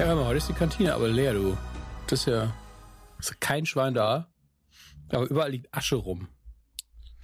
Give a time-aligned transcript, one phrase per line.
[0.00, 1.58] Ja, warte mal, heute ist die Kantine aber leer, du.
[2.06, 2.50] Das ist ja
[3.18, 4.32] ist kein Schwein da.
[5.10, 6.28] Aber überall liegt Asche rum.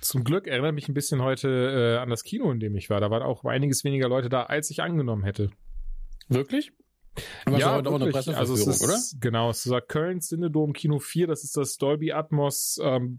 [0.03, 3.01] Zum Glück erinnert mich ein bisschen heute äh, an das Kino, in dem ich war.
[3.01, 5.49] Da waren auch einiges weniger Leute da, als ich angenommen hätte.
[6.29, 6.73] Wirklich?
[7.49, 8.99] ja, auch eine also es ist, oder?
[9.23, 13.17] Genau, es ist Köln Cinedom Kino 4, das ist das Dolby Atmos, ähm,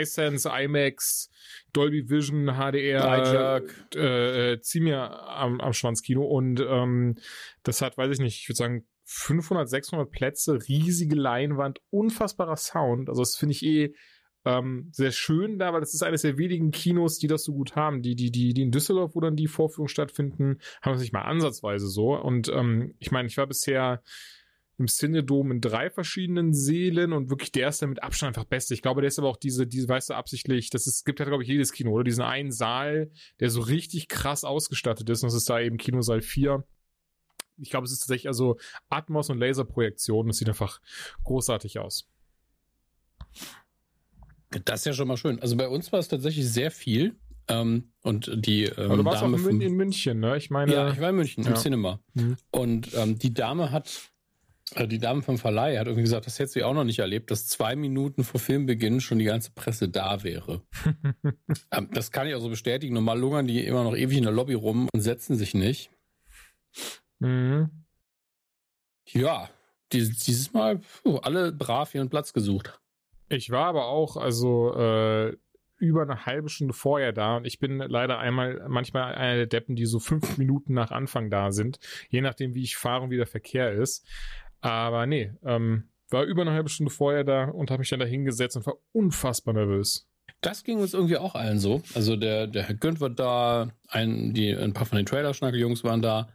[0.00, 1.28] iSense, IMAX,
[1.74, 3.60] Dolby Vision, HDR,
[3.94, 7.16] äh, äh, zieh mir am, am Schwanz Kino und ähm,
[7.64, 13.08] das hat, weiß ich nicht, ich würde sagen 500, 600 Plätze, riesige Leinwand, unfassbarer Sound,
[13.08, 13.94] also das finde ich eh
[14.44, 17.76] ähm, sehr schön da, weil das ist eines der wenigen Kinos, die das so gut
[17.76, 18.02] haben.
[18.02, 21.22] Die, die, die, die in Düsseldorf, wo dann die Vorführungen stattfinden, haben das nicht mal
[21.22, 22.14] ansatzweise so.
[22.14, 24.02] Und ähm, ich meine, ich war bisher
[24.76, 28.74] im Cinedom in drei verschiedenen Seelen und wirklich der ist der mit Abstand einfach beste.
[28.74, 31.26] Ich glaube, der ist aber auch diese, diese, weißt du, absichtlich, das ist, gibt ja,
[31.26, 32.04] glaube ich, jedes Kino, oder?
[32.04, 36.22] Diesen einen Saal, der so richtig krass ausgestattet ist und das ist da eben Kinosaal
[36.22, 36.64] 4.
[37.58, 40.26] Ich glaube, es ist tatsächlich also Atmos und Laserprojektion.
[40.28, 40.80] Das sieht einfach
[41.24, 42.08] großartig aus.
[44.64, 45.40] Das ist ja schon mal schön.
[45.40, 47.16] Also bei uns war es tatsächlich sehr viel.
[47.48, 50.36] Ähm, und die ähm, Aber du warst Dame auch in, in München, ne?
[50.36, 50.72] Ich meine.
[50.72, 51.50] Ja, ich war in München, ja.
[51.50, 52.00] im Cinema.
[52.14, 52.36] Mhm.
[52.50, 54.10] Und ähm, die Dame hat,
[54.74, 57.30] äh, die Dame vom Verleih hat irgendwie gesagt, das hätte sie auch noch nicht erlebt,
[57.30, 60.62] dass zwei Minuten vor Filmbeginn schon die ganze Presse da wäre.
[61.70, 62.94] ähm, das kann ich auch so bestätigen.
[62.94, 65.90] Normal lungern die immer noch ewig in der Lobby rum und setzen sich nicht.
[67.24, 67.70] Mhm.
[69.06, 69.48] Ja,
[69.92, 72.78] dieses Mal puh, alle brav ihren Platz gesucht.
[73.28, 75.36] Ich war aber auch, also äh,
[75.78, 79.76] über eine halbe Stunde vorher da und ich bin leider einmal, manchmal einer der Deppen,
[79.76, 83.16] die so fünf Minuten nach Anfang da sind, je nachdem, wie ich fahre und wie
[83.16, 84.06] der Verkehr ist.
[84.60, 88.06] Aber nee, ähm, war über eine halbe Stunde vorher da und habe mich dann da
[88.06, 90.06] hingesetzt und war unfassbar nervös.
[90.40, 91.82] Das ging uns irgendwie auch allen so.
[91.94, 96.02] Also der, der Herr Günd war da, ein, die, ein paar von den Trailer-Schnacke-Jungs waren
[96.02, 96.28] da.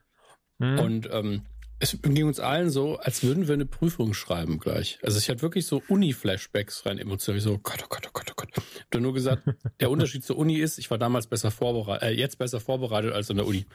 [0.60, 0.80] Hm.
[0.80, 1.42] Und ähm,
[1.80, 5.00] es ging uns allen so, als würden wir eine Prüfung schreiben gleich.
[5.02, 7.40] Also ich hatte wirklich so Uni-Flashbacks rein emotional.
[7.40, 8.50] So, Gott, oh Gott, oh Gott, oh Gott.
[8.56, 9.44] Ich habe nur gesagt,
[9.80, 13.32] der Unterschied zur Uni ist, ich war damals besser vorbereitet, äh, jetzt besser vorbereitet als
[13.32, 13.66] an der Uni.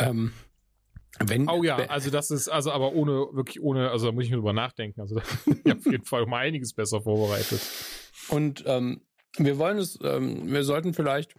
[0.00, 0.32] Ähm,
[1.20, 4.30] wenn, oh ja, also das ist, also aber ohne, wirklich ohne, also da muss ich
[4.30, 5.00] mir drüber nachdenken.
[5.00, 5.20] Also
[5.64, 7.60] ich auf jeden Fall um einiges besser vorbereitet.
[8.30, 9.02] Und ähm,
[9.38, 11.34] wir wollen es, ähm, wir sollten vielleicht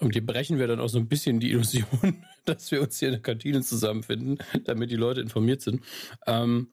[0.00, 3.08] und hier brechen wir dann auch so ein bisschen die Illusion, dass wir uns hier
[3.08, 5.82] in der Kantine zusammenfinden, damit die Leute informiert sind.
[6.26, 6.72] Ähm,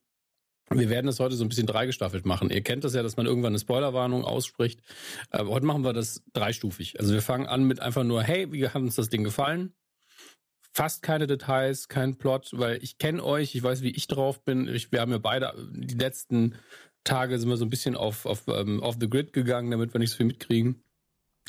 [0.69, 2.49] wir werden das heute so ein bisschen dreigestaffelt machen.
[2.49, 4.81] Ihr kennt das ja, dass man irgendwann eine Spoilerwarnung ausspricht.
[5.29, 6.99] Aber heute machen wir das dreistufig.
[6.99, 9.73] Also wir fangen an mit einfach nur, hey, wie hat uns das Ding gefallen?
[10.71, 14.67] Fast keine Details, kein Plot, weil ich kenne euch, ich weiß, wie ich drauf bin.
[14.67, 16.55] Ich, wir haben ja beide die letzten
[17.03, 19.93] Tage sind wir so ein bisschen auf, auf, um, ähm, auf the grid gegangen, damit
[19.93, 20.83] wir nicht so viel mitkriegen.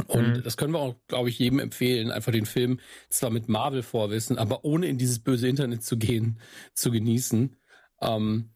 [0.06, 0.42] Und mhm.
[0.42, 4.64] das können wir auch, glaube ich, jedem empfehlen, einfach den Film zwar mit Marvel-Vorwissen, aber
[4.64, 6.40] ohne in dieses böse Internet zu gehen,
[6.74, 7.56] zu genießen.
[8.02, 8.50] Ähm,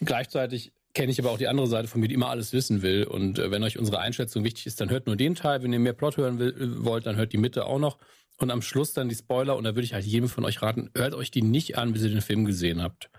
[0.00, 3.04] gleichzeitig kenne ich aber auch die andere Seite von mir, die immer alles wissen will.
[3.04, 5.62] Und äh, wenn euch unsere Einschätzung wichtig ist, dann hört nur den Teil.
[5.62, 7.98] Wenn ihr mehr Plot hören will, äh, wollt, dann hört die Mitte auch noch.
[8.38, 9.56] Und am Schluss dann die Spoiler.
[9.56, 12.02] Und da würde ich halt jedem von euch raten, hört euch die nicht an, bis
[12.02, 13.10] ihr den Film gesehen habt.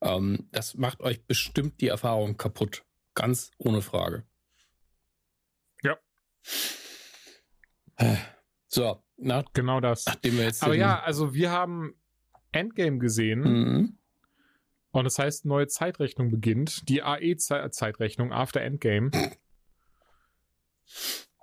[0.00, 2.84] Ähm, das macht euch bestimmt die Erfahrung kaputt.
[3.14, 4.24] Ganz ohne Frage.
[5.82, 5.98] Ja.
[8.68, 10.06] So, nach, genau das.
[10.06, 11.94] Nachdem wir jetzt Aber ja, also wir haben
[12.52, 13.40] Endgame gesehen.
[13.40, 13.98] Mhm.
[14.90, 16.88] Und das heißt, neue Zeitrechnung beginnt.
[16.88, 19.10] Die AE-Zeitrechnung after Endgame.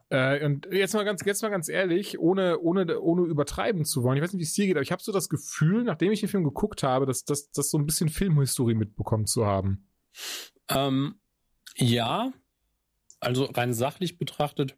[0.10, 4.18] äh, und jetzt mal ganz, jetzt mal ganz ehrlich, ohne, ohne, ohne übertreiben zu wollen.
[4.18, 6.22] Ich weiß nicht, wie es dir geht, aber ich habe so das Gefühl, nachdem ich
[6.22, 9.90] den Film geguckt habe, dass das dass so ein bisschen Filmhistorie mitbekommen zu haben.
[10.70, 11.20] Ähm,
[11.76, 12.32] ja,
[13.20, 14.78] also rein sachlich betrachtet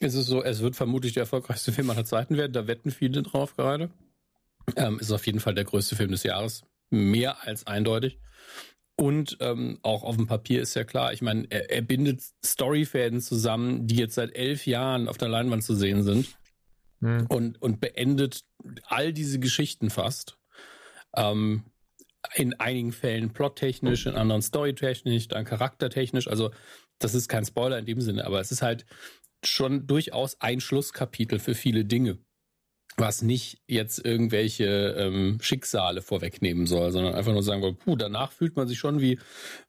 [0.00, 2.52] es ist so, es wird vermutlich der erfolgreichste Film aller Zeiten werden.
[2.52, 3.90] Da wetten viele drauf gerade.
[4.76, 6.62] Ähm, ist auf jeden Fall der größte Film des Jahres.
[6.90, 8.18] Mehr als eindeutig.
[8.96, 13.20] Und ähm, auch auf dem Papier ist ja klar, ich meine, er, er bindet Storyfäden
[13.20, 16.26] zusammen, die jetzt seit elf Jahren auf der Leinwand zu sehen sind.
[17.00, 17.26] Hm.
[17.28, 18.44] Und, und beendet
[18.86, 20.38] all diese Geschichten fast.
[21.14, 21.64] Ähm,
[22.34, 26.26] in einigen Fällen plottechnisch, in anderen storytechnisch, dann charaktertechnisch.
[26.26, 26.50] Also
[26.98, 28.86] das ist kein Spoiler in dem Sinne, aber es ist halt
[29.44, 32.18] schon durchaus ein Schlusskapitel für viele Dinge,
[32.96, 38.56] was nicht jetzt irgendwelche ähm, Schicksale vorwegnehmen soll, sondern einfach nur sagen, puh, danach fühlt
[38.56, 39.18] man sich schon wie,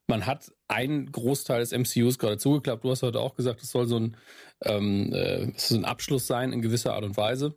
[0.06, 2.84] man hat einen Großteil des MCUs gerade zugeklappt.
[2.84, 4.16] Du hast heute auch gesagt, es soll so ein,
[4.64, 7.56] ähm, äh, so ein Abschluss sein in gewisser Art und Weise.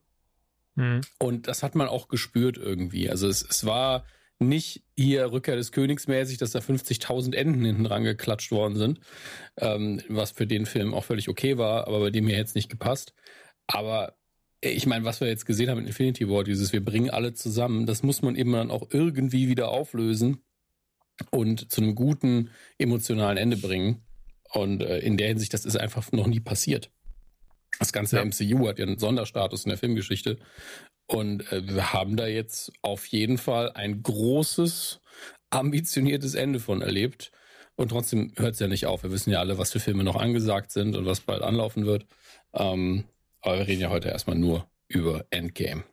[0.75, 1.01] Mhm.
[1.19, 3.09] Und das hat man auch gespürt irgendwie.
[3.09, 4.05] Also es, es war
[4.41, 8.99] nicht hier Rückkehr des Königs mäßig, dass da 50.000 Enden hinten dran geklatscht worden sind,
[9.57, 12.69] ähm, was für den Film auch völlig okay war, aber bei dem mir jetzt nicht
[12.69, 13.13] gepasst.
[13.67, 14.15] Aber
[14.61, 17.85] ich meine, was wir jetzt gesehen haben in Infinity War, dieses wir bringen alle zusammen,
[17.85, 20.43] das muss man eben dann auch irgendwie wieder auflösen.
[21.29, 24.03] und zu einem guten emotionalen Ende bringen.
[24.53, 26.91] Und äh, in der Hinsicht, das ist einfach noch nie passiert.
[27.79, 28.25] Das ganze ja.
[28.25, 30.37] MCU hat ja einen Sonderstatus in der Filmgeschichte.
[31.07, 35.01] Und äh, wir haben da jetzt auf jeden Fall ein großes,
[35.49, 37.31] ambitioniertes Ende von erlebt.
[37.75, 39.03] Und trotzdem hört es ja nicht auf.
[39.03, 42.05] Wir wissen ja alle, was für Filme noch angesagt sind und was bald anlaufen wird.
[42.53, 43.05] Ähm,
[43.41, 45.83] aber wir reden ja heute erstmal nur über Endgame.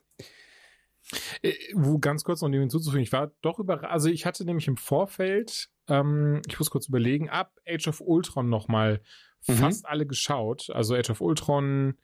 [1.43, 4.69] Äh, wo ganz kurz noch dem hinzuzufügen, ich war doch überrascht, also ich hatte nämlich
[4.69, 9.01] im Vorfeld, ähm, ich muss kurz überlegen, ab Age of Ultron nochmal
[9.47, 9.55] mhm.
[9.55, 10.71] fast alle geschaut.
[10.71, 11.97] Also Age of Ultron,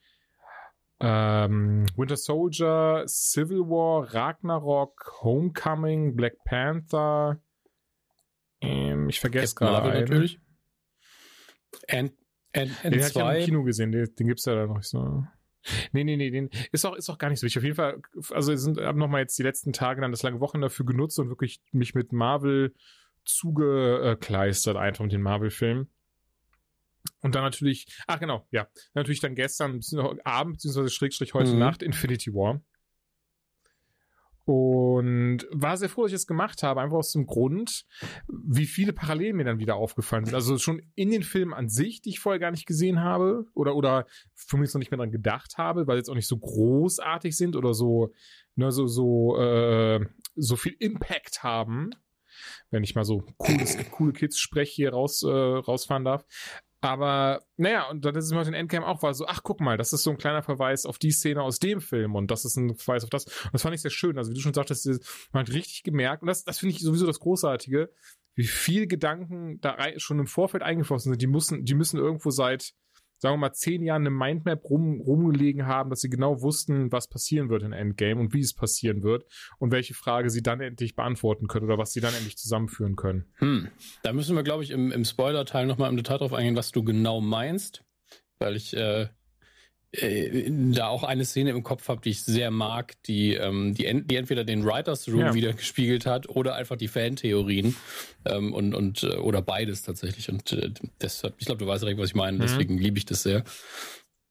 [1.01, 7.41] ähm, Winter Soldier, Civil War, Ragnarok, Homecoming, Black Panther.
[8.61, 10.41] Ähm, ich vergesse gerade natürlich.
[11.89, 12.13] And,
[12.53, 14.83] and, and den hatte ich ja im Kino gesehen, den, den gibt's ja da noch
[14.83, 15.25] so.
[15.93, 17.59] Nee, nee, nee, den ist auch, ist auch gar nicht so wichtig.
[17.59, 20.61] Auf jeden Fall, also sind haben nochmal jetzt die letzten Tage dann das lange Wochen
[20.61, 22.75] dafür genutzt und wirklich mich mit Marvel
[23.25, 25.89] zugekleistert, einfach mit den Marvel-Filmen.
[27.25, 29.81] Und dann natürlich, ach genau, ja, natürlich dann gestern,
[30.25, 31.59] Abend, beziehungsweise Schrägstrich heute mhm.
[31.59, 32.61] Nacht, Infinity War.
[34.45, 37.87] Und war sehr froh, dass ich das gemacht habe, einfach aus dem Grund,
[38.29, 40.35] wie viele Parallelen mir dann wieder aufgefallen sind.
[40.35, 43.75] Also schon in den Filmen an sich, die ich vorher gar nicht gesehen habe oder,
[43.75, 46.37] oder für mich noch nicht mehr dran gedacht habe, weil sie jetzt auch nicht so
[46.37, 48.13] großartig sind oder so,
[48.55, 50.05] ne, so, so, äh,
[50.37, 51.95] so viel Impact haben
[52.71, 56.25] wenn ich mal so cooles, coole Kids Sprech hier raus, äh, rausfahren darf.
[56.85, 59.79] Aber naja, und dann ist es mit den Endgame auch, war so, ach guck mal,
[59.79, 62.57] das ist so ein kleiner Verweis auf die Szene aus dem Film und das ist
[62.57, 63.25] ein Verweis auf das.
[63.25, 64.19] Und das fand ich sehr schön.
[64.19, 64.87] Also wie du schon sagtest,
[65.33, 67.91] man hat richtig gemerkt, und das, das finde ich sowieso das Großartige,
[68.35, 71.23] wie viel Gedanken da schon im Vorfeld eingeflossen sind.
[71.23, 72.75] Die müssen, die müssen irgendwo seit
[73.19, 77.09] sagen wir mal, zehn Jahren eine Mindmap rum, rumgelegen haben, dass sie genau wussten, was
[77.09, 79.25] passieren wird in Endgame und wie es passieren wird
[79.59, 83.27] und welche Frage sie dann endlich beantworten können oder was sie dann endlich zusammenführen können.
[83.37, 83.69] Hm.
[84.03, 86.85] Da müssen wir, glaube ich, im, im Spoiler-Teil nochmal im Detail drauf eingehen, was du
[86.85, 87.85] genau meinst,
[88.39, 89.09] weil ich äh,
[90.03, 93.85] äh, da auch eine Szene im Kopf habe, die ich sehr mag, die, ähm, die,
[94.05, 95.35] die entweder den Writers Room ja.
[95.35, 97.77] wieder gespiegelt hat oder einfach die Fantheorien
[98.25, 100.29] ähm, und, und äh, oder beides tatsächlich.
[100.29, 100.71] Und äh,
[101.01, 102.43] deshalb, ich glaube, du weißt direkt, was ich meine, mhm.
[102.43, 103.45] deswegen liebe ich das sehr.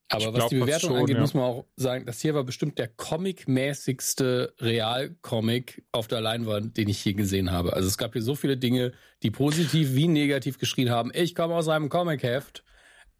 [0.09, 1.21] Aber ich was die Bewertung schon, angeht, ja.
[1.21, 6.89] muss man auch sagen, das hier war bestimmt der comic-mäßigste Realcomic auf der Leinwand, den
[6.89, 7.73] ich hier gesehen habe.
[7.73, 8.91] Also es gab hier so viele Dinge,
[9.23, 11.11] die positiv wie negativ geschrien haben.
[11.13, 12.63] Ich komme aus einem Comic-Heft.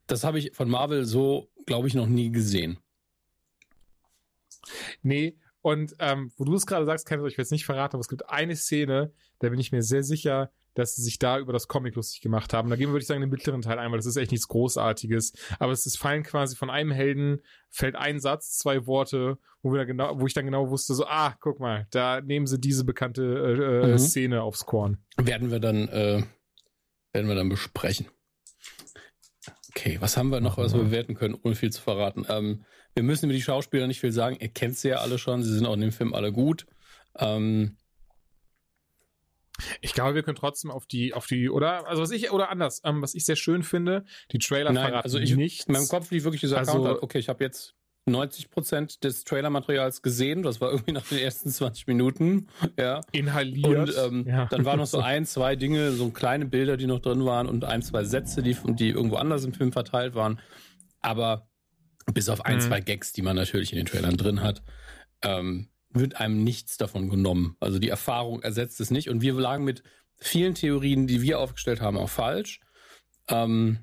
[0.06, 2.78] Das habe ich von Marvel so glaube ich, noch nie gesehen.
[5.02, 8.02] Nee, und ähm, wo du es gerade sagst, kann ich euch jetzt nicht verraten, aber
[8.02, 11.54] es gibt eine Szene, da bin ich mir sehr sicher, dass sie sich da über
[11.54, 12.70] das Comic lustig gemacht haben.
[12.70, 14.50] Da gehen wir, würde ich sagen, den mittleren Teil ein, weil das ist echt nichts
[14.50, 15.34] Großartiges.
[15.60, 19.86] Aber es ist fallen quasi von einem Helden, fällt ein Satz, zwei Worte, wo wir
[19.86, 23.24] genau, wo ich dann genau wusste, so, ah, guck mal, da nehmen sie diese bekannte
[23.24, 23.98] äh, äh mhm.
[24.00, 24.98] Szene aufs Korn.
[25.18, 26.24] Werden wir dann, äh,
[27.14, 28.08] werden wir dann besprechen.
[29.76, 32.26] Okay, was haben wir noch, was wir bewerten können, ohne viel zu verraten?
[32.30, 34.38] Ähm, wir müssen über die Schauspieler nicht viel sagen.
[34.40, 35.42] Ihr kennt sie ja alle schon.
[35.42, 36.68] Sie sind auch in dem Film alle gut.
[37.18, 37.78] Ähm,
[39.82, 42.82] ich glaube, wir können trotzdem auf die, auf die, oder, also was ich, oder anders,
[42.84, 45.68] ähm, was ich sehr schön finde, die Trailer Nein, verraten also ich, nicht.
[45.68, 49.24] In meinem Kopf lief wirklich dieser also, Account, okay, ich habe jetzt 90 Prozent des
[49.24, 50.44] Trailermaterials gesehen.
[50.44, 52.48] Das war irgendwie nach den ersten 20 Minuten.
[52.78, 53.02] Ja.
[53.12, 53.90] Inhaliert.
[53.90, 54.46] Und ähm, ja.
[54.46, 57.64] dann waren noch so ein, zwei Dinge, so kleine Bilder, die noch drin waren und
[57.64, 60.40] ein, zwei Sätze, die, die irgendwo anders im Film verteilt waren.
[61.02, 61.50] Aber
[62.14, 62.62] bis auf ein, mhm.
[62.62, 64.62] zwei Gags, die man natürlich in den Trailern drin hat,
[65.22, 67.56] ähm, wird einem nichts davon genommen.
[67.60, 69.10] Also die Erfahrung ersetzt es nicht.
[69.10, 69.84] Und wir lagen mit
[70.18, 72.60] vielen Theorien, die wir aufgestellt haben, auch falsch.
[73.28, 73.80] Ähm,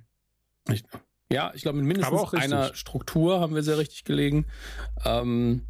[0.68, 0.84] ich,
[1.32, 4.46] ja, ich glaube, mit mindestens einer Struktur haben wir sehr richtig gelegen.
[5.04, 5.62] Ähm,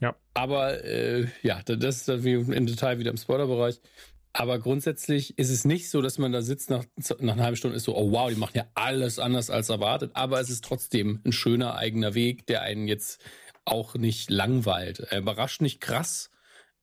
[0.00, 0.16] ja.
[0.34, 3.80] Aber äh, ja, das ist dann wie im Detail wieder im Spoilerbereich.
[4.32, 6.84] Aber grundsätzlich ist es nicht so, dass man da sitzt nach,
[7.18, 10.12] nach einer halben Stunde ist so, oh wow, die machen ja alles anders als erwartet.
[10.14, 13.20] Aber es ist trotzdem ein schöner eigener Weg, der einen jetzt
[13.64, 15.00] auch nicht langweilt.
[15.00, 16.30] Er überrascht nicht krass,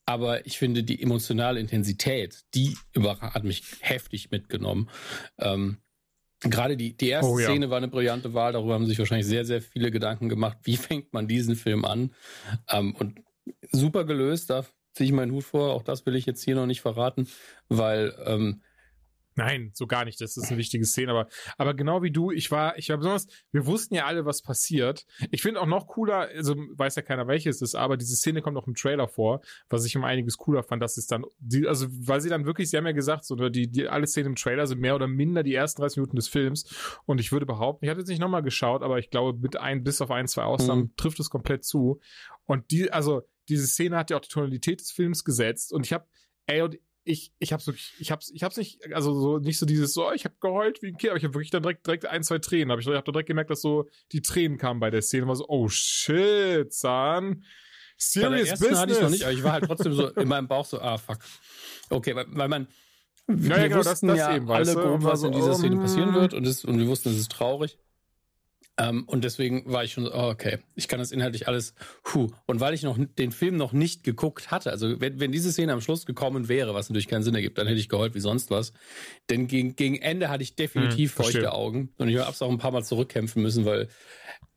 [0.05, 4.89] aber ich finde die emotionale Intensität, die hat mich heftig mitgenommen.
[5.39, 5.77] Ähm,
[6.49, 7.47] Gerade die, die erste oh, ja.
[7.47, 8.53] Szene war eine brillante Wahl.
[8.53, 10.57] Darüber haben sich wahrscheinlich sehr, sehr viele Gedanken gemacht.
[10.63, 12.11] Wie fängt man diesen Film an?
[12.69, 13.21] Ähm, und
[13.71, 14.49] super gelöst.
[14.49, 15.73] Da ziehe ich meinen Hut vor.
[15.73, 17.27] Auch das will ich jetzt hier noch nicht verraten,
[17.67, 18.61] weil ähm,
[19.37, 20.21] Nein, so gar nicht.
[20.21, 21.11] Das ist eine wichtige Szene.
[21.11, 21.27] Aber,
[21.57, 25.05] aber genau wie du, ich war, ich war besonders, wir wussten ja alle, was passiert.
[25.29, 28.41] Ich finde auch noch cooler, also weiß ja keiner, welches es ist, aber diese Szene
[28.41, 31.67] kommt auch im Trailer vor, was ich um einiges cooler fand, dass es dann, die,
[31.67, 34.35] also, weil sie dann wirklich, sie haben ja gesagt, so, die, die, alle Szenen im
[34.35, 36.97] Trailer sind mehr oder minder die ersten 30 Minuten des Films.
[37.05, 39.83] Und ich würde behaupten, ich hatte jetzt nicht nochmal geschaut, aber ich glaube, mit ein,
[39.83, 40.95] bis auf ein, zwei Ausnahmen mhm.
[40.95, 41.99] trifft es komplett zu.
[42.45, 45.73] Und die, also, diese Szene hat ja auch die Tonalität des Films gesetzt.
[45.73, 46.05] Und ich habe,
[46.47, 49.65] ey, und ich, ich hab's wirklich, ich hab's, ich hab's nicht, also so, nicht so
[49.65, 52.07] dieses, so, ich hab geheult wie ein Kind, aber ich hab wirklich dann direkt, direkt
[52.07, 54.89] ein, zwei Tränen, hab ich, ich hab direkt gemerkt, dass so die Tränen kamen bei
[54.89, 57.43] der Szene, war so, oh shit, son.
[57.97, 58.79] Serious Business.
[58.79, 60.97] hatte ich noch nicht, aber ich war halt trotzdem so in meinem Bauch so, ah,
[60.97, 61.19] fuck.
[61.89, 62.67] Okay, weil, weil man,
[63.27, 66.13] wir ja, genau, wussten das, das ja eben, alle grob, was in dieser Szene passieren
[66.13, 67.77] wird und, das, und wir wussten, es ist traurig.
[68.77, 72.27] Ähm, und deswegen war ich schon so, oh, okay, ich kann das inhaltlich alles, puh.
[72.45, 75.71] Und weil ich noch den Film noch nicht geguckt hatte, also wenn, wenn diese Szene
[75.71, 78.51] am Schluss gekommen wäre, was natürlich keinen Sinn ergibt, dann hätte ich geheult wie sonst
[78.51, 78.73] was.
[79.29, 82.49] Denn gegen, gegen Ende hatte ich definitiv hm, feuchte Augen und ich habe es auch
[82.49, 83.87] ein paar Mal zurückkämpfen müssen, weil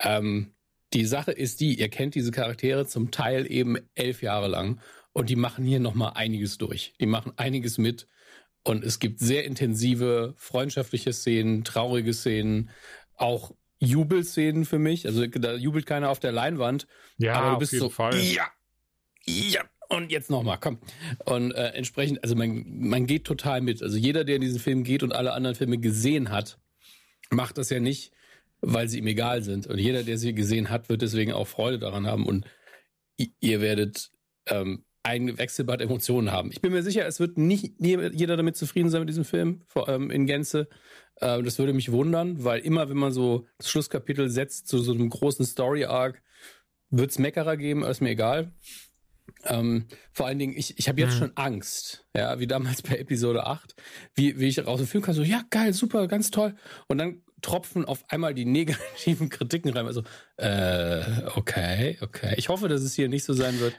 [0.00, 0.52] ähm,
[0.94, 4.80] die Sache ist die, ihr kennt diese Charaktere zum Teil eben elf Jahre lang
[5.12, 6.94] und die machen hier nochmal einiges durch.
[7.00, 8.08] Die machen einiges mit
[8.64, 12.70] und es gibt sehr intensive freundschaftliche Szenen, traurige Szenen,
[13.14, 15.06] auch Jubelszenen für mich.
[15.06, 16.86] Also da jubelt keiner auf der Leinwand.
[17.18, 18.18] Ja, aber du bist auf jeden so, Fall.
[18.18, 18.46] Ja,
[19.24, 19.62] ja.
[19.90, 20.78] Und jetzt nochmal, komm.
[21.24, 23.82] Und äh, entsprechend, also man, man geht total mit.
[23.82, 26.58] Also jeder, der in diesen Film geht und alle anderen Filme gesehen hat,
[27.30, 28.12] macht das ja nicht,
[28.60, 29.66] weil sie ihm egal sind.
[29.66, 32.26] Und jeder, der sie gesehen hat, wird deswegen auch Freude daran haben.
[32.26, 32.44] Und
[33.40, 34.10] ihr werdet
[34.46, 36.50] ähm, ein Wechselbad Emotionen haben.
[36.52, 39.88] Ich bin mir sicher, es wird nicht jeder damit zufrieden sein mit diesem Film vor,
[39.88, 40.68] ähm, in Gänze.
[41.16, 44.92] Äh, das würde mich wundern, weil immer, wenn man so das Schlusskapitel setzt zu so
[44.92, 46.22] einem großen Story-Arc,
[46.90, 48.52] wird es Meckerer geben, ist mir egal.
[49.44, 51.18] Ähm, vor allen Dingen, ich, ich habe jetzt mhm.
[51.18, 53.74] schon Angst, ja, wie damals bei Episode 8,
[54.14, 56.54] wie, wie ich raus dem Film kann, so, ja, geil, super, ganz toll.
[56.86, 59.86] Und dann tropfen auf einmal die negativen Kritiken rein.
[59.86, 60.02] Also,
[60.36, 61.02] äh,
[61.34, 62.34] okay, okay.
[62.36, 63.74] Ich hoffe, dass es hier nicht so sein wird.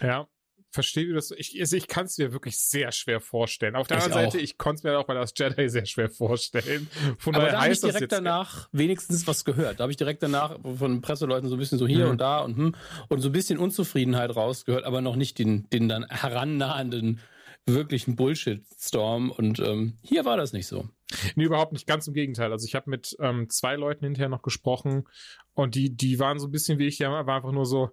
[0.00, 0.28] Ja
[0.70, 1.30] verstehe, wie das.
[1.32, 3.76] Ich, also ich kann es mir wirklich sehr schwer vorstellen.
[3.76, 6.10] Auf der ich anderen Seite, ich konnte es mir auch bei das Jedi sehr schwer
[6.10, 6.88] vorstellen.
[7.18, 9.80] Von Aber da habe ich direkt danach wenigstens was gehört.
[9.80, 12.10] Da habe ich direkt danach von Presseleuten so ein bisschen so hier mhm.
[12.12, 12.74] und da und hm,
[13.08, 17.20] und so ein bisschen Unzufriedenheit rausgehört, aber noch nicht den, den dann herannahenden
[17.66, 19.30] wirklichen Bullshit-Storm.
[19.30, 20.88] Und ähm, hier war das nicht so.
[21.36, 21.86] Nee, überhaupt nicht.
[21.86, 22.52] Ganz im Gegenteil.
[22.52, 25.04] Also ich habe mit ähm, zwei Leuten hinterher noch gesprochen
[25.54, 27.90] und die, die waren so ein bisschen wie ich, die war einfach nur so,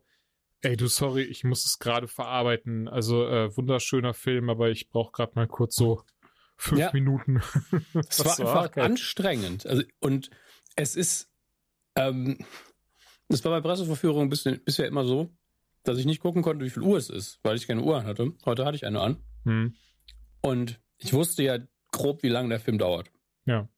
[0.66, 2.88] Ey, du, sorry, ich muss es gerade verarbeiten.
[2.88, 6.02] Also, äh, wunderschöner Film, aber ich brauche gerade mal kurz so
[6.58, 6.90] fünf ja.
[6.92, 7.40] Minuten.
[8.10, 8.82] es war einfach okay.
[8.82, 9.68] anstrengend.
[9.68, 10.32] Also, und
[10.76, 11.32] es ist,
[11.96, 12.40] ähm,
[13.30, 15.30] das war bei Presseverführung bisschen, bisher immer so,
[15.84, 18.34] dass ich nicht gucken konnte, wie viel Uhr es ist, weil ich keine Uhr hatte.
[18.44, 19.24] Heute hatte ich eine an.
[19.44, 19.76] Hm.
[20.42, 21.60] Und ich wusste ja
[21.92, 23.12] grob, wie lange der Film dauert.
[23.46, 23.70] Ja.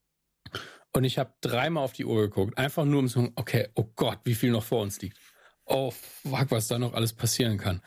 [0.93, 3.91] Und ich habe dreimal auf die Uhr geguckt, einfach nur um zu sagen, okay, oh
[3.97, 5.17] Gott, wie viel noch vor uns liegt
[5.67, 7.81] oh fuck, was da noch alles passieren kann.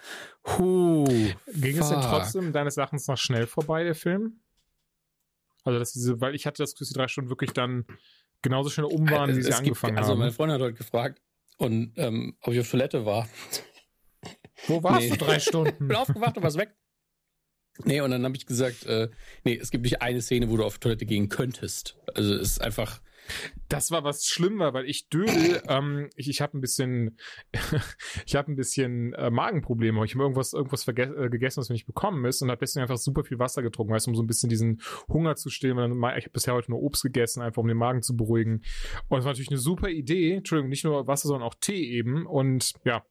[0.47, 1.83] Huh, Ging fuck.
[1.83, 4.41] es denn trotzdem deines Erachtens noch schnell vorbei, der Film?
[5.65, 7.85] Also, dass diese, weil ich hatte das Gefühl, die drei Stunden wirklich dann
[8.43, 10.13] genauso schnell um waren, wie sie angefangen gibt, also haben.
[10.13, 11.21] Also, meine Freundin hat heute gefragt,
[11.61, 13.29] und ähm, ob ich auf Toilette war.
[14.67, 15.11] Wo warst nee.
[15.11, 15.89] du drei Stunden?
[15.89, 16.75] bin aufgewacht und warst weg.
[17.85, 19.11] Nee, und dann habe ich gesagt, äh,
[19.45, 21.99] nee, es gibt nicht eine Szene, wo du auf Toilette gehen könntest.
[22.15, 23.01] Also es ist einfach,
[23.69, 27.19] das war was Schlimmer, weil ich Dödel, ähm, ich, ich habe ein bisschen,
[28.27, 30.05] ich habe ein bisschen äh, Magenprobleme.
[30.05, 32.99] Ich habe irgendwas, irgendwas äh, gegessen, was mir nicht bekommen ist und habe deswegen einfach
[32.99, 35.93] super viel Wasser getrunken, weißt um so ein bisschen diesen Hunger zu stillen.
[36.17, 38.63] Ich habe bisher heute nur Obst gegessen, einfach um den Magen zu beruhigen.
[39.09, 40.35] Und es war natürlich eine super Idee.
[40.35, 42.27] Entschuldigung, nicht nur Wasser, sondern auch Tee eben.
[42.27, 43.05] Und ja,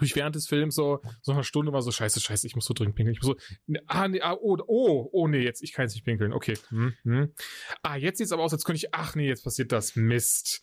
[0.00, 2.74] ich während des Films so, so eine Stunde war so, scheiße, scheiße, ich muss so
[2.74, 3.14] dringend pinkeln.
[3.14, 5.94] Ich muss so, ne, ah, nee, ah, oh, oh, oh, nee, jetzt, ich kann jetzt
[5.94, 6.32] nicht pinkeln.
[6.32, 6.54] Okay.
[6.68, 7.34] Hm, hm.
[7.82, 9.94] Ah, jetzt sieht's aber aus, als könnte ich, ach nee, jetzt passiert das.
[9.94, 10.62] Mist.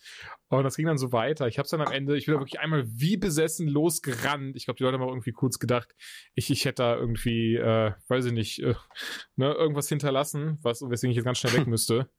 [0.50, 1.48] Und das ging dann so weiter.
[1.48, 4.56] Ich hab's dann am Ende, ich bin da wirklich einmal wie besessen losgerannt.
[4.56, 5.96] Ich glaube, die Leute haben auch irgendwie kurz gedacht,
[6.36, 8.76] ich, ich hätte da irgendwie, äh, weiß ich nicht, äh,
[9.38, 12.10] ne, irgendwas hinterlassen, was, weswegen ich jetzt ganz schnell weg müsste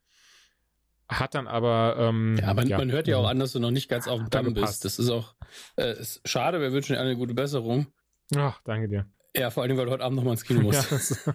[1.19, 1.97] hat dann aber.
[1.99, 4.21] Ähm, ja, man, ja, man hört ja auch an, dass du noch nicht ganz auf
[4.21, 4.85] dem Damm bist.
[4.85, 5.35] Das ist auch
[5.77, 7.87] äh, ist schade, wir wünschen dir eine gute Besserung.
[8.37, 9.07] Ach, danke dir.
[9.37, 10.91] Ja, vor allem, weil du heute Abend noch mal ins Kino musst.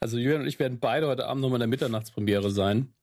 [0.00, 2.94] also Julian und ich werden beide heute Abend noch mal in der Mitternachtspremiere sein.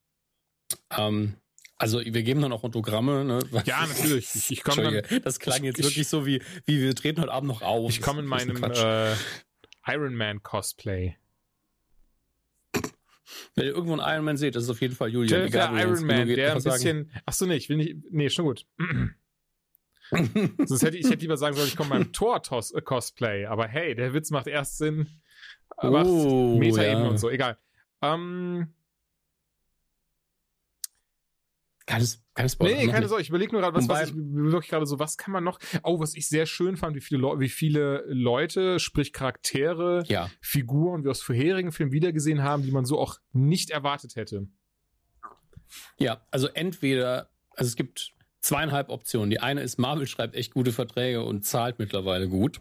[0.98, 1.36] Ähm,
[1.78, 3.26] also wir geben dann auch Autogramme.
[3.26, 3.40] Ne?
[3.66, 4.36] Ja, natürlich.
[4.36, 7.48] Ich, ich komme Das klang jetzt ich, wirklich so wie, wie wir treten heute Abend
[7.48, 7.90] noch auf.
[7.90, 9.16] Ich komme in meinem äh,
[9.88, 11.16] Iron Man Cosplay.
[13.56, 15.52] Wenn ihr irgendwo einen Iron Man seht, das ist auf jeden Fall Julian.
[15.52, 17.12] Der, Iron Man, der ein bisschen.
[17.26, 17.98] Ach so, nee, ich will nicht.
[18.12, 18.66] Nee, schon gut.
[20.66, 23.46] Sonst hätte ich, ich hätte lieber sagen sollen, ich komme beim Tor-Cosplay.
[23.46, 25.08] Aber hey, der Witz macht erst Sinn.
[25.78, 27.10] Oh, Metaebene ja.
[27.10, 27.30] und so.
[27.30, 27.58] Egal.
[28.02, 28.74] Ähm,
[31.92, 32.76] keine, keine Spoiler.
[32.76, 33.22] Nee, keine Sorge.
[33.22, 35.60] Ich überlege nur gerade, was, was ich wirklich gerade so, was kann man noch?
[35.84, 40.30] Oh, was ich sehr schön fand, wie viele, Le wie viele Leute, sprich Charaktere, ja.
[40.42, 44.48] Figuren wir aus vorherigen Filmen wiedergesehen haben, die man so auch nicht erwartet hätte.
[45.98, 49.30] Ja, also entweder, also es gibt zweieinhalb Optionen.
[49.30, 52.60] Die eine ist, Marvel schreibt echt gute Verträge und zahlt mittlerweile gut.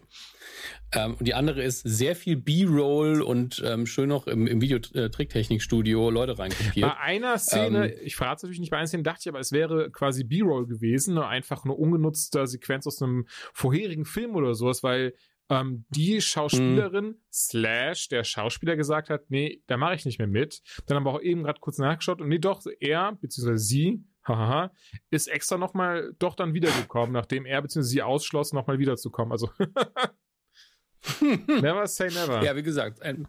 [0.93, 6.09] Ähm, und die andere ist sehr viel B-Roll und ähm, schön noch im, im Videotricktechnikstudio
[6.09, 6.87] Leute reinkopiert.
[6.87, 9.39] Bei einer Szene, ähm, ich verrate es natürlich nicht, bei einer Szene dachte ich, aber
[9.39, 14.83] es wäre quasi B-Roll gewesen, einfach eine ungenutzte Sequenz aus einem vorherigen Film oder sowas,
[14.83, 15.13] weil
[15.49, 17.17] ähm, die Schauspielerin mhm.
[17.31, 20.61] slash der Schauspieler gesagt hat, nee, da mache ich nicht mehr mit.
[20.85, 24.71] Dann aber auch eben gerade kurz nachgeschaut und nee, doch, er, beziehungsweise sie, haha,
[25.09, 29.31] ist extra nochmal doch dann wiedergekommen, nachdem er beziehungsweise sie ausschloss, nochmal wiederzukommen.
[29.31, 29.49] Also
[31.21, 32.43] never say never.
[32.43, 33.27] Ja, wie gesagt, ein,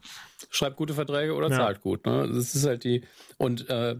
[0.50, 1.56] schreibt gute Verträge oder ja.
[1.56, 2.06] zahlt gut.
[2.06, 2.28] Ne?
[2.28, 3.04] Das ist halt die
[3.38, 3.96] und äh,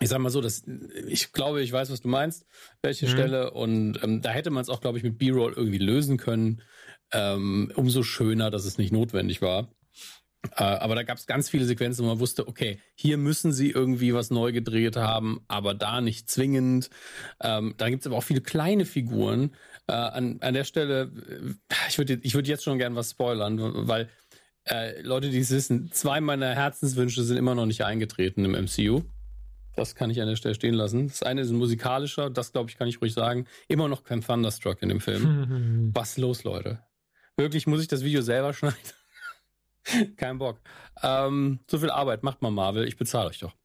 [0.00, 0.62] ich sag mal so, dass
[1.08, 2.46] ich glaube, ich weiß, was du meinst,
[2.82, 3.10] welche mhm.
[3.10, 6.62] Stelle und ähm, da hätte man es auch, glaube ich, mit B-Roll irgendwie lösen können.
[7.10, 9.72] Ähm, umso schöner, dass es nicht notwendig war.
[10.56, 13.70] Äh, aber da gab es ganz viele Sequenzen, wo man wusste, okay, hier müssen sie
[13.70, 16.90] irgendwie was neu gedreht haben, aber da nicht zwingend.
[17.40, 19.52] Ähm, da gibt es aber auch viele kleine Figuren.
[19.88, 23.58] Äh, an, an der Stelle, äh, ich würde ich würd jetzt schon gern was spoilern,
[23.88, 24.08] weil
[24.64, 29.02] äh, Leute, die es wissen, zwei meiner Herzenswünsche sind immer noch nicht eingetreten im MCU.
[29.74, 31.08] Das kann ich an der Stelle stehen lassen.
[31.08, 33.46] Das eine ist ein musikalischer, das glaube ich, kann ich ruhig sagen.
[33.68, 35.90] Immer noch kein Thunderstruck in dem Film.
[35.94, 36.80] was los, Leute?
[37.36, 38.76] Wirklich, muss ich das Video selber schneiden?
[40.16, 40.60] Kein Bock.
[41.02, 42.86] Ähm, so viel Arbeit macht man Marvel.
[42.86, 43.56] Ich bezahle euch doch.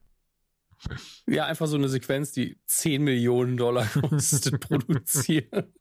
[1.27, 5.73] Ja, einfach so eine Sequenz, die 10 Millionen Dollar kostet, produzieren.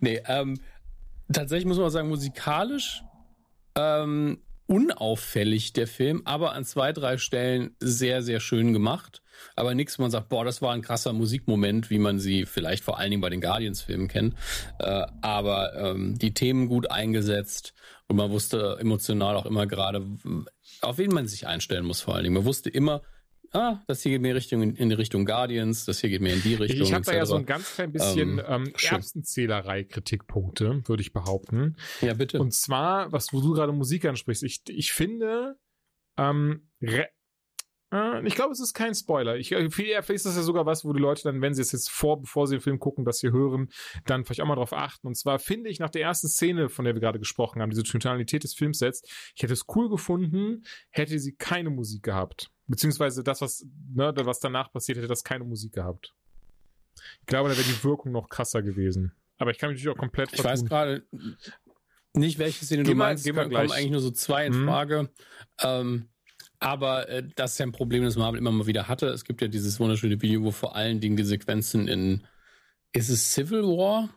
[0.00, 0.58] nee, ähm,
[1.32, 3.02] tatsächlich muss man sagen, musikalisch
[3.76, 9.22] ähm, unauffällig der Film, aber an zwei, drei Stellen sehr, sehr schön gemacht.
[9.54, 12.82] Aber nichts, wo man sagt, boah, das war ein krasser Musikmoment, wie man sie vielleicht
[12.82, 14.34] vor allen Dingen bei den Guardians-Filmen kennt.
[14.78, 17.74] Äh, aber ähm, die Themen gut eingesetzt
[18.08, 20.04] und man wusste emotional auch immer gerade,
[20.80, 22.34] auf wen man sich einstellen muss vor allen Dingen.
[22.34, 23.02] Man wusste immer,
[23.56, 26.42] ah, das hier geht mehr Richtung, in die Richtung Guardians, das hier geht mehr in
[26.42, 26.82] die Richtung.
[26.82, 31.76] Ich habe da ja so ein ganz klein bisschen ähm, ähm, Erbsenzählerei-Kritikpunkte, würde ich behaupten.
[32.00, 32.38] Ja, bitte.
[32.38, 35.56] Und zwar, was wo du gerade Musik ansprichst, ich, ich finde,
[36.16, 36.68] ähm,
[37.92, 39.36] äh, ich glaube, es ist kein Spoiler.
[39.36, 41.72] Ich, äh, vielleicht ist das ja sogar was, wo die Leute dann, wenn sie es
[41.72, 43.68] jetzt vor, bevor sie den Film gucken, das hier hören,
[44.06, 45.06] dann vielleicht auch mal drauf achten.
[45.06, 47.84] Und zwar finde ich nach der ersten Szene, von der wir gerade gesprochen haben, diese
[47.84, 52.50] Tonalität des Films setzt, ich hätte es cool gefunden, hätte sie keine Musik gehabt.
[52.66, 56.14] Beziehungsweise das, was, ne, was danach passiert, hätte das keine Musik gehabt.
[57.20, 59.12] Ich glaube, da wäre die Wirkung noch krasser gewesen.
[59.38, 61.06] Aber ich kann mich natürlich auch komplett Ich weiß gerade
[62.14, 63.24] nicht, welche Szene geh du mal, meinst.
[63.24, 63.68] Geh mal gleich.
[63.68, 64.66] kommen eigentlich nur so zwei in mhm.
[64.66, 65.10] Frage.
[65.62, 66.08] Ähm,
[66.58, 69.08] aber äh, das ist ja ein Problem, das Marvel immer mal wieder hatte.
[69.08, 72.26] Es gibt ja dieses wunderschöne Video, wo vor allen Dingen die Sequenzen in
[72.92, 74.08] ist es Civil War?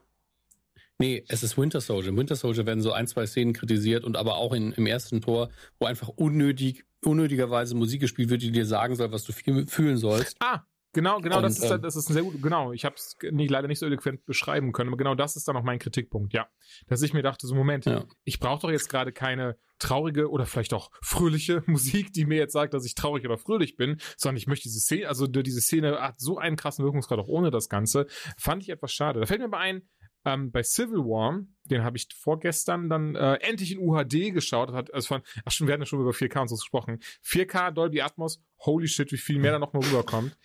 [0.99, 2.09] Nee, es ist Winter Soldier.
[2.09, 5.21] Im Winter Soldier werden so ein, zwei Szenen kritisiert und aber auch in, im ersten
[5.21, 9.97] Tor, wo einfach unnötig, unnötigerweise Musik gespielt wird, die dir sagen soll, was du fühlen
[9.97, 10.37] sollst.
[10.39, 12.95] Ah, Genau, genau, und, das, ist, ähm, das ist ein sehr gut, genau, ich habe
[12.95, 15.77] es nicht, leider nicht so eloquent beschreiben können, aber genau das ist dann auch mein
[15.77, 16.47] Kritikpunkt, ja.
[16.87, 18.05] Dass ich mir dachte, so Moment, ja.
[18.23, 22.53] ich brauche doch jetzt gerade keine traurige oder vielleicht auch fröhliche Musik, die mir jetzt
[22.53, 26.01] sagt, dass ich traurig oder fröhlich bin, sondern ich möchte diese Szene, also diese Szene
[26.01, 28.07] hat so einen krassen Wirkungsgrad auch ohne das Ganze,
[28.37, 29.19] fand ich etwas schade.
[29.19, 29.83] Da fällt mir aber ein,
[30.25, 34.71] ähm, bei Civil War, den habe ich vorgestern dann äh, endlich in UHD geschaut.
[34.73, 36.99] Hat, also von, ach schon, wir hatten ja schon über 4K und so gesprochen.
[37.25, 40.37] 4K, Dolby Atmos, holy shit, wie viel mehr da noch mal rüberkommt.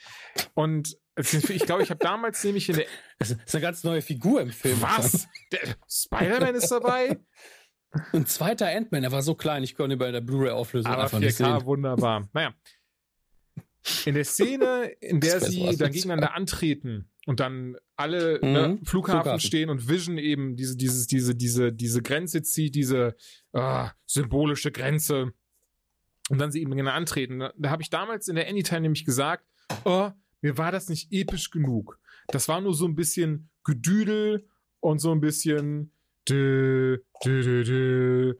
[0.54, 2.86] Und ich glaube, ich habe damals nämlich in der.
[3.18, 4.80] Das ist eine ganz neue Figur im Film.
[4.82, 5.28] Was?
[5.88, 7.20] Spider-Man ist dabei?
[8.12, 11.20] Ein zweiter Ant-Man, der war so klein, ich konnte ihn bei der Blu-ray-Auflösung einfach 4K,
[11.20, 11.64] nicht sehen.
[11.64, 12.28] wunderbar.
[12.32, 12.52] Naja.
[14.04, 18.52] In der Szene, in der sie dann gegeneinander antreten und dann alle mhm.
[18.52, 23.16] ne, Flughafen, Flughafen, stehen und Vision eben diese, dieses, diese, diese, diese Grenze zieht, diese
[23.52, 25.32] ah, symbolische Grenze.
[26.30, 27.38] Und dann sie eben gegeneinander antreten.
[27.38, 29.44] Da, da habe ich damals in der Anytime nämlich gesagt,
[29.84, 30.10] oh,
[30.40, 31.98] mir war das nicht episch genug.
[32.28, 34.46] Das war nur so ein bisschen Gedüdel
[34.80, 35.92] und so ein bisschen
[36.28, 38.34] dü, dü, dü, dü.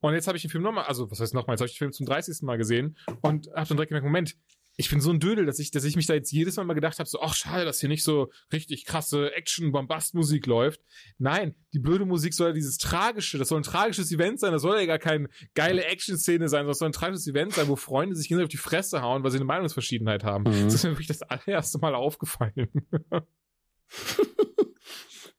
[0.00, 1.78] Und jetzt habe ich den Film nochmal, also was heißt nochmal, jetzt habe ich den
[1.78, 2.42] Film zum 30.
[2.42, 4.36] Mal gesehen und habe dann direkt gemerkt, Moment,
[4.76, 6.74] ich bin so ein Dödel, dass ich, dass ich mich da jetzt jedes Mal mal
[6.74, 10.80] gedacht habe, so, ach schade, dass hier nicht so richtig krasse Action-Bombast-Musik läuft.
[11.18, 14.62] Nein, die blöde Musik soll ja dieses tragische, das soll ein tragisches Event sein, das
[14.62, 18.16] soll ja gar keine geile Action-Szene sein, das soll ein tragisches Event sein, wo Freunde
[18.16, 20.44] sich auf die Fresse hauen, weil sie eine Meinungsverschiedenheit haben.
[20.44, 20.64] Mhm.
[20.64, 22.68] Das ist mir wirklich das allererste Mal aufgefallen.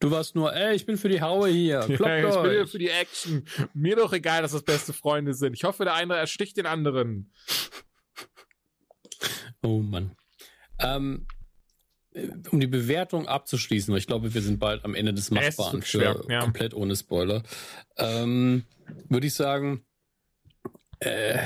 [0.02, 1.82] Du warst nur, ey, ich bin für die Haue hier.
[1.82, 2.41] Kloppt ja, ich euch.
[2.41, 3.46] bin hier für die Action.
[3.76, 5.54] Mir doch egal, dass das beste Freunde sind.
[5.54, 7.32] Ich hoffe, der eine ersticht den anderen.
[9.63, 10.12] Oh Mann.
[10.80, 11.28] Ähm,
[12.52, 16.26] um die Bewertung abzuschließen, weil ich glaube, wir sind bald am Ende des Machbaren für
[16.30, 16.41] ja.
[16.41, 17.43] komplett ohne Spoiler,
[17.97, 18.65] ähm,
[19.08, 19.86] würde ich sagen,
[21.00, 21.39] äh,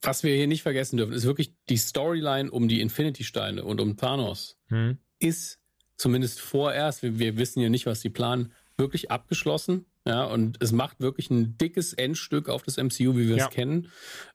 [0.00, 3.96] was wir hier nicht vergessen dürfen, ist wirklich die Storyline um die Infinity-Steine und um
[3.96, 4.98] Thanos hm.
[5.18, 5.58] ist
[5.96, 9.84] zumindest vorerst, wir, wir wissen ja nicht, was die planen, wirklich abgeschlossen.
[10.10, 13.46] Ja, und es macht wirklich ein dickes Endstück auf das MCU, wie wir ja.
[13.46, 13.92] es kennen.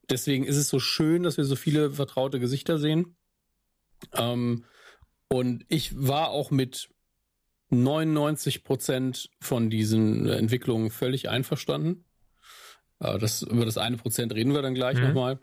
[0.09, 3.17] Deswegen ist es so schön, dass wir so viele vertraute Gesichter sehen.
[4.13, 4.63] Ähm,
[5.27, 6.87] und ich war auch mit
[7.71, 12.05] 99 Prozent von diesen Entwicklungen völlig einverstanden.
[13.01, 15.07] Äh, das, über das eine Prozent reden wir dann gleich mhm.
[15.07, 15.39] nochmal.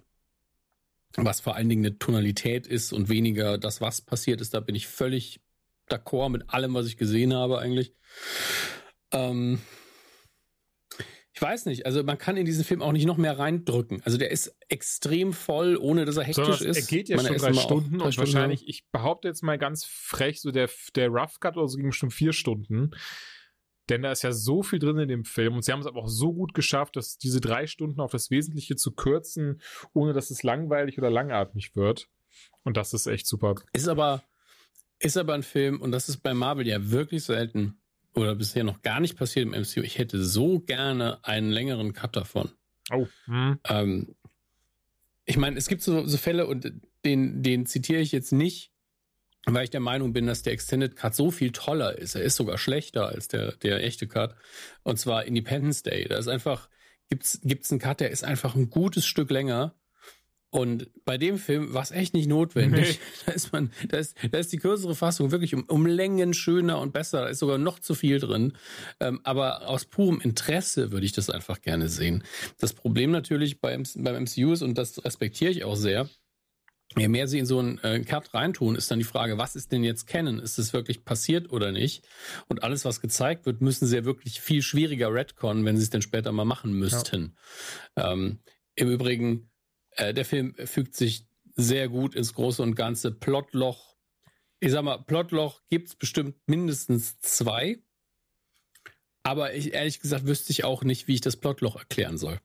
[1.16, 4.76] Was vor allen Dingen eine Tonalität ist und weniger das, was passiert ist, da bin
[4.76, 5.42] ich völlig
[5.90, 7.92] d'accord mit allem, was ich gesehen habe eigentlich.
[9.10, 9.60] Ähm,
[11.34, 14.02] ich weiß nicht, also man kann in diesen Film auch nicht noch mehr reindrücken.
[14.04, 16.76] Also der ist extrem voll, ohne dass er hektisch so, ist.
[16.76, 20.42] Er geht ja schon drei Stunden und Stunden wahrscheinlich, ich behaupte jetzt mal ganz frech,
[20.42, 22.90] so der, der Rough Cut oder so ging schon vier Stunden.
[23.88, 26.02] Denn da ist ja so viel drin in dem Film und sie haben es aber
[26.02, 29.60] auch so gut geschafft, dass diese drei Stunden auf das Wesentliche zu kürzen,
[29.94, 32.08] ohne dass es langweilig oder langatmig wird.
[32.62, 33.54] Und das ist echt super.
[33.72, 34.22] Ist aber,
[34.98, 37.81] ist aber ein Film, und das ist bei Marvel ja wirklich selten
[38.14, 39.80] oder bisher noch gar nicht passiert im MCU.
[39.80, 42.50] Ich hätte so gerne einen längeren Cut davon.
[42.90, 43.06] Oh.
[43.24, 43.58] Hm.
[43.68, 44.14] Ähm,
[45.24, 46.72] ich meine, es gibt so, so Fälle und
[47.04, 48.72] den, den zitiere ich jetzt nicht,
[49.46, 52.14] weil ich der Meinung bin, dass der Extended Cut so viel toller ist.
[52.14, 54.34] Er ist sogar schlechter als der, der echte Cut.
[54.82, 56.06] Und zwar Independence Day.
[56.08, 56.68] Da ist einfach,
[57.08, 59.74] gibt's, gibt's einen Cut, der ist einfach ein gutes Stück länger.
[60.52, 63.00] Und bei dem Film war es echt nicht notwendig.
[63.00, 63.06] Nee.
[63.26, 66.78] Da ist man, da ist, da ist die kürzere Fassung wirklich um, um Längen schöner
[66.78, 67.22] und besser.
[67.22, 68.52] Da ist sogar noch zu viel drin.
[69.00, 72.22] Ähm, aber aus purem Interesse würde ich das einfach gerne sehen.
[72.58, 76.06] Das Problem natürlich beim, beim MCU ist, und das respektiere ich auch sehr,
[76.98, 79.72] je mehr sie in so einen äh, Cut reintun, ist dann die Frage, was ist
[79.72, 80.38] denn jetzt Canon?
[80.38, 82.06] Ist es wirklich passiert oder nicht?
[82.48, 85.90] Und alles, was gezeigt wird, müssen sie ja wirklich viel schwieriger retconnen, wenn sie es
[85.90, 87.36] denn später mal machen müssten.
[87.96, 88.12] Ja.
[88.12, 88.40] Ähm,
[88.74, 89.48] Im Übrigen,
[89.96, 93.12] äh, der Film fügt sich sehr gut ins Große und Ganze.
[93.12, 93.96] Plotloch,
[94.60, 97.82] ich sag mal, Plotloch gibt's bestimmt mindestens zwei.
[99.22, 102.40] Aber ich, ehrlich gesagt wüsste ich auch nicht, wie ich das Plotloch erklären soll.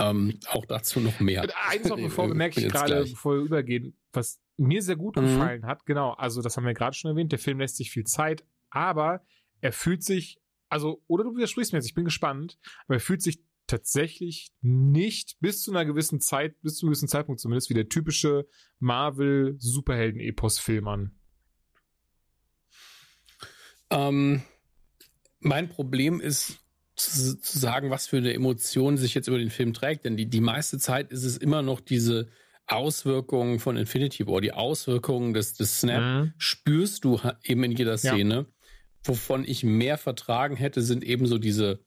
[0.00, 1.46] Ähm, auch dazu noch mehr.
[1.68, 5.22] Eins noch, bevor merke ich gerade, bevor wir übergehen, was mir sehr gut mhm.
[5.22, 8.04] gefallen hat, genau, also das haben wir gerade schon erwähnt, der Film lässt sich viel
[8.04, 9.24] Zeit, aber
[9.60, 13.22] er fühlt sich, also, oder du widersprichst mir jetzt, ich bin gespannt, aber er fühlt
[13.22, 17.74] sich tatsächlich nicht bis zu einer gewissen Zeit, bis zu einem gewissen Zeitpunkt zumindest, wie
[17.74, 18.46] der typische
[18.80, 21.12] Marvel-Superhelden-Epos-Film an.
[23.90, 24.42] Ähm,
[25.40, 26.58] mein Problem ist
[26.96, 30.28] zu, zu, sagen, was für eine Emotion sich jetzt über den Film trägt, denn die,
[30.28, 32.28] die meiste Zeit ist es immer noch diese
[32.66, 36.34] Auswirkungen von Infinity War, die Auswirkungen des, des Snap mhm.
[36.36, 38.34] spürst du eben in jeder Szene.
[38.34, 38.46] Ja.
[39.04, 41.84] Wovon ich mehr vertragen hätte, sind eben so diese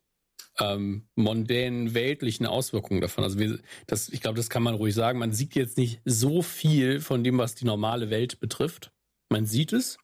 [0.60, 3.24] ähm, mondänen, weltlichen Auswirkungen davon.
[3.24, 5.20] Also wir, das, ich glaube, das kann man ruhig sagen.
[5.20, 8.92] Man sieht jetzt nicht so viel von dem, was die normale Welt betrifft.
[9.30, 9.98] Man sieht es,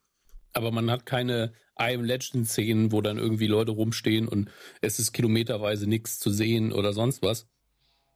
[0.52, 4.98] aber man hat keine I Am Legend Szenen, wo dann irgendwie Leute rumstehen und es
[4.98, 7.46] ist kilometerweise nichts zu sehen oder sonst was.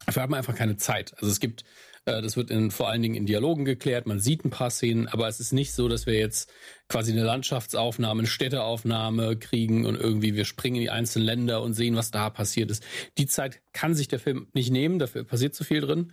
[0.06, 1.14] Dafür hat man einfach keine Zeit.
[1.18, 1.64] Also es gibt
[2.04, 4.06] das wird in, vor allen Dingen in Dialogen geklärt.
[4.06, 6.52] Man sieht ein paar Szenen, aber es ist nicht so, dass wir jetzt
[6.88, 11.74] quasi eine Landschaftsaufnahme, eine Städteaufnahme kriegen und irgendwie wir springen in die einzelnen Länder und
[11.74, 12.82] sehen, was da passiert ist.
[13.18, 16.12] Die Zeit kann sich der Film nicht nehmen, dafür passiert zu viel drin.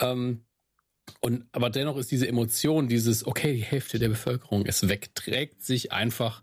[0.00, 0.44] Ähm,
[1.20, 5.62] und aber dennoch ist diese Emotion, dieses, okay, die Hälfte der Bevölkerung ist weg, trägt
[5.62, 6.42] sich einfach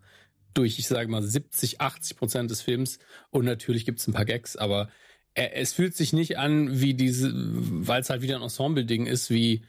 [0.54, 3.00] durch, ich sage mal, 70, 80 Prozent des Films.
[3.30, 4.89] Und natürlich gibt es ein paar Gags, aber
[5.36, 9.65] es fühlt sich nicht an wie diese, weil es halt wieder ein Ensemble-Ding ist, wie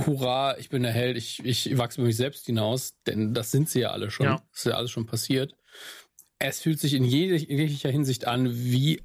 [0.00, 3.68] Hurra, ich bin der Held, ich, ich wachse über mich selbst hinaus, denn das sind
[3.68, 4.26] sie ja alle schon.
[4.26, 4.42] Ja.
[4.50, 5.54] Das ist ja alles schon passiert.
[6.38, 9.02] Es fühlt sich in jeglicher Hinsicht an wie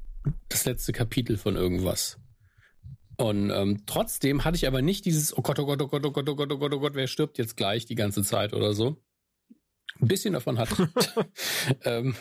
[0.50, 2.18] das letzte Kapitel von irgendwas.
[3.18, 6.12] Und ähm, trotzdem hatte ich aber nicht dieses, oh Gott, oh Gott, oh Gott, oh
[6.12, 8.74] Gott, oh Gott, oh Gott, oh Gott, wer stirbt jetzt gleich die ganze Zeit oder
[8.74, 8.98] so.
[10.00, 10.70] Ein bisschen davon hat.
[11.84, 12.16] ähm,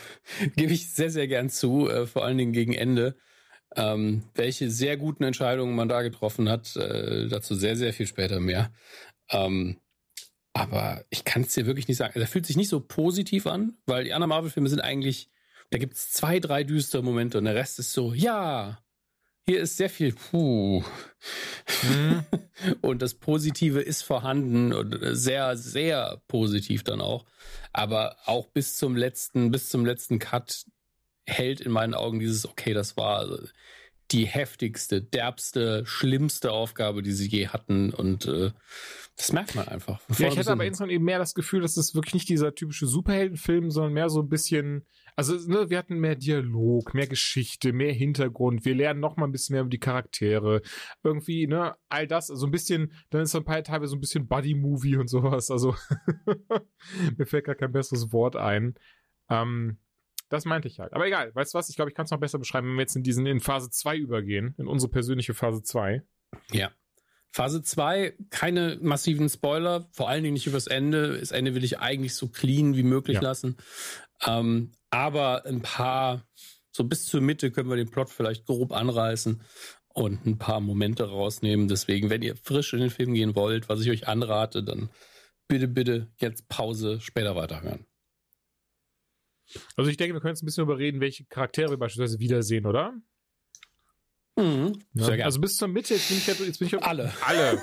[0.55, 3.15] Gebe ich sehr, sehr gern zu, äh, vor allen Dingen gegen Ende.
[3.77, 8.39] Ähm, welche sehr guten Entscheidungen man da getroffen hat, äh, dazu sehr, sehr viel später
[8.39, 8.71] mehr.
[9.29, 9.77] Ähm,
[10.53, 12.13] aber ich kann es dir wirklich nicht sagen.
[12.15, 15.29] Also, er fühlt sich nicht so positiv an, weil die anderen Marvel-Filme sind eigentlich,
[15.69, 18.79] da gibt es zwei, drei düstere Momente und der Rest ist so, ja,
[19.45, 20.83] hier ist sehr viel puh.
[21.83, 22.25] Mhm.
[22.81, 27.25] und das Positive ist vorhanden und sehr, sehr positiv dann auch.
[27.71, 30.65] Aber auch bis zum letzten, bis zum letzten Cut
[31.27, 33.27] hält in meinen Augen dieses, okay, das war,
[34.11, 37.93] die heftigste, derbste, schlimmste Aufgabe, die sie je hatten.
[37.93, 38.51] Und äh,
[39.17, 39.99] das merkt man einfach.
[40.17, 42.87] Ja, ich hätte aber insgesamt eben mehr das Gefühl, dass es wirklich nicht dieser typische
[42.87, 44.85] Superheldenfilm, sondern mehr so ein bisschen,
[45.15, 48.63] also ne, wir hatten mehr Dialog, mehr Geschichte, mehr Hintergrund.
[48.63, 50.61] Wir lernen noch mal ein bisschen mehr über die Charaktere.
[51.03, 54.01] Irgendwie, ne, all das, also ein bisschen, dann ist so ein paar teilweise so ein
[54.01, 55.51] bisschen Buddy-Movie und sowas.
[55.51, 55.75] Also
[57.17, 58.75] mir fällt gar kein besseres Wort ein.
[59.29, 59.79] Ähm,
[60.29, 60.93] das meinte ich halt.
[60.93, 61.69] Aber egal, weißt du was?
[61.69, 63.69] Ich glaube, ich kann es noch besser beschreiben, wenn wir jetzt in diesen in Phase
[63.69, 66.03] 2 übergehen, in unsere persönliche Phase 2.
[66.51, 66.71] Ja.
[67.31, 71.19] Phase 2, keine massiven Spoiler, vor allen Dingen nicht übers Ende.
[71.19, 73.21] Das Ende will ich eigentlich so clean wie möglich ja.
[73.21, 73.57] lassen.
[74.25, 76.25] Ähm, aber ein paar,
[76.71, 79.41] so bis zur Mitte können wir den Plot vielleicht grob anreißen
[79.93, 81.67] und ein paar Momente rausnehmen.
[81.67, 84.89] Deswegen, wenn ihr frisch in den Film gehen wollt, was ich euch anrate, dann
[85.47, 87.85] bitte, bitte jetzt Pause, später weiterhören.
[89.75, 92.93] Also ich denke, wir können jetzt ein bisschen überreden, welche Charaktere wir beispielsweise wiedersehen, oder?
[94.35, 94.79] Mhm.
[94.93, 95.25] Ja.
[95.25, 97.11] Also bis zur Mitte, jetzt bin ich, jetzt bin ich alle.
[97.25, 97.61] Alle.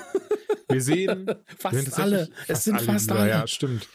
[0.69, 2.27] Wir sehen fast alle.
[2.27, 3.29] Fast es sind alle fast alle.
[3.29, 3.87] Ja, stimmt.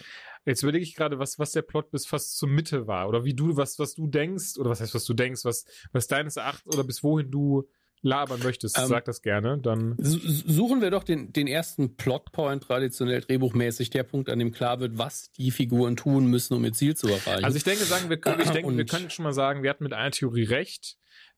[0.46, 3.08] Jetzt überlege ich gerade, was, was der Plot bis fast zur Mitte war.
[3.08, 6.06] Oder wie du, was, was du denkst, oder was heißt, was du denkst, was, was
[6.06, 7.68] deines Erachtens, oder bis wohin du
[8.02, 9.58] labern möchtest, ähm, sag das gerne.
[9.58, 14.80] Dann suchen wir doch den, den ersten Plotpoint traditionell drehbuchmäßig, der Punkt, an dem klar
[14.80, 17.44] wird, was die Figuren tun müssen, um ihr Ziel zu erreichen.
[17.44, 19.84] Also ich denke, sagen wir können, ich denke, wir können schon mal sagen, wir hatten
[19.84, 20.96] mit einer Theorie recht,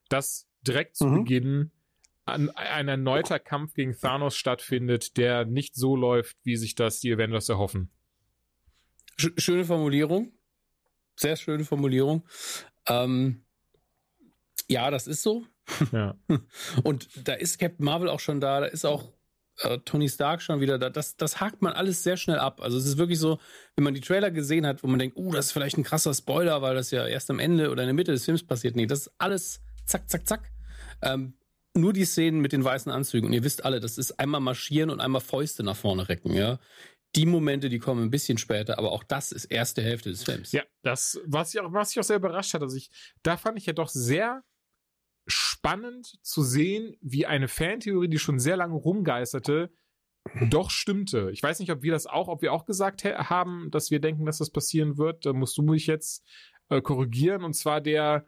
[0.09, 1.23] dass direkt zu mhm.
[1.23, 1.71] Beginn
[2.25, 7.13] ein, ein erneuter Kampf gegen Thanos stattfindet, der nicht so läuft, wie sich das die
[7.13, 7.91] Avengers erhoffen.
[9.17, 10.31] Schöne Formulierung.
[11.15, 12.27] Sehr schöne Formulierung.
[12.87, 13.43] Ähm,
[14.67, 15.45] ja, das ist so.
[15.91, 16.15] Ja.
[16.83, 19.13] Und da ist Captain Marvel auch schon da, da ist auch
[19.59, 20.89] äh, Tony Stark schon wieder da.
[20.89, 22.61] Das, das hakt man alles sehr schnell ab.
[22.61, 23.39] Also es ist wirklich so,
[23.75, 26.13] wenn man die Trailer gesehen hat, wo man denkt, uh, das ist vielleicht ein krasser
[26.13, 28.75] Spoiler, weil das ja erst am Ende oder in der Mitte des Films passiert.
[28.75, 30.51] Nee, das ist alles zack, zack, zack.
[31.01, 31.35] Ähm,
[31.75, 33.27] nur die Szenen mit den weißen Anzügen.
[33.27, 36.59] Und ihr wisst alle, das ist einmal marschieren und einmal Fäuste nach vorne recken, ja.
[37.15, 40.51] Die Momente, die kommen ein bisschen später, aber auch das ist erste Hälfte des Films.
[40.51, 42.89] Ja, das, was ich auch, was ich auch sehr überrascht hat, also ich,
[43.21, 44.43] da fand ich ja doch sehr
[45.27, 49.71] spannend zu sehen, wie eine Fantheorie, die schon sehr lange rumgeisterte,
[50.49, 51.29] doch stimmte.
[51.31, 54.25] Ich weiß nicht, ob wir das auch, ob wir auch gesagt haben, dass wir denken,
[54.25, 55.25] dass das passieren wird.
[55.25, 56.25] Da musst du mich jetzt
[56.69, 57.43] äh, korrigieren.
[57.43, 58.25] Und zwar der,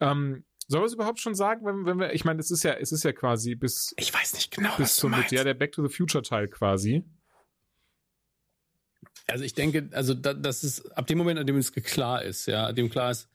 [0.00, 2.74] ähm, soll man es überhaupt schon sagen, wenn, wenn wir, ich meine, es ist ja,
[2.74, 3.94] es ist ja quasi bis.
[3.96, 7.04] Ich weiß nicht genau, bis zum Mitte, ja, der Back to the Future Teil quasi.
[9.26, 12.46] Also ich denke, also da, das ist ab dem Moment, an dem es klar ist,
[12.46, 13.28] ja, an dem klar ist,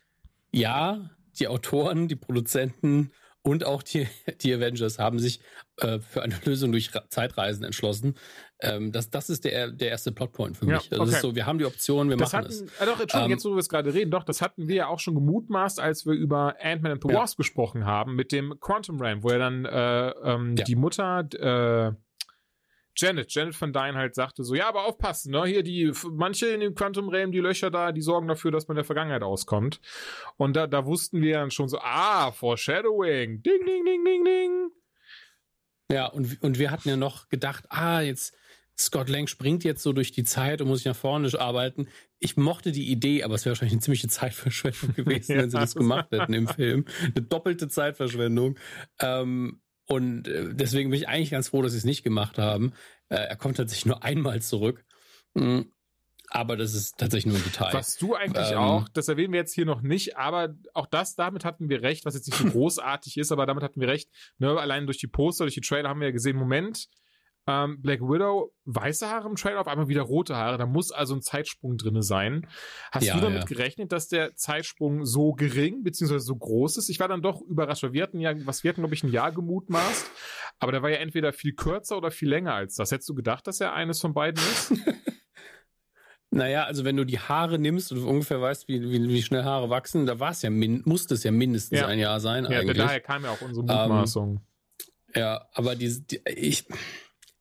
[0.52, 3.12] ja, die Autoren, die Produzenten
[3.44, 4.08] und auch die,
[4.42, 5.42] die Avengers haben sich
[5.78, 8.16] äh, für eine Lösung durch Zeitreisen entschlossen.
[8.62, 10.90] Ähm, das, das ist der, der erste Plotpoint für mich.
[10.90, 11.12] Ja, also okay.
[11.12, 12.62] ist so, wir haben die Option, wir das machen hatten, es.
[12.62, 14.88] Äh, doch, Entschuldigung, ähm, jetzt wo wir es gerade reden, doch, das hatten wir ja
[14.88, 17.44] auch schon gemutmaßt, als wir über Ant-Man and the Wasp ja.
[17.44, 20.64] gesprochen haben, mit dem Quantum Ram, wo er dann äh, ähm, ja.
[20.64, 21.92] die Mutter äh,
[22.96, 26.60] Janet, Janet von Dyne halt sagte so, ja, aber aufpassen, ne, hier die, manche in
[26.60, 29.80] dem Quantum Realm, die Löcher da, die sorgen dafür, dass man in der Vergangenheit auskommt.
[30.38, 34.70] Und da, da wussten wir dann schon so, ah, Foreshadowing, ding, ding, ding, ding, ding.
[35.92, 38.36] Ja, und, und wir hatten ja noch gedacht, ah, jetzt,
[38.78, 41.88] Scott Lang springt jetzt so durch die Zeit und muss sich nach vorne arbeiten.
[42.20, 45.42] Ich mochte die Idee, aber es wäre wahrscheinlich eine ziemliche Zeitverschwendung gewesen, ja.
[45.42, 46.86] wenn sie das gemacht hätten im Film.
[47.02, 48.58] Eine doppelte Zeitverschwendung.
[49.00, 52.74] Ähm, und äh, deswegen bin ich eigentlich ganz froh, dass sie es nicht gemacht haben.
[53.10, 54.86] Äh, er kommt tatsächlich nur einmal zurück.
[55.34, 55.72] Mhm.
[56.30, 57.74] Aber das ist tatsächlich nur ein Detail.
[57.74, 61.16] Was du eigentlich ähm, auch, das erwähnen wir jetzt hier noch nicht, aber auch das,
[61.16, 64.10] damit hatten wir recht, was jetzt nicht so großartig ist, aber damit hatten wir recht.
[64.40, 66.88] Ne, allein durch die Poster, durch die Trailer haben wir ja gesehen, Moment,
[67.48, 70.58] ähm, Black Widow, weiße Haare im Trailer, auf einmal wieder rote Haare.
[70.58, 72.48] Da muss also ein Zeitsprung drinne sein.
[72.92, 73.46] Hast ja, du damit ja.
[73.46, 76.90] gerechnet, dass der Zeitsprung so gering beziehungsweise so groß ist?
[76.90, 79.12] Ich war dann doch überrascht, weil wir hatten ja, was wir hatten, glaube ich, ein
[79.12, 80.12] Jahr gemutmaßt,
[80.60, 82.92] aber der war ja entweder viel kürzer oder viel länger als das.
[82.92, 84.74] Hättest du gedacht, dass er eines von beiden ist?
[86.34, 89.70] Naja, also wenn du die Haare nimmst und ungefähr weißt, wie, wie, wie schnell Haare
[89.70, 91.86] wachsen, da war es ja min musste es ja mindestens ja.
[91.86, 92.46] ein Jahr sein.
[92.46, 92.76] Ja, eigentlich.
[92.76, 94.42] daher kam ja auch unsere Mutmaßung.
[95.14, 96.66] Ähm, ja, aber die, die, ich,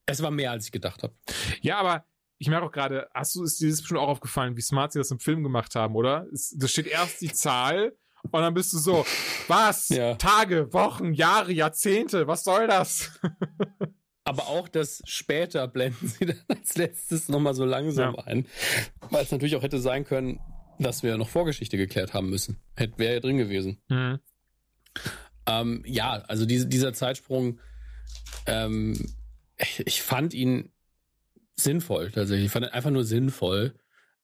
[0.07, 1.15] es war mehr, als ich gedacht habe.
[1.61, 2.05] Ja, aber
[2.38, 4.99] ich merke auch gerade, hast du, ist dir das schon auch aufgefallen, wie smart sie
[4.99, 6.27] das im Film gemacht haben, oder?
[6.57, 7.97] Da steht erst die Zahl
[8.31, 9.05] und dann bist du so,
[9.49, 9.88] was?
[9.88, 10.15] Ja.
[10.17, 13.19] Tage, Wochen, Jahre, Jahrzehnte, was soll das?
[14.25, 18.25] Aber auch das später blenden sie dann als letztes nochmal so langsam ja.
[18.25, 18.47] ein.
[19.11, 20.41] Weil es natürlich auch hätte sein können,
[20.79, 22.61] dass wir noch Vorgeschichte geklärt haben müssen.
[22.77, 23.81] Hätte wäre ja drin gewesen.
[23.88, 24.21] Mhm.
[25.47, 27.59] Ähm, ja, also diese, dieser Zeitsprung
[28.47, 28.97] ähm,
[29.85, 30.70] ich fand ihn
[31.57, 32.46] sinnvoll tatsächlich.
[32.46, 33.75] Ich fand ihn einfach nur sinnvoll.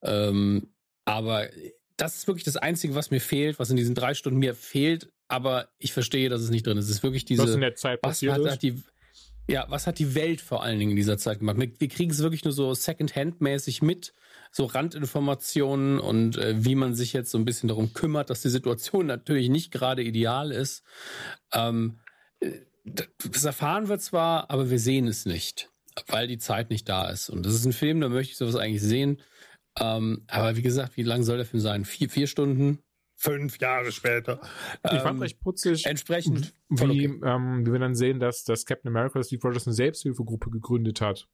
[0.03, 0.72] Ähm,
[1.05, 1.48] aber
[1.96, 5.11] das ist wirklich das Einzige, was mir fehlt, was in diesen drei Stunden mir fehlt,
[5.27, 6.87] aber ich verstehe, dass es nicht drin ist.
[6.87, 7.42] Es ist wirklich diese.
[7.42, 8.83] Was in der Zeit passiert was hat, hat die,
[9.48, 11.59] ja, was hat die Welt vor allen Dingen in dieser Zeit gemacht?
[11.59, 14.14] Wir, wir kriegen es wirklich nur so Second-Hand-mäßig mit,
[14.53, 18.48] so Randinformationen und äh, wie man sich jetzt so ein bisschen darum kümmert, dass die
[18.48, 20.85] Situation natürlich nicht gerade ideal ist.
[21.53, 21.98] Ähm,
[22.40, 22.53] äh,
[22.90, 25.70] das erfahren wir zwar, aber wir sehen es nicht,
[26.07, 27.31] weil die Zeit nicht da ist.
[27.31, 29.20] Und das ist ein Film, da möchte ich sowas eigentlich sehen.
[29.79, 31.85] Ähm, aber wie gesagt, wie lang soll der Film sein?
[31.85, 32.79] Vier, vier Stunden?
[33.16, 34.40] Fünf Jahre später.
[34.85, 35.87] Ich fand ähm, recht putzig.
[35.87, 36.55] Entsprechend.
[36.68, 37.20] Wie, okay.
[37.24, 41.27] ähm, wie wir dann sehen, dass, dass Captain America Steve Rogers eine Selbsthilfegruppe gegründet hat.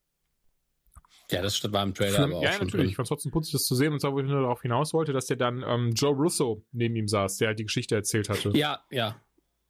[1.31, 2.91] Ja, das war im Trailer Für, aber auch Ja, schon natürlich.
[2.91, 3.93] Ich fand trotzdem putzig, das zu sehen.
[3.93, 6.97] Und zwar, wo ich nur darauf hinaus wollte, dass der dann ähm, Joe Russo neben
[6.97, 8.51] ihm saß, der halt die Geschichte erzählt hatte.
[8.55, 9.21] Ja, ja.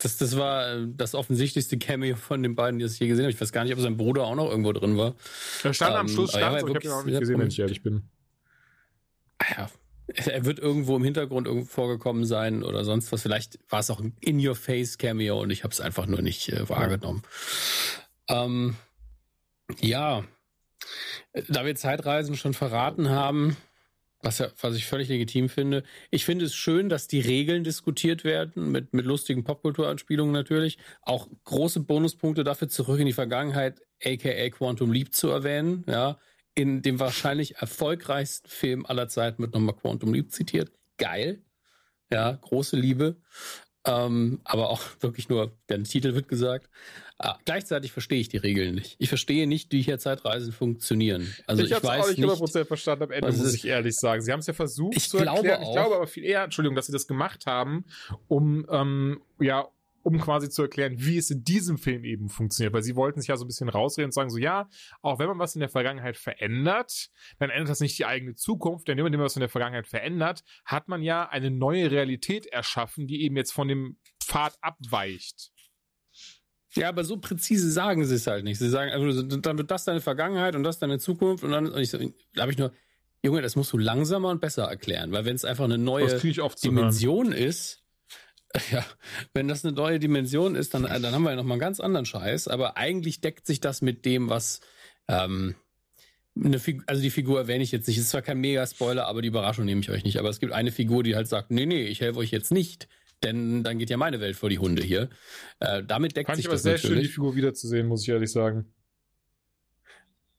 [0.04, 3.32] Das, das war äh, das offensichtlichste Cameo von den beiden, die ich je gesehen habe.
[3.32, 5.14] Ich weiß gar nicht, ob sein Bruder auch noch irgendwo drin war.
[5.62, 7.58] Er stand ähm, am Schluss, stand, ja, ich habe ihn auch nicht gesehen, wenn ich
[7.58, 8.02] ehrlich bin.
[9.38, 9.70] Ah ja,
[10.08, 13.22] er wird irgendwo im Hintergrund irgendwo vorgekommen sein oder sonst was.
[13.22, 17.22] Vielleicht war es auch ein In-Your-Face-Cameo und ich habe es einfach nur nicht äh, wahrgenommen.
[18.28, 18.44] Ja.
[18.44, 18.76] Ähm,
[19.80, 20.22] ja,
[21.48, 23.56] da wir Zeitreisen schon verraten haben,
[24.24, 25.84] was, was ich völlig legitim finde.
[26.10, 30.78] Ich finde es schön, dass die Regeln diskutiert werden, mit, mit lustigen Popkulturanspielungen natürlich.
[31.02, 35.84] Auch große Bonuspunkte dafür zurück in die Vergangenheit, aka Quantum Leap zu erwähnen.
[35.86, 36.18] Ja,
[36.54, 40.72] in dem wahrscheinlich erfolgreichsten Film aller Zeiten wird nochmal Quantum Leap zitiert.
[40.96, 41.42] Geil.
[42.10, 43.16] Ja, große Liebe.
[43.86, 46.68] Ähm, aber auch wirklich nur, der Titel wird gesagt.
[47.18, 48.96] Ah, gleichzeitig verstehe ich die Regeln nicht.
[48.98, 51.32] Ich verstehe nicht, wie hier Zeitreisen funktionieren.
[51.46, 54.20] Also ich, ich weiß auch nicht 100% verstanden am Ende, muss ich ehrlich sagen.
[54.20, 55.62] Sie haben es ja versucht ich zu glaube erklären.
[55.62, 55.68] Auch.
[55.68, 57.84] Ich glaube aber viel eher, Entschuldigung, dass sie das gemacht haben,
[58.26, 59.68] um ähm, ja
[60.04, 62.74] um quasi zu erklären, wie es in diesem Film eben funktioniert.
[62.74, 64.68] Weil sie wollten sich ja so ein bisschen rausreden und sagen so, ja,
[65.00, 68.86] auch wenn man was in der Vergangenheit verändert, dann ändert das nicht die eigene Zukunft,
[68.86, 73.06] denn wenn man was in der Vergangenheit verändert, hat man ja eine neue Realität erschaffen,
[73.06, 75.50] die eben jetzt von dem Pfad abweicht.
[76.74, 78.58] Ja, aber so präzise sagen sie es halt nicht.
[78.58, 81.80] Sie sagen, also dann wird das deine Vergangenheit und das deine Zukunft und dann und
[81.80, 82.72] ich, da habe ich nur,
[83.22, 86.20] Junge, das musst du langsamer und besser erklären, weil wenn es einfach eine neue
[86.62, 87.83] Dimension ist,
[88.70, 88.84] ja,
[89.32, 92.06] wenn das eine neue Dimension ist, dann, dann haben wir ja nochmal einen ganz anderen
[92.06, 92.48] Scheiß.
[92.48, 94.60] Aber eigentlich deckt sich das mit dem, was
[95.08, 95.56] ähm,
[96.36, 97.96] eine Figur, also die Figur erwähne ich jetzt nicht.
[97.96, 100.18] Es ist zwar kein Mega-Spoiler, aber die Überraschung nehme ich euch nicht.
[100.18, 102.88] Aber es gibt eine Figur, die halt sagt, nee, nee, ich helfe euch jetzt nicht,
[103.22, 105.10] denn dann geht ja meine Welt vor die Hunde hier.
[105.60, 106.94] Äh, damit deckt Fand sich ich aber das sehr natürlich.
[106.94, 108.72] schön, die Figur wiederzusehen, muss ich ehrlich sagen.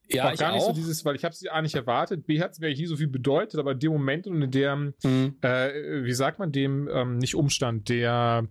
[0.07, 0.67] Ja, ich gar nicht auch.
[0.67, 2.95] so dieses, weil ich habe sie A nicht erwartet, B hat es mir nie so
[2.95, 5.37] viel bedeutet, aber in dem Moment und in der, Mhm.
[5.41, 8.47] äh, wie sagt man dem, ähm, nicht Umstand, der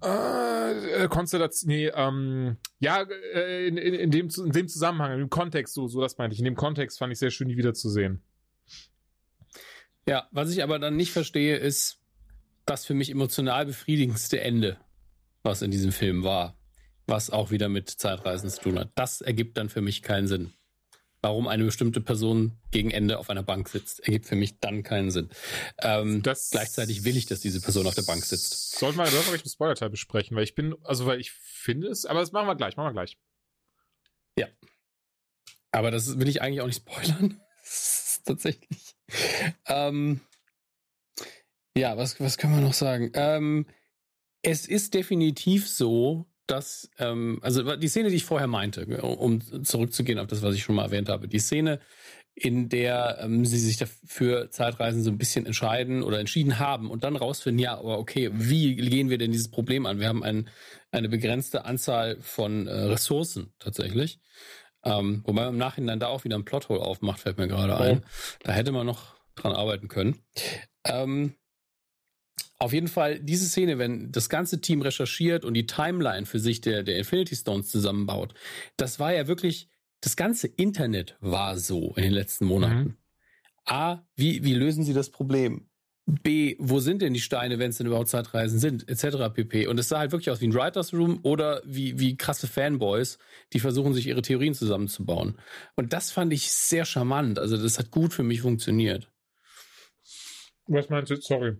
[0.00, 3.02] äh, Konstellation, nee, ähm, ja,
[3.34, 6.34] äh, in, in, in, dem, in dem Zusammenhang, in dem Kontext, so, so das meinte
[6.34, 8.22] ich, in dem Kontext fand ich sehr schön, die wiederzusehen.
[10.08, 11.98] Ja, was ich aber dann nicht verstehe, ist
[12.64, 14.78] das für mich emotional befriedigendste Ende,
[15.42, 16.54] was in diesem Film war
[17.08, 18.90] was auch wieder mit Zeitreisen zu tun hat.
[18.94, 20.52] Das ergibt dann für mich keinen Sinn.
[21.20, 25.10] Warum eine bestimmte Person gegen Ende auf einer Bank sitzt, ergibt für mich dann keinen
[25.10, 25.30] Sinn.
[25.78, 28.78] Ähm, das gleichzeitig will ich, dass diese Person auf der Bank sitzt.
[28.78, 32.04] Sollten wir das vielleicht im Spoiler-Teil besprechen, weil ich bin, also weil ich finde es,
[32.06, 33.18] aber das machen wir gleich, machen wir gleich.
[34.38, 34.46] Ja.
[35.72, 37.40] Aber das will ich eigentlich auch nicht spoilern.
[38.24, 38.94] Tatsächlich.
[39.66, 40.20] Ähm,
[41.76, 43.10] ja, was, was können wir noch sagen?
[43.14, 43.66] Ähm,
[44.42, 50.18] es ist definitiv so, dass, ähm, also die Szene, die ich vorher meinte, um zurückzugehen
[50.18, 51.80] auf das, was ich schon mal erwähnt habe, die Szene,
[52.34, 57.02] in der ähm, sie sich dafür Zeitreisen so ein bisschen entscheiden oder entschieden haben und
[57.04, 59.98] dann rausfinden, ja, aber okay, wie gehen wir denn dieses Problem an?
[59.98, 60.48] Wir haben ein,
[60.92, 64.20] eine begrenzte Anzahl von äh, Ressourcen tatsächlich.
[64.84, 68.04] Ähm, wobei man im Nachhinein da auch wieder ein Plothole aufmacht, fällt mir gerade ein.
[68.44, 70.22] Da hätte man noch dran arbeiten können.
[70.84, 71.34] Ähm,
[72.58, 76.60] auf jeden Fall diese Szene, wenn das ganze Team recherchiert und die Timeline für sich
[76.60, 78.34] der, der Infinity Stones zusammenbaut,
[78.76, 79.68] das war ja wirklich,
[80.00, 82.80] das ganze Internet war so in den letzten Monaten.
[82.80, 82.96] Mhm.
[83.64, 85.68] A, wie, wie lösen sie das Problem?
[86.06, 89.30] B, wo sind denn die Steine, wenn es denn überhaupt Zeitreisen sind, etc.
[89.32, 89.66] pp.
[89.66, 93.18] Und es sah halt wirklich aus wie ein Writers Room oder wie, wie krasse Fanboys,
[93.52, 95.38] die versuchen, sich ihre Theorien zusammenzubauen.
[95.76, 97.38] Und das fand ich sehr charmant.
[97.38, 99.12] Also das hat gut für mich funktioniert.
[100.66, 101.16] Was meinst du?
[101.16, 101.58] Sorry.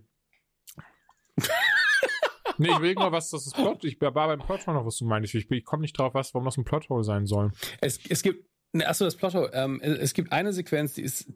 [2.59, 3.83] Nee, ich will nur was, das ist Plot.
[3.83, 5.33] Ich war beim Plothole noch, was du meinst.
[5.33, 7.51] Ich, ich komme nicht drauf, was, warum das ein Plothole sein soll.
[7.81, 9.49] Es, es gibt, ne, achso, das Plothole.
[9.53, 11.31] Ähm, es gibt eine Sequenz, die ist,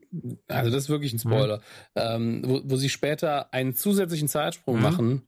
[0.47, 1.63] also das ist wirklich ein Spoiler, mhm.
[1.95, 4.81] ähm, wo, wo sie später einen zusätzlichen Zeitsprung mhm.
[4.81, 5.27] machen,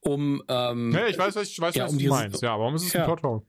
[0.00, 0.42] um.
[0.48, 2.42] Ähm, ja, ich weiß, was, ich weiß, ja, was um du meinst.
[2.42, 3.00] Ja, warum ist es ja.
[3.00, 3.42] ein Plothole?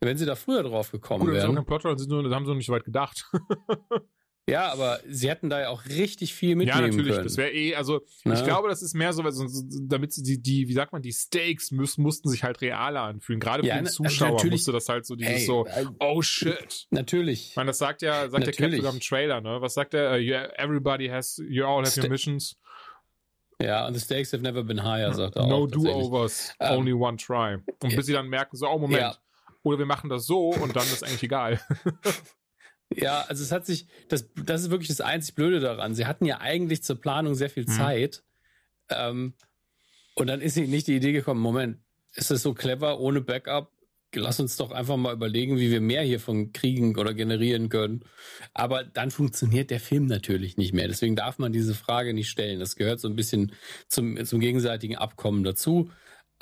[0.00, 1.48] Wenn sie da früher drauf gekommen Gut, wären.
[1.48, 3.30] Gut, kein Plothole, sind nur, haben sie noch nicht so weit gedacht.
[4.48, 6.92] Ja, aber sie hätten da ja auch richtig viel mitnehmen können.
[6.92, 7.14] Ja, natürlich.
[7.14, 7.24] Können.
[7.24, 8.34] Das wäre eh, also Na?
[8.34, 11.70] ich glaube, das ist mehr so, damit sie die, die, wie sagt man, die Stakes
[11.70, 13.38] müssen, mussten sich halt realer anfühlen.
[13.38, 16.22] Gerade ja, für den Zuschauer also musste das halt so dieses ey, so, äh, oh
[16.22, 16.88] shit.
[16.90, 17.50] Natürlich.
[17.50, 18.56] Ich meine, das sagt ja, sagt natürlich.
[18.56, 19.60] der Captain am Trailer, ne?
[19.60, 20.14] Was sagt er?
[20.14, 22.56] Uh, everybody has, you all have St your missions.
[23.60, 27.16] Ja, und the stakes have never been higher, sagt er No do-overs, um, only one
[27.16, 27.58] try.
[27.80, 29.16] Und bis sie dann merken, so, oh Moment, ja.
[29.62, 31.60] oder wir machen das so und dann ist eigentlich egal.
[32.96, 35.94] Ja, also es hat sich, das, das ist wirklich das einzig Blöde daran.
[35.94, 37.72] Sie hatten ja eigentlich zur Planung sehr viel mhm.
[37.72, 38.22] Zeit.
[38.88, 39.34] Ähm,
[40.14, 41.78] und dann ist ihnen nicht die Idee gekommen, Moment,
[42.14, 43.70] ist das so clever ohne Backup?
[44.14, 48.04] Lass uns doch einfach mal überlegen, wie wir mehr hiervon kriegen oder generieren können.
[48.52, 50.86] Aber dann funktioniert der Film natürlich nicht mehr.
[50.86, 52.60] Deswegen darf man diese Frage nicht stellen.
[52.60, 53.52] Das gehört so ein bisschen
[53.88, 55.90] zum, zum gegenseitigen Abkommen dazu.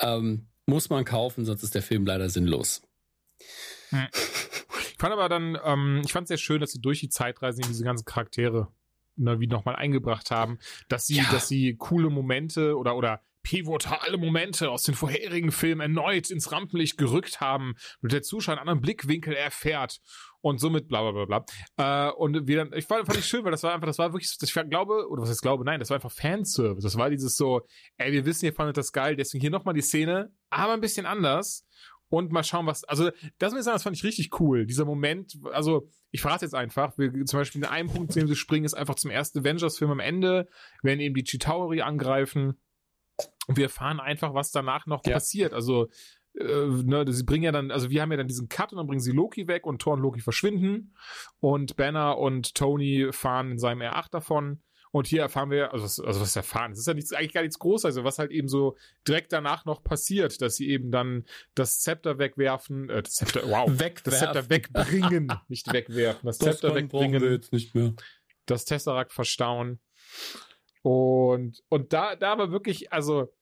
[0.01, 2.81] Ähm, muss man kaufen, sonst ist der Film leider sinnlos.
[3.89, 4.07] Hm
[5.01, 7.83] fand aber dann, ähm, ich fand es sehr schön, dass sie durch die Zeitreisen diese
[7.83, 8.69] ganzen Charaktere
[9.15, 11.25] ne, wie nochmal eingebracht haben, dass sie, ja.
[11.31, 16.97] dass sie coole Momente oder, oder pivotale Momente aus den vorherigen Filmen erneut ins Rampenlicht
[16.97, 19.99] gerückt haben und der Zuschauer einen anderen Blickwinkel erfährt
[20.41, 22.09] und somit bla bla bla bla.
[22.09, 24.13] Äh, und wir dann, ich fand, fand ich schön, weil das war einfach, das war
[24.13, 26.83] wirklich, ich glaube, oder was heißt glaube, nein, das war einfach Fanservice.
[26.83, 27.61] Das war dieses so,
[27.97, 31.05] ey, wir wissen, ihr fandet das geil, deswegen hier nochmal die Szene, aber ein bisschen
[31.05, 31.65] anders
[32.11, 33.09] und mal schauen, was, also
[33.39, 34.65] das muss ich sagen, das fand ich richtig cool.
[34.65, 38.27] Dieser Moment, also ich verrate jetzt einfach, wir zum Beispiel in einem Punkt, zu dem
[38.27, 40.49] sie springen, ist einfach zum ersten Avengers-Film am Ende,
[40.83, 42.59] werden eben die Chitauri angreifen
[43.47, 45.13] und wir erfahren einfach, was danach noch ja.
[45.13, 45.53] passiert.
[45.53, 45.87] Also
[46.37, 48.87] äh, ne, sie bringen ja dann, also wir haben ja dann diesen Cut und dann
[48.87, 50.93] bringen sie Loki weg und Thor und Loki verschwinden
[51.39, 54.61] und Banner und Tony fahren in seinem R8 davon
[54.91, 57.41] und hier erfahren wir, also was, also was erfahren, es ist ja nichts, eigentlich gar
[57.41, 58.77] nichts Großes, also was halt eben so
[59.07, 61.25] direkt danach noch passiert, dass sie eben dann
[61.55, 64.01] das Zepter wegwerfen, äh, das Zepter, wow, wegwerfen.
[64.03, 67.93] das Zepter wegbringen, nicht wegwerfen, das, das Zepter wegbringen, jetzt nicht mehr.
[68.45, 69.79] das Tesseract verstauen.
[70.81, 73.33] Und, und da, da war wirklich, also,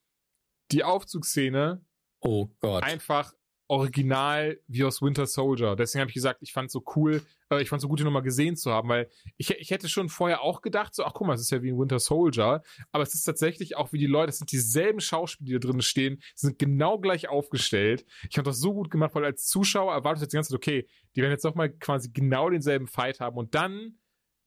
[0.72, 1.84] die Aufzugsszene,
[2.20, 3.34] oh Gott, einfach
[3.70, 5.76] original wie aus Winter Soldier.
[5.76, 8.24] Deswegen habe ich gesagt, ich fand so cool, äh, ich fand so gut, die nochmal
[8.24, 11.36] gesehen zu haben, weil ich, ich hätte schon vorher auch gedacht, so, ach guck mal,
[11.36, 14.32] es ist ja wie ein Winter Soldier, aber es ist tatsächlich auch wie die Leute,
[14.32, 18.06] es sind dieselben Schauspieler, die da drin stehen, sind genau gleich aufgestellt.
[18.28, 20.88] Ich fand das so gut gemacht, weil als Zuschauer erwartet jetzt die ganze Zeit, okay,
[21.16, 24.00] die werden jetzt doch mal quasi genau denselben Fight haben und dann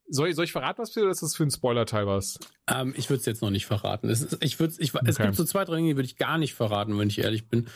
[0.09, 2.41] soll ich, soll ich verraten, was für, oder ist das für ein Spoiler-Teil was?
[2.69, 4.11] Ähm, ich würde es jetzt noch nicht verraten.
[4.11, 5.05] Es, ist, ich würd, ich, okay.
[5.07, 7.49] Es gibt so zwei, drei Dinge, die würde ich gar nicht verraten, wenn ich ehrlich
[7.49, 7.69] bin.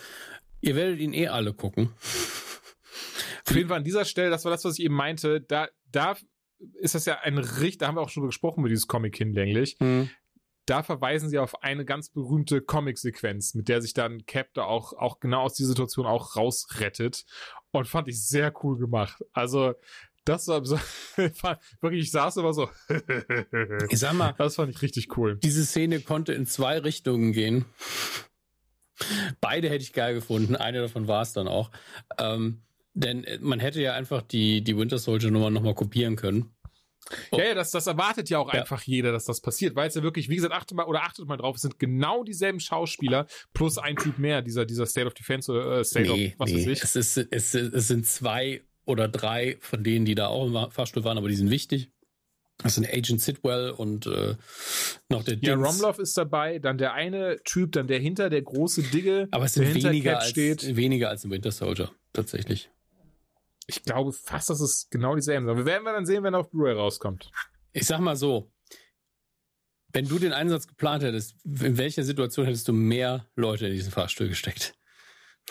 [0.61, 1.93] Ihr werdet ihn eh alle gucken.
[3.47, 6.17] Auf jeden Fall an dieser Stelle, das war das, was ich eben meinte, da, da
[6.81, 9.77] ist das ja ein richtig, da haben wir auch schon gesprochen mit dieses Comic hinlänglich.
[9.81, 10.11] Mhm.
[10.67, 14.95] Da verweisen sie auf eine ganz berühmte Comic-Sequenz, mit der sich dann Cap da auch,
[14.95, 17.25] auch genau aus dieser Situation auch rausrettet.
[17.71, 19.23] Und fand ich sehr cool gemacht.
[19.33, 19.75] Also,
[20.25, 20.77] das war so,
[21.81, 22.69] wirklich, ich saß immer so.
[23.91, 25.37] ich sag mal, das fand ich richtig cool.
[25.37, 27.65] Diese Szene konnte in zwei Richtungen gehen.
[29.40, 30.57] Beide hätte ich geil gefunden.
[30.57, 31.70] Eine davon war es dann auch.
[32.18, 32.62] Ähm,
[32.94, 36.57] denn äh, man hätte ja einfach die, die Winter Soldier Nummer nochmal kopieren können.
[37.30, 37.38] Oh.
[37.38, 38.61] Ja, ja, das, das erwartet ja auch ja.
[38.61, 41.26] einfach jeder, dass das passiert, weil es ja wirklich, wie gesagt, achtet mal oder achtet
[41.26, 45.14] mal drauf, es sind genau dieselben Schauspieler plus ein Typ mehr, dieser, dieser State of
[45.14, 46.57] Defense oder äh, State nee, of was nee.
[46.57, 46.82] weiß ich.
[46.82, 51.05] Es, ist, es, es sind zwei oder drei von denen, die da auch im Fahrstuhl
[51.05, 51.90] waren, aber die sind wichtig.
[52.63, 54.35] Das sind Agent Sidwell und äh,
[55.11, 58.83] noch der Ja, Romloff ist dabei, dann der eine Typ, dann der hinter, der große
[58.85, 60.75] Digge, aber es sind weniger als, steht.
[60.77, 62.71] weniger als im Winter Soldier, tatsächlich.
[63.67, 65.57] Ich glaube fast, dass es genau dieselben sind.
[65.57, 67.31] Wir werden wir dann sehen, wenn er auf Blu-ray rauskommt.
[67.73, 68.51] Ich sag mal so,
[69.93, 73.93] wenn du den Einsatz geplant hättest, in welcher Situation hättest du mehr Leute in diesen
[73.93, 74.75] Fahrstuhl gesteckt?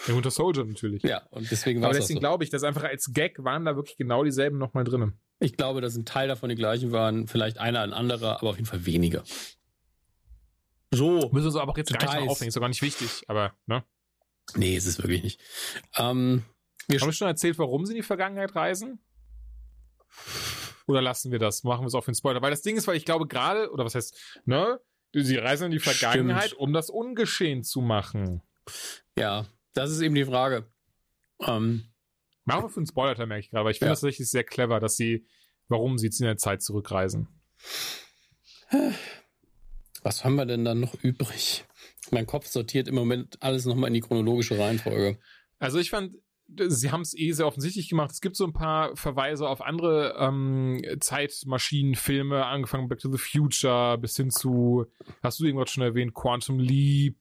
[0.08, 1.04] Der Winter Soldier natürlich.
[1.04, 2.22] Ja, und deswegen war Aber deswegen so.
[2.22, 5.20] glaube ich, dass einfach als Gag waren da wirklich genau dieselben nochmal drinnen.
[5.40, 8.56] Ich glaube, dass ein Teil davon die gleichen waren, vielleicht einer ein anderer, aber auf
[8.56, 9.24] jeden Fall weniger.
[10.92, 11.30] So.
[11.32, 12.12] Müssen wir uns aber jetzt Details.
[12.12, 13.84] gar nicht aufhängen, ist doch gar nicht wichtig, aber, ne?
[14.56, 15.42] Nee, ist es wirklich nicht.
[15.98, 16.44] Ähm,
[16.88, 19.00] wir Haben wir schon erzählt, warum sie in die Vergangenheit reisen?
[20.88, 21.64] Oder lassen wir das?
[21.64, 22.42] Machen wir es auf den Spoiler?
[22.42, 24.80] Weil das Ding ist, weil ich glaube gerade, oder was heißt, ne?
[25.14, 26.62] Sie reisen in die Vergangenheit, Stimmt.
[26.62, 28.42] um das ungeschehen zu machen.
[29.18, 30.70] Ja, das ist eben die Frage.
[31.40, 31.86] Ähm,
[32.46, 33.94] Machen wir für einen Spoiler, merke ich gerade, weil ich finde ja.
[33.94, 35.26] das tatsächlich sehr clever, dass sie,
[35.68, 37.28] warum sie jetzt in der Zeit zurückreisen.
[40.04, 41.66] Was haben wir denn dann noch übrig?
[42.12, 45.18] Mein Kopf sortiert im Moment alles nochmal in die chronologische Reihenfolge.
[45.58, 46.16] Also ich fand,
[46.48, 48.12] sie haben es eh sehr offensichtlich gemacht.
[48.12, 53.98] Es gibt so ein paar Verweise auf andere ähm, Zeitmaschinenfilme, angefangen Back to the Future
[53.98, 54.86] bis hin zu,
[55.24, 57.18] hast du irgendwas schon erwähnt, Quantum Leap,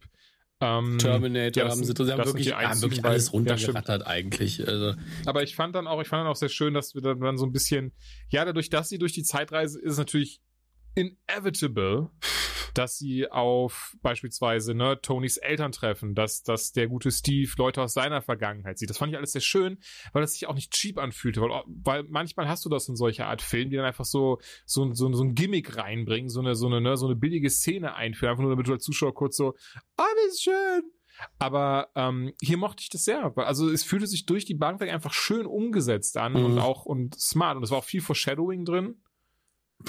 [0.64, 4.66] Ähm, Terminator ja, haben sie, sie haben wirklich, haben wirklich alles runtergerattert ja, eigentlich.
[4.66, 4.94] Also.
[5.26, 7.44] Aber ich fand dann auch, ich fand dann auch sehr schön, dass wir dann so
[7.44, 7.92] ein bisschen,
[8.30, 10.40] ja, dadurch, dass sie durch die Zeitreise ist, natürlich
[10.95, 12.11] inevitable,
[12.74, 17.95] dass sie auf beispielsweise ne, Tonys Eltern treffen, dass, dass der gute Steve Leute aus
[17.95, 18.90] seiner Vergangenheit sieht.
[18.90, 19.78] Das fand ich alles sehr schön,
[20.12, 23.26] weil das sich auch nicht cheap anfühlte, weil, weil manchmal hast du das in solcher
[23.26, 26.66] Art Filmen, die dann einfach so, so, so, so ein Gimmick reinbringen, so eine, so
[26.66, 29.55] eine, ne, so eine billige Szene einführen, einfach nur damit du als Zuschauer kurz so,
[29.97, 30.82] ah, oh, wie schön,
[31.38, 33.32] aber ähm, hier mochte ich das sehr.
[33.36, 36.45] Also es fühlte sich durch die Bank weg einfach schön umgesetzt an mhm.
[36.45, 37.57] und auch und smart.
[37.57, 39.01] Und es war auch viel Foreshadowing drin.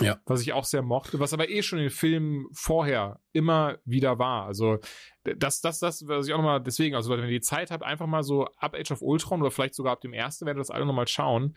[0.02, 0.20] Ja.
[0.26, 4.20] Was ich auch sehr mochte, was aber eh schon in den Filmen vorher immer wieder
[4.20, 4.46] war.
[4.46, 4.80] Also
[5.24, 8.08] das, das, das, was ich auch nochmal, deswegen, also wenn ihr die Zeit habt, einfach
[8.08, 10.72] mal so ab Age of Ultron oder vielleicht sogar ab dem ersten, werdet ihr das
[10.72, 11.56] alle nochmal schauen.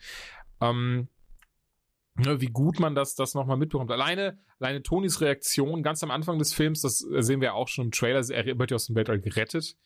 [0.60, 1.08] Ähm,
[2.16, 3.90] ne, wie gut man das, das nochmal mitbekommt.
[3.90, 7.90] Alleine, alleine Tonys Reaktion ganz am Anfang des Films, das sehen wir auch schon im
[7.90, 9.76] Trailer, er wird ja aus dem Weltall gerettet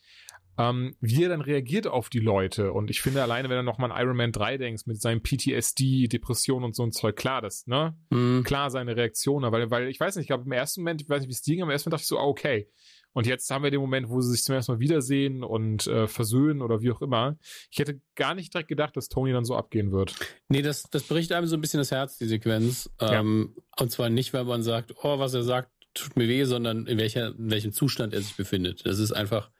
[0.58, 2.72] ähm, wie er dann reagiert auf die Leute.
[2.72, 6.08] Und ich finde alleine, wenn du nochmal an Iron Man 3 denkst, mit seinem PTSD,
[6.08, 7.96] Depression und so ein Zeug, klar, das, ne?
[8.10, 8.42] Mhm.
[8.44, 11.20] Klar seine Reaktion, weil, weil ich weiß nicht, ich glaube im ersten Moment, ich weiß
[11.20, 12.68] nicht, wie es dir ging, am ersten Moment dachte ich so, ah, okay.
[13.14, 16.06] Und jetzt haben wir den Moment, wo sie sich zum ersten Mal wiedersehen und äh,
[16.06, 17.36] versöhnen oder wie auch immer.
[17.70, 20.14] Ich hätte gar nicht direkt gedacht, dass Tony dann so abgehen wird.
[20.48, 22.90] Nee, das, das bricht einem so ein bisschen das Herz, die Sequenz.
[23.00, 23.20] Ja.
[23.20, 26.86] Ähm, und zwar nicht, weil man sagt, oh, was er sagt, tut mir weh, sondern
[26.86, 28.86] in, welcher, in welchem Zustand er sich befindet.
[28.86, 29.50] Das ist einfach,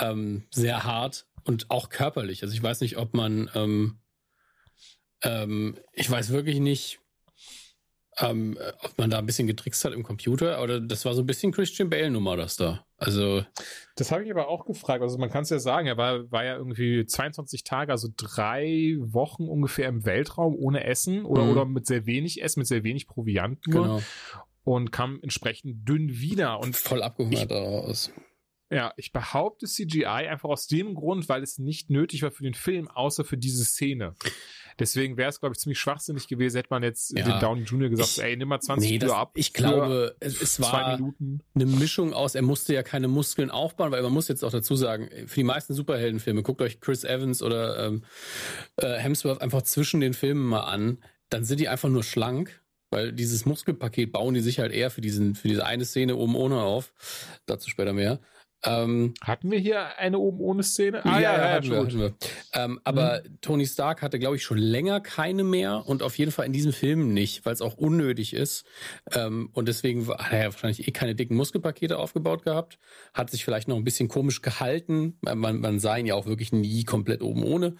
[0.00, 2.42] ähm, sehr hart und auch körperlich.
[2.42, 3.98] Also ich weiß nicht, ob man, ähm,
[5.22, 7.00] ähm, ich weiß wirklich nicht,
[8.18, 11.26] ähm, ob man da ein bisschen getrickst hat im Computer, oder das war so ein
[11.26, 12.86] bisschen Christian Bale-Nummer, das da.
[12.96, 13.44] Also.
[13.96, 15.02] Das habe ich aber auch gefragt.
[15.02, 18.96] Also man kann es ja sagen, er war, war ja irgendwie 22 Tage, also drei
[19.00, 21.50] Wochen ungefähr im Weltraum ohne Essen oder, mhm.
[21.50, 23.82] oder mit sehr wenig Essen, mit sehr wenig Proviant nur.
[23.82, 24.02] Genau.
[24.62, 28.10] Und kam entsprechend dünn wieder und voll abgehungert daraus.
[28.74, 32.54] Ja, ich behaupte CGI einfach aus dem Grund, weil es nicht nötig war für den
[32.54, 34.14] Film, außer für diese Szene.
[34.78, 37.90] Deswegen wäre es, glaube ich, ziemlich schwachsinnig gewesen, hätte man jetzt ja, den Downey Jr.
[37.90, 39.32] gesagt, ich, ey, nimm mal 20 nee, das, ab.
[39.34, 44.02] Ich glaube, es, es war eine Mischung aus, er musste ja keine Muskeln aufbauen, weil
[44.02, 47.86] man muss jetzt auch dazu sagen, für die meisten Superheldenfilme, guckt euch Chris Evans oder
[47.86, 48.04] ähm,
[48.76, 50.98] äh, Hemsworth einfach zwischen den Filmen mal an,
[51.28, 52.60] dann sind die einfach nur schlank
[52.94, 56.36] weil dieses Muskelpaket bauen die sich halt eher für diesen für diese eine Szene oben
[56.36, 56.92] ohne auf.
[57.44, 58.20] Dazu später mehr.
[58.64, 61.04] Ähm, hatten wir hier eine oben ohne Szene?
[61.04, 62.14] Ah, ja, ja, ja, hatten wir, hatten wir.
[62.54, 63.38] Ähm, aber mhm.
[63.40, 66.72] Tony Stark hatte, glaube ich, schon länger keine mehr und auf jeden Fall in diesem
[66.72, 68.64] Film nicht, weil es auch unnötig ist.
[69.12, 72.78] Ähm, und deswegen hat er wahrscheinlich eh keine dicken Muskelpakete aufgebaut gehabt,
[73.12, 75.18] hat sich vielleicht noch ein bisschen komisch gehalten.
[75.20, 77.76] Man, man sah ihn ja auch wirklich nie komplett oben ohne.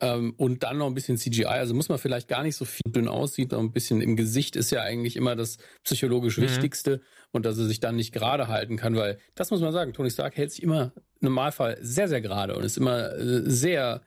[0.00, 1.46] Ähm, und dann noch ein bisschen CGI.
[1.46, 4.56] Also muss man vielleicht gar nicht so viel dünn aussieht, noch ein bisschen im Gesicht
[4.56, 6.42] ist ja eigentlich immer das psychologisch mhm.
[6.42, 7.00] Wichtigste
[7.36, 10.10] und dass er sich dann nicht gerade halten kann, weil das muss man sagen, Tony
[10.10, 14.02] Stark hält sich immer im Normalfall sehr, sehr gerade und ist immer äh, sehr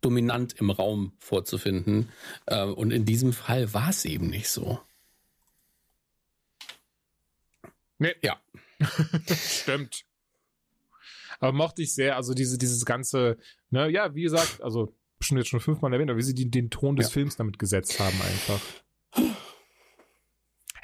[0.00, 2.10] dominant im Raum vorzufinden.
[2.46, 4.80] Äh, und in diesem Fall war es eben nicht so.
[7.98, 8.14] Nee.
[8.22, 8.40] Ja.
[9.30, 10.02] Stimmt.
[11.38, 13.38] Aber mochte ich sehr, also diese, dieses ganze,
[13.70, 16.70] ne, ja, wie gesagt, also schon jetzt schon fünfmal erwähnt, aber wie sie die, den
[16.70, 17.12] Ton des ja.
[17.12, 18.60] Films damit gesetzt haben einfach.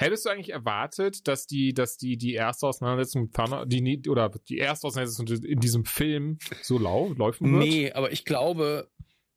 [0.01, 4.31] Hättest du eigentlich erwartet, dass die, dass die, die erste Auseinandersetzung mit Thanos, die, oder
[4.49, 7.65] die erste Auseinandersetzung in diesem Film so lau laufen wird?
[7.65, 8.89] Nee, aber ich glaube,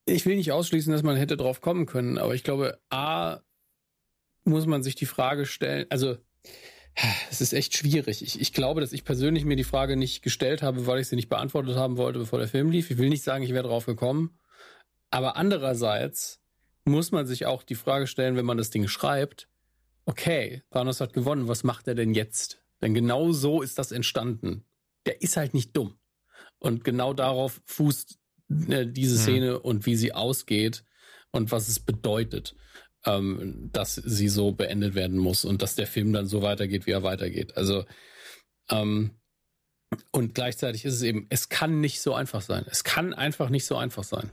[0.05, 3.39] ich will nicht ausschließen, dass man hätte drauf kommen können, aber ich glaube, A,
[4.43, 6.17] muss man sich die Frage stellen, also,
[7.31, 8.21] es ist echt schwierig.
[8.21, 11.15] Ich, ich glaube, dass ich persönlich mir die Frage nicht gestellt habe, weil ich sie
[11.15, 12.91] nicht beantwortet haben wollte, bevor der Film lief.
[12.91, 14.37] Ich will nicht sagen, ich wäre drauf gekommen.
[15.09, 16.41] Aber andererseits
[16.83, 19.47] muss man sich auch die Frage stellen, wenn man das Ding schreibt,
[20.05, 22.63] okay, Thanos hat gewonnen, was macht er denn jetzt?
[22.81, 24.65] Denn genau so ist das entstanden.
[25.05, 25.99] Der ist halt nicht dumm.
[26.59, 28.19] Und genau darauf fußt
[28.69, 29.21] äh, diese hm.
[29.21, 30.83] Szene und wie sie ausgeht
[31.31, 32.55] und was es bedeutet,
[33.05, 36.91] ähm, dass sie so beendet werden muss und dass der Film dann so weitergeht, wie
[36.91, 37.57] er weitergeht.
[37.57, 37.85] Also
[38.69, 39.11] ähm,
[40.11, 42.65] und gleichzeitig ist es eben, es kann nicht so einfach sein.
[42.69, 44.31] Es kann einfach nicht so einfach sein.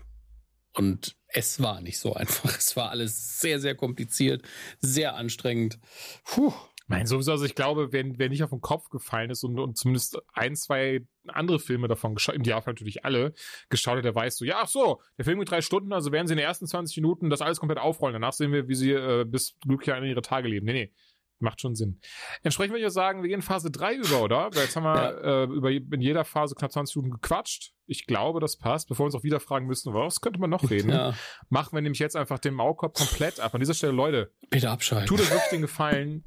[0.75, 2.57] Und es war nicht so einfach.
[2.57, 4.43] Es war alles sehr, sehr kompliziert,
[4.81, 5.79] sehr anstrengend.
[6.25, 6.53] Puh.
[6.91, 9.77] Nein, sowieso, also ich glaube, wenn, wer nicht auf den Kopf gefallen ist und, und
[9.77, 13.35] zumindest ein, zwei andere Filme davon geschaut, im Idealfall natürlich alle,
[13.69, 16.27] geschaut hat, der weiß so, ja, ach so, der Film geht drei Stunden, also werden
[16.27, 18.15] sie in den ersten 20 Minuten das alles komplett aufrollen.
[18.15, 20.65] Danach sehen wir, wie sie äh, bis glücklich an ihre Tage leben.
[20.65, 20.93] Nee, nee.
[21.41, 22.01] Macht schon Sinn.
[22.43, 24.51] Entsprechend würde ich auch sagen, wir gehen Phase 3 über, oder?
[24.53, 25.43] Weil jetzt haben wir ja.
[25.43, 27.75] äh, über in jeder Phase knapp 20 Minuten gequatscht.
[27.87, 28.89] Ich glaube, das passt.
[28.89, 30.91] Bevor wir uns auch wieder fragen müssen, was könnte man noch reden?
[30.91, 31.15] Ja.
[31.49, 33.55] Machen wir nämlich jetzt einfach den Maulkorb komplett ab.
[33.55, 35.07] An dieser Stelle, Leute, bitte abschalten.
[35.07, 36.25] Tut euch wirklich den Gefallen.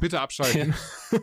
[0.00, 0.74] bitte abschalten.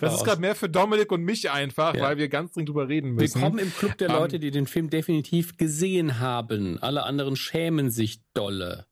[0.00, 2.02] das ist gerade mehr für Dominik und mich einfach, ja.
[2.02, 3.34] weil wir ganz dringend drüber reden müssen.
[3.34, 6.78] Willkommen im Club der um, Leute, die den Film definitiv gesehen haben.
[6.80, 8.86] Alle anderen schämen sich dolle.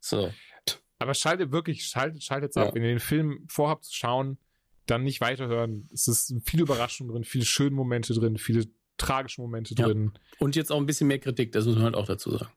[0.00, 0.32] So.
[1.02, 2.62] Aber schaltet wirklich, schaltet, schaltet ja.
[2.62, 2.74] ab.
[2.74, 4.38] Wenn ihr den Film vorhabt zu schauen,
[4.86, 5.88] dann nicht weiterhören.
[5.92, 9.86] Es ist viele Überraschungen drin, viele schöne Momente drin, viele tragische Momente ja.
[9.86, 10.12] drin.
[10.38, 12.52] Und jetzt auch ein bisschen mehr Kritik, das muss man halt auch dazu sagen.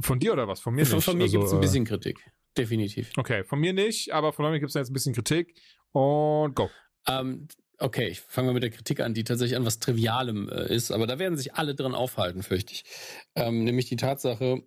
[0.00, 0.60] Von dir oder was?
[0.60, 1.04] Von mir von, nicht?
[1.04, 2.30] Von mir also, gibt es ein bisschen Kritik.
[2.56, 3.12] Definitiv.
[3.16, 5.54] Okay, von mir nicht, aber von euch gibt es jetzt ein bisschen Kritik.
[5.92, 6.70] Und go.
[7.06, 10.74] Ähm, okay, ich fange mal mit der Kritik an, die tatsächlich an was Trivialem äh,
[10.74, 12.84] ist, aber da werden sich alle drin aufhalten, fürchte ich.
[13.34, 14.62] Ähm, nämlich die Tatsache,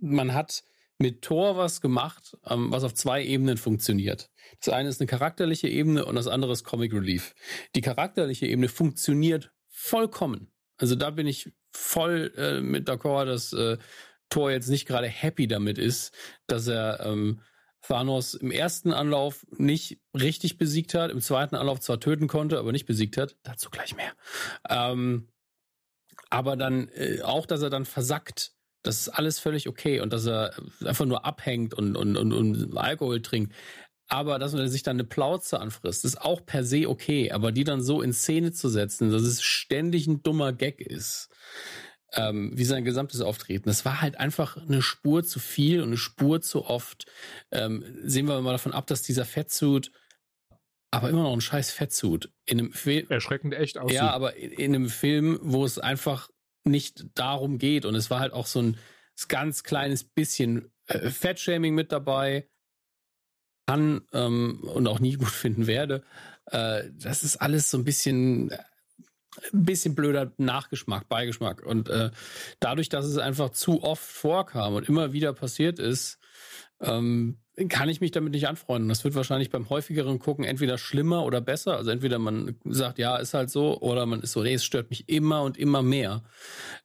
[0.00, 0.64] man hat
[1.02, 4.30] mit Tor was gemacht, ähm, was auf zwei Ebenen funktioniert.
[4.60, 7.34] Das eine ist eine charakterliche Ebene und das andere ist Comic Relief.
[7.74, 10.50] Die charakterliche Ebene funktioniert vollkommen.
[10.78, 13.76] Also da bin ich voll äh, mit d'accord, dass äh,
[14.30, 16.14] Thor jetzt nicht gerade happy damit ist,
[16.46, 17.40] dass er ähm,
[17.82, 22.72] Thanos im ersten Anlauf nicht richtig besiegt hat, im zweiten Anlauf zwar töten konnte, aber
[22.72, 23.36] nicht besiegt hat.
[23.42, 24.12] Dazu gleich mehr.
[24.68, 25.28] Ähm,
[26.30, 28.54] aber dann äh, auch, dass er dann versackt.
[28.82, 30.54] Das ist alles völlig okay und dass er
[30.84, 33.54] einfach nur abhängt und, und, und, und Alkohol trinkt.
[34.08, 37.32] Aber dass er sich dann eine Plauze anfrisst, ist auch per se okay.
[37.32, 41.30] Aber die dann so in Szene zu setzen, dass es ständig ein dummer Gag ist,
[42.12, 43.68] ähm, wie sein gesamtes Auftreten.
[43.68, 47.06] Das war halt einfach eine Spur zu viel und eine Spur zu oft.
[47.50, 49.90] Ähm, sehen wir mal davon ab, dass dieser Fettsuit
[50.90, 53.96] aber immer noch ein scheiß Fettsuit in einem Film erschreckend echt aussieht.
[53.96, 56.28] Ja, aber in, in, einem Film, wo es einfach
[56.64, 58.78] nicht darum geht und es war halt auch so ein
[59.28, 62.48] ganz kleines bisschen äh, Fettshaming mit dabei
[63.66, 66.02] kann ähm, und auch nie gut finden werde.
[66.46, 68.52] Äh, das ist alles so ein bisschen
[69.52, 71.64] ein bisschen blöder Nachgeschmack, Beigeschmack.
[71.64, 72.10] Und äh,
[72.60, 76.18] dadurch, dass es einfach zu oft vorkam und immer wieder passiert ist,
[76.80, 78.88] ähm, kann ich mich damit nicht anfreunden.
[78.88, 81.76] Das wird wahrscheinlich beim häufigeren Gucken entweder schlimmer oder besser.
[81.76, 84.88] Also entweder man sagt, ja, ist halt so, oder man ist so, nee, es stört
[84.88, 86.22] mich immer und immer mehr.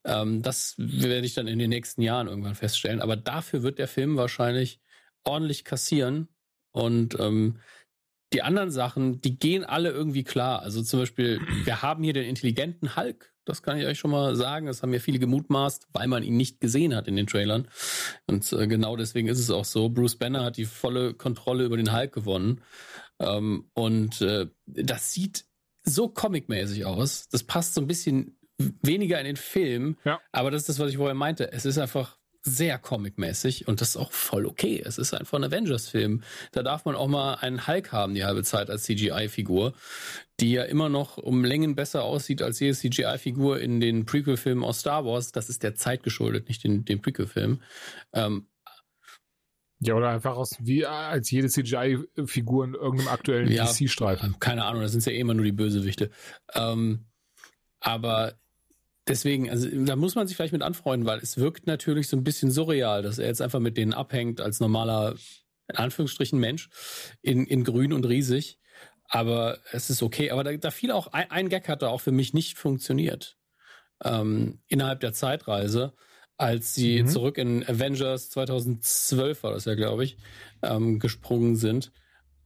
[0.03, 3.01] Ähm, das werde ich dann in den nächsten Jahren irgendwann feststellen.
[3.01, 4.81] Aber dafür wird der Film wahrscheinlich
[5.23, 6.27] ordentlich kassieren.
[6.71, 7.59] Und ähm,
[8.33, 10.61] die anderen Sachen, die gehen alle irgendwie klar.
[10.61, 13.33] Also zum Beispiel, wir haben hier den intelligenten Hulk.
[13.47, 14.67] Das kann ich euch schon mal sagen.
[14.67, 17.67] Das haben ja viele gemutmaßt, weil man ihn nicht gesehen hat in den Trailern.
[18.27, 19.89] Und äh, genau deswegen ist es auch so.
[19.89, 22.61] Bruce Banner hat die volle Kontrolle über den Hulk gewonnen.
[23.19, 25.45] Ähm, und äh, das sieht
[25.83, 27.29] so comicmäßig aus.
[27.29, 28.37] Das passt so ein bisschen
[28.81, 29.97] weniger in den Film.
[30.03, 30.19] Ja.
[30.31, 31.51] Aber das ist das, was ich vorher meinte.
[31.51, 32.16] Es ist einfach
[32.47, 34.81] sehr comic-mäßig und das ist auch voll okay.
[34.83, 36.23] Es ist einfach ein Avengers-Film.
[36.51, 39.73] Da darf man auch mal einen Hulk haben die halbe Zeit als CGI-Figur,
[40.39, 44.79] die ja immer noch um Längen besser aussieht als jede CGI-Figur in den Prequel-Filmen aus
[44.79, 45.31] Star Wars.
[45.31, 47.61] Das ist der Zeit geschuldet, nicht den, den Prequel-Film.
[48.13, 48.47] Ähm,
[49.79, 54.39] ja, oder einfach aus, wie als jede CGI-Figur in irgendeinem aktuellen ja, DC-Streifen.
[54.39, 56.09] Keine Ahnung, da sind ja eh immer nur die Bösewichte.
[56.55, 57.05] Ähm,
[57.79, 58.33] aber
[59.07, 62.23] Deswegen, also da muss man sich vielleicht mit anfreunden, weil es wirkt natürlich so ein
[62.23, 65.15] bisschen surreal, dass er jetzt einfach mit denen abhängt als normaler,
[65.69, 66.69] in Anführungsstrichen, Mensch
[67.21, 68.59] in, in grün und riesig.
[69.09, 70.31] Aber es ist okay.
[70.31, 73.37] Aber da, da fiel auch, ein, ein Gag hat da auch für mich nicht funktioniert.
[74.03, 75.93] Ähm, innerhalb der Zeitreise,
[76.35, 77.07] als sie mhm.
[77.07, 80.17] zurück in Avengers 2012 war das ja, glaube ich,
[80.61, 81.91] ähm, gesprungen sind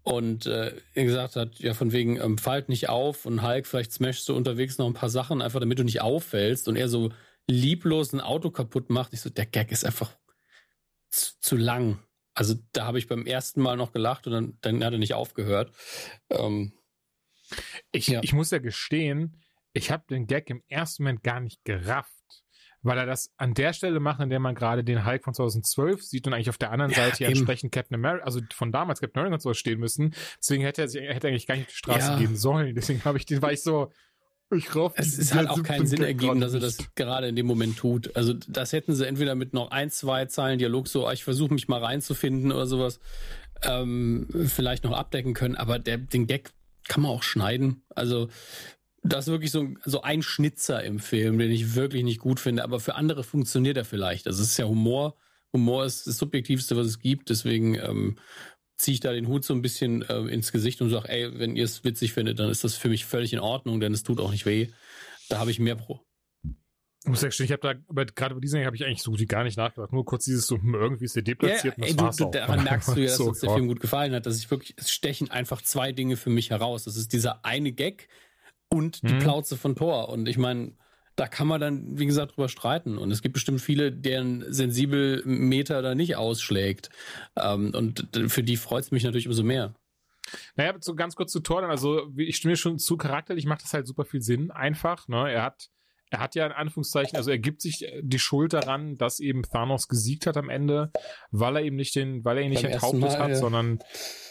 [0.04, 3.94] und äh, er gesagt hat, ja, von wegen, ähm, fallt nicht auf und Hulk, vielleicht
[3.94, 7.12] smashst du unterwegs noch ein paar Sachen, einfach damit du nicht auffällst und er so
[7.48, 9.14] lieblos ein Auto kaputt macht.
[9.14, 10.18] Ich so, der Gag ist einfach
[11.10, 12.00] zu, zu lang.
[12.34, 15.14] Also da habe ich beim ersten Mal noch gelacht und dann, dann hat er nicht
[15.14, 15.72] aufgehört.
[16.30, 16.74] Ähm,
[17.92, 18.22] ich, ja.
[18.24, 19.42] ich muss ja gestehen,
[19.74, 22.21] ich habe den Gag im ersten Moment gar nicht gerafft
[22.84, 26.04] weil er das an der Stelle macht, an der man gerade den Hulk von 2012
[26.04, 27.34] sieht und eigentlich auf der anderen ja, Seite eben.
[27.34, 30.14] entsprechend Captain America, also von damals Captain America und sowas stehen müssen.
[30.40, 32.18] Deswegen hätte er sich, hätte eigentlich gar nicht auf die Straße ja.
[32.18, 32.74] gehen sollen.
[32.76, 33.92] Deswegen habe ich den, war ich so,
[34.56, 37.46] ich rauf Es ist halt auch keinen Sinn ergeben, dass er das gerade in dem
[37.46, 38.16] Moment tut.
[38.16, 41.54] Also das hätten sie entweder mit noch ein, zwei Zeilen Dialog so, ah, ich versuche
[41.54, 43.00] mich mal reinzufinden oder sowas,
[43.64, 46.52] ähm, vielleicht noch abdecken können, aber der, den Gag
[46.88, 47.84] kann man auch schneiden.
[47.96, 48.28] Also
[49.04, 52.64] das ist wirklich so, so ein Schnitzer im Film, den ich wirklich nicht gut finde,
[52.64, 54.28] aber für andere funktioniert er vielleicht.
[54.28, 55.16] Also es ist ja Humor.
[55.54, 58.18] Humor ist das Subjektivste, was es gibt, deswegen ähm,
[58.78, 61.56] ziehe ich da den Hut so ein bisschen äh, ins Gesicht und sage, ey, wenn
[61.56, 64.20] ihr es witzig findet, dann ist das für mich völlig in Ordnung, denn es tut
[64.20, 64.70] auch nicht weh.
[65.30, 66.02] Da habe ich mehr Pro.
[67.04, 69.20] Ich muss sagen, ich habe da, aber gerade bei diesem habe ich eigentlich so gut
[69.20, 69.92] wie gar nicht nachgedacht.
[69.92, 73.00] Nur kurz dieses so, hm, irgendwie ist der deplatziert ja, ey, du, Daran merkst du
[73.00, 73.50] ja, dass so, uns der.
[73.52, 76.84] Film gut gefallen hat, dass ich wirklich, es stechen einfach zwei Dinge für mich heraus.
[76.84, 78.08] Das ist dieser eine Gag,
[78.74, 79.20] und die hm.
[79.20, 80.10] Plauze von Thor.
[80.10, 80.74] Und ich meine,
[81.16, 82.98] da kann man dann, wie gesagt, drüber streiten.
[82.98, 86.90] Und es gibt bestimmt viele, deren sensibel Meter da nicht ausschlägt.
[87.38, 89.76] Ähm, und für die freut es mich natürlich umso mehr.
[90.56, 93.88] Naja, so ganz kurz zu Thor, also ich stimme schon zu, charakterlich macht das halt
[93.88, 95.08] super viel Sinn, einfach.
[95.08, 95.32] Ne?
[95.32, 95.70] Er hat
[96.12, 99.88] er hat ja in Anführungszeichen, also er gibt sich die Schuld daran, dass eben Thanos
[99.88, 100.92] gesiegt hat am Ende,
[101.32, 103.36] weil er eben nicht den, weil er ihn nicht enthauptet hat, ja.
[103.36, 103.80] sondern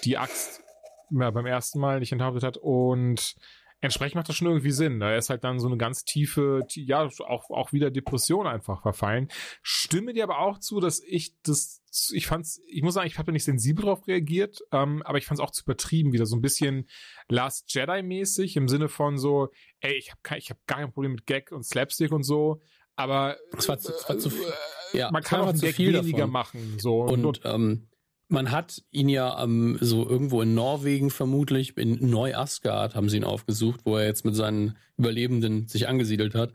[0.04, 0.62] die Axt
[1.10, 3.34] ja, beim ersten Mal nicht enthauptet hat und
[3.80, 5.00] entsprechend macht das schon irgendwie Sinn.
[5.00, 9.28] Er ist halt dann so eine ganz tiefe, ja, auch, auch wieder Depression einfach verfallen.
[9.62, 13.26] Stimme dir aber auch zu, dass ich das, ich fand's, ich muss sagen, ich habe
[13.26, 16.42] da nicht sensibel drauf reagiert, ähm, aber ich fand's auch zu übertrieben, wieder so ein
[16.42, 16.88] bisschen
[17.28, 19.48] Last Jedi-mäßig im Sinne von so,
[19.80, 22.60] ey, ich habe ich hab gar kein Problem mit Gag und Slapstick und so,
[22.96, 26.18] aber es war zu, es war zu äh, ja, man kann auch zu viel weniger
[26.18, 26.32] davon.
[26.32, 26.78] machen.
[26.78, 27.02] So.
[27.02, 27.88] Und, und ähm,
[28.30, 33.24] man hat ihn ja ähm, so irgendwo in Norwegen vermutlich, in Neu-Asgard haben sie ihn
[33.24, 36.52] aufgesucht, wo er jetzt mit seinen Überlebenden sich angesiedelt hat.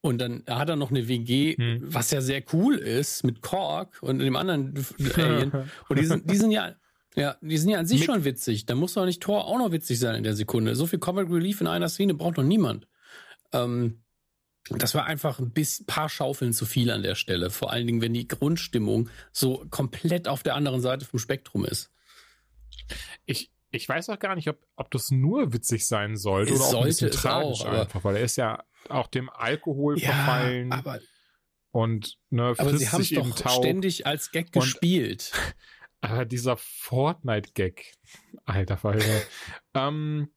[0.00, 1.80] Und dann hat er noch eine WG, hm.
[1.82, 4.74] was ja sehr cool ist, mit Kork und dem anderen
[5.16, 5.52] Alien.
[5.88, 6.74] und die sind, die sind ja,
[7.16, 8.64] ja, die sind ja an sich mit schon witzig.
[8.66, 10.76] Da muss doch nicht Thor auch noch witzig sein in der Sekunde.
[10.76, 12.86] So viel Comic Relief in einer Szene braucht doch niemand.
[13.52, 14.02] Ähm,
[14.70, 17.50] das war einfach ein bisschen, paar Schaufeln zu viel an der Stelle.
[17.50, 21.90] Vor allen Dingen, wenn die Grundstimmung so komplett auf der anderen Seite vom Spektrum ist.
[23.24, 26.78] Ich, ich weiß auch gar nicht, ob, ob das nur witzig sein sollte es oder
[26.78, 30.72] auch ein bisschen tragisch auch, einfach, weil er ist ja auch dem Alkohol ja, verfallen.
[30.72, 31.00] Aber,
[31.70, 33.64] und ne, aber sie haben es doch taub.
[33.64, 35.32] ständig als Gag und, gespielt.
[36.00, 37.92] Aber dieser Fortnite-Gag,
[38.44, 39.20] alter Falter.
[39.74, 40.30] ähm,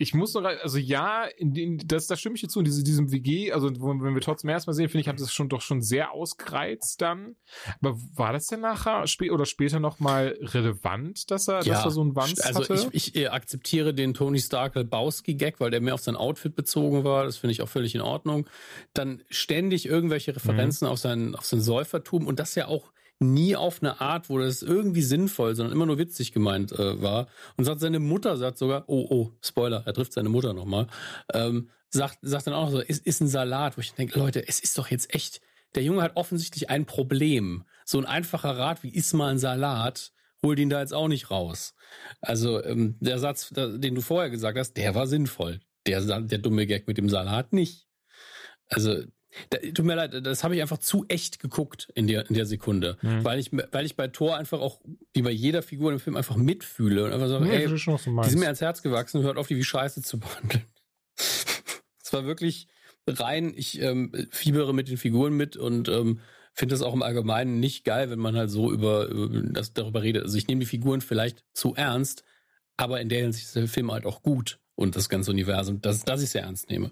[0.00, 2.82] ich muss noch, also ja, in, in, das, das stimme ich dir zu, in diese,
[2.82, 5.82] diesem WG, also wenn wir trotzdem erstmal sehen, finde ich, haben das schon doch schon
[5.82, 7.36] sehr ausgereizt dann.
[7.82, 11.90] Aber war das denn nachher spä oder später nochmal relevant, dass er, ja, dass er
[11.90, 12.72] so ein Wanz also hatte?
[12.72, 17.04] Also ich, ich akzeptiere den Tony Stark Lebowski-Gag, weil der mehr auf sein Outfit bezogen
[17.04, 17.24] war.
[17.24, 18.48] Das finde ich auch völlig in Ordnung.
[18.94, 20.92] Dann ständig irgendwelche Referenzen mhm.
[20.92, 22.90] auf sein, auf sein Säufertum und das ja auch
[23.20, 27.28] nie auf eine Art, wo das irgendwie sinnvoll, sondern immer nur witzig gemeint äh, war.
[27.56, 30.86] Und sagt seine Mutter, sagt sogar, oh, oh, Spoiler, er trifft seine Mutter nochmal,
[31.32, 34.46] ähm, sagt, sagt dann auch noch so, ist, ist ein Salat, wo ich denke, Leute,
[34.48, 35.40] es ist doch jetzt echt,
[35.74, 37.64] der Junge hat offensichtlich ein Problem.
[37.84, 40.12] So ein einfacher Rat wie ist mal ein Salat,
[40.42, 41.74] holt ihn da jetzt auch nicht raus.
[42.20, 45.60] Also ähm, der Satz, den du vorher gesagt hast, der war sinnvoll.
[45.86, 47.86] Der, der dumme Gag mit dem Salat nicht.
[48.68, 49.02] Also
[49.50, 52.46] da, tut mir leid, das habe ich einfach zu echt geguckt in der, in der
[52.46, 52.96] Sekunde.
[53.02, 53.24] Mhm.
[53.24, 54.80] Weil, ich, weil ich bei Thor einfach auch,
[55.12, 58.40] wie bei jeder Figur im Film, einfach mitfühle und einfach so, ja, ey, die sind
[58.40, 60.64] mir ans Herz gewachsen, hört auf, die wie Scheiße zu behandeln.
[62.02, 62.66] Es war wirklich
[63.06, 66.18] rein, ich ähm, fiebere mit den Figuren mit und ähm,
[66.54, 70.02] finde das auch im Allgemeinen nicht geil, wenn man halt so über, über das darüber
[70.02, 70.24] redet.
[70.24, 72.24] Also ich nehme die Figuren vielleicht zu ernst,
[72.76, 76.04] aber in der Hinsicht ist der Film halt auch gut und das ganze Universum, dass,
[76.04, 76.90] dass ich sehr ernst nehme.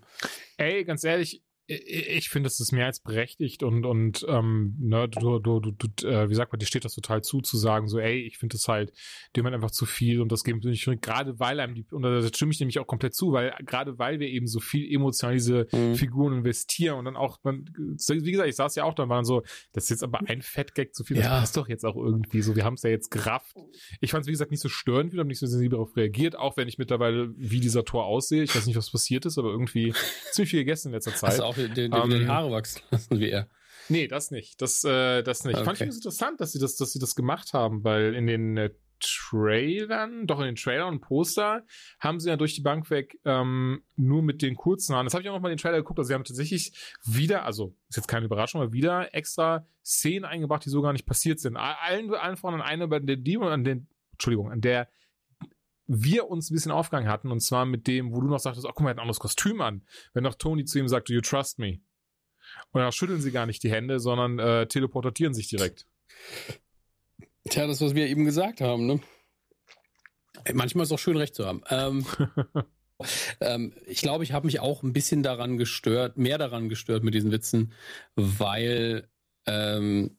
[0.57, 5.39] Ey, ganz ehrlich, ich finde, es ist mehr als berechtigt und und ähm, ne, du,
[5.39, 7.99] du, du, du äh, wie sagt man, dir steht das total zu, zu sagen, so,
[7.99, 8.91] ey, ich finde das halt
[9.37, 12.27] dem halt einfach zu viel und das geht nicht gerade weil einem die, und da
[12.27, 15.69] stimme ich nämlich auch komplett zu, weil gerade weil wir eben so viel emotional diese
[15.71, 15.95] mhm.
[15.95, 19.27] Figuren investieren und dann auch, man, wie gesagt, ich saß ja auch da, war dann
[19.27, 19.43] so,
[19.73, 21.41] das ist jetzt aber ein Fettgag zu viel, das ja.
[21.41, 23.55] passt doch jetzt auch irgendwie so, wir haben es ja jetzt gerafft.
[24.01, 26.35] Ich fand es, wie gesagt, nicht so störend, wir haben nicht so sensibel darauf reagiert,
[26.35, 29.51] auch wenn ich mittlerweile wie dieser Tor aussehe, ich weiß nicht, was passiert ist, aber
[29.51, 29.93] irgendwie
[30.33, 31.31] ziemlich viel gegessen in letzter Zeit.
[31.33, 33.49] Also den, den, um, die ähm, Haare wachsen lassen wie er.
[33.89, 34.61] Nee, das nicht.
[34.61, 35.57] Das, äh, das nicht.
[35.57, 35.65] Okay.
[35.65, 38.71] Fand ich interessant, dass sie das, dass sie das gemacht haben, weil in den äh,
[39.01, 41.65] Trailern, doch in den Trailern und Poster
[42.01, 45.07] haben sie ja durch die Bank weg ähm, nur mit den kurzen Haaren.
[45.07, 45.99] Das habe ich auch noch mal in den Trailer geguckt.
[45.99, 46.73] Also sie haben tatsächlich
[47.05, 51.07] wieder, also ist jetzt keine Überraschung, aber wieder extra Szenen eingebracht, die so gar nicht
[51.07, 51.57] passiert sind.
[51.57, 54.89] Allen, allen voran an eine, bei der die an den, Entschuldigung, an der
[55.89, 58.71] wir uns ein bisschen aufgegangen hatten, und zwar mit dem, wo du noch sagtest, oh,
[58.73, 59.85] guck mal, er hat ein anderes Kostüm an.
[60.13, 61.81] Wenn doch Tony zu ihm sagt, do you trust me?
[62.71, 65.87] Und dann schütteln sie gar nicht die Hände, sondern äh, teleportieren sich direkt.
[67.49, 69.01] Tja, das, was wir eben gesagt haben, ne?
[70.53, 71.63] Manchmal ist es auch schön, recht zu haben.
[71.71, 72.07] Ähm,
[73.41, 77.15] ähm, ich glaube, ich habe mich auch ein bisschen daran gestört, mehr daran gestört mit
[77.15, 77.73] diesen Witzen,
[78.15, 79.09] weil,
[79.47, 80.19] ähm,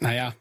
[0.00, 0.34] naja,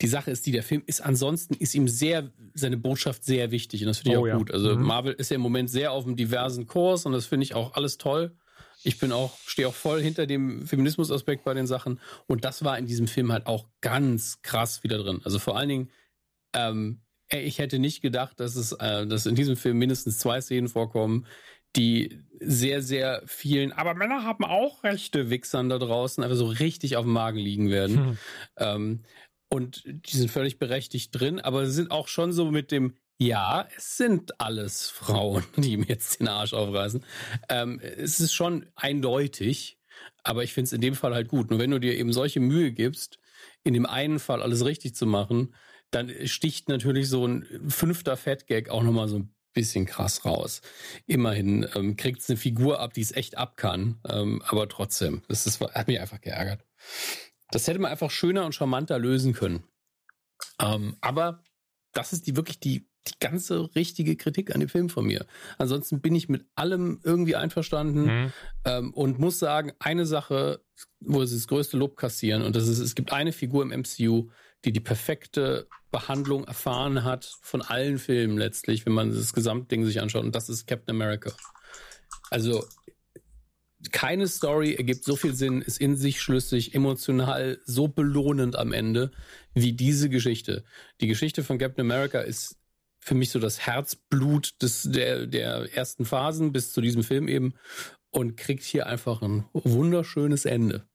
[0.00, 3.82] die Sache ist die, der Film ist ansonsten, ist ihm sehr, seine Botschaft sehr wichtig
[3.82, 4.36] und das finde ich oh, auch ja.
[4.36, 4.50] gut.
[4.50, 4.82] Also mhm.
[4.82, 7.74] Marvel ist ja im Moment sehr auf einem diversen Kurs und das finde ich auch
[7.74, 8.36] alles toll.
[8.82, 12.78] Ich bin auch, stehe auch voll hinter dem Feminismusaspekt bei den Sachen und das war
[12.78, 15.20] in diesem Film halt auch ganz krass wieder drin.
[15.24, 15.90] Also vor allen Dingen,
[16.54, 17.00] ähm,
[17.30, 21.26] ich hätte nicht gedacht, dass es, äh, dass in diesem Film mindestens zwei Szenen vorkommen,
[21.74, 26.96] die sehr, sehr vielen, aber Männer haben auch Rechte Wichsern da draußen einfach so richtig
[26.96, 27.96] auf dem Magen liegen werden.
[27.96, 28.18] Hm.
[28.58, 29.00] Ähm,
[29.48, 33.66] und die sind völlig berechtigt drin, aber sie sind auch schon so mit dem ja,
[33.74, 37.02] es sind alles Frauen, die mir jetzt den Arsch aufreißen.
[37.48, 39.78] Ähm, es ist schon eindeutig,
[40.22, 41.50] aber ich finde es in dem Fall halt gut.
[41.50, 43.18] Nur wenn du dir eben solche Mühe gibst,
[43.64, 45.54] in dem einen Fall alles richtig zu machen,
[45.90, 50.60] dann sticht natürlich so ein fünfter Fettgag auch nochmal so ein bisschen krass raus.
[51.06, 55.22] Immerhin ähm, kriegt es eine Figur ab, die es echt ab kann, ähm, aber trotzdem,
[55.28, 56.64] das ist, hat mich einfach geärgert.
[57.50, 59.64] Das hätte man einfach schöner und charmanter lösen können.
[60.60, 61.42] Ähm, aber
[61.92, 65.26] das ist die wirklich die, die ganze richtige Kritik an dem Film von mir.
[65.58, 68.32] Ansonsten bin ich mit allem irgendwie einverstanden mhm.
[68.64, 70.60] ähm, und muss sagen, eine Sache,
[71.00, 74.28] wo sie das größte Lob kassieren, und das ist, es gibt eine Figur im MCU,
[74.64, 80.00] die die perfekte Behandlung erfahren hat von allen Filmen letztlich, wenn man das Gesamtding sich
[80.00, 80.24] anschaut.
[80.24, 81.32] Und das ist Captain America.
[82.30, 82.66] Also
[83.92, 89.10] keine Story ergibt so viel Sinn, ist in sich schlüssig, emotional so belohnend am Ende
[89.54, 90.64] wie diese Geschichte.
[91.00, 92.56] Die Geschichte von Captain America ist
[93.00, 97.54] für mich so das Herzblut des, der, der ersten Phasen bis zu diesem Film eben
[98.10, 100.88] und kriegt hier einfach ein wunderschönes Ende.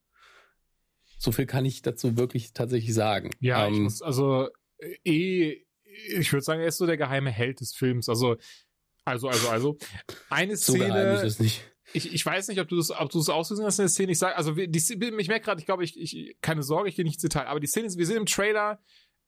[1.17, 3.29] So viel kann ich dazu wirklich tatsächlich sagen.
[3.39, 4.49] Ja, ähm, ich muss, also
[5.05, 5.63] eh,
[6.17, 8.09] ich würde sagen, er ist so der geheime Held des Films.
[8.09, 8.37] Also,
[9.05, 9.77] also, also, also.
[10.29, 11.29] Eine Szene.
[11.29, 11.61] So ich,
[11.93, 14.11] ich, ich weiß nicht, ob du das, ob du das ausgesehen hast in der Szene.
[14.11, 17.05] Ich sage, also die, ich merke gerade, ich glaube, ich, ich, keine Sorge, ich gehe
[17.05, 18.81] nicht ins Detail, aber die Szene ist, wir sind im Trailer,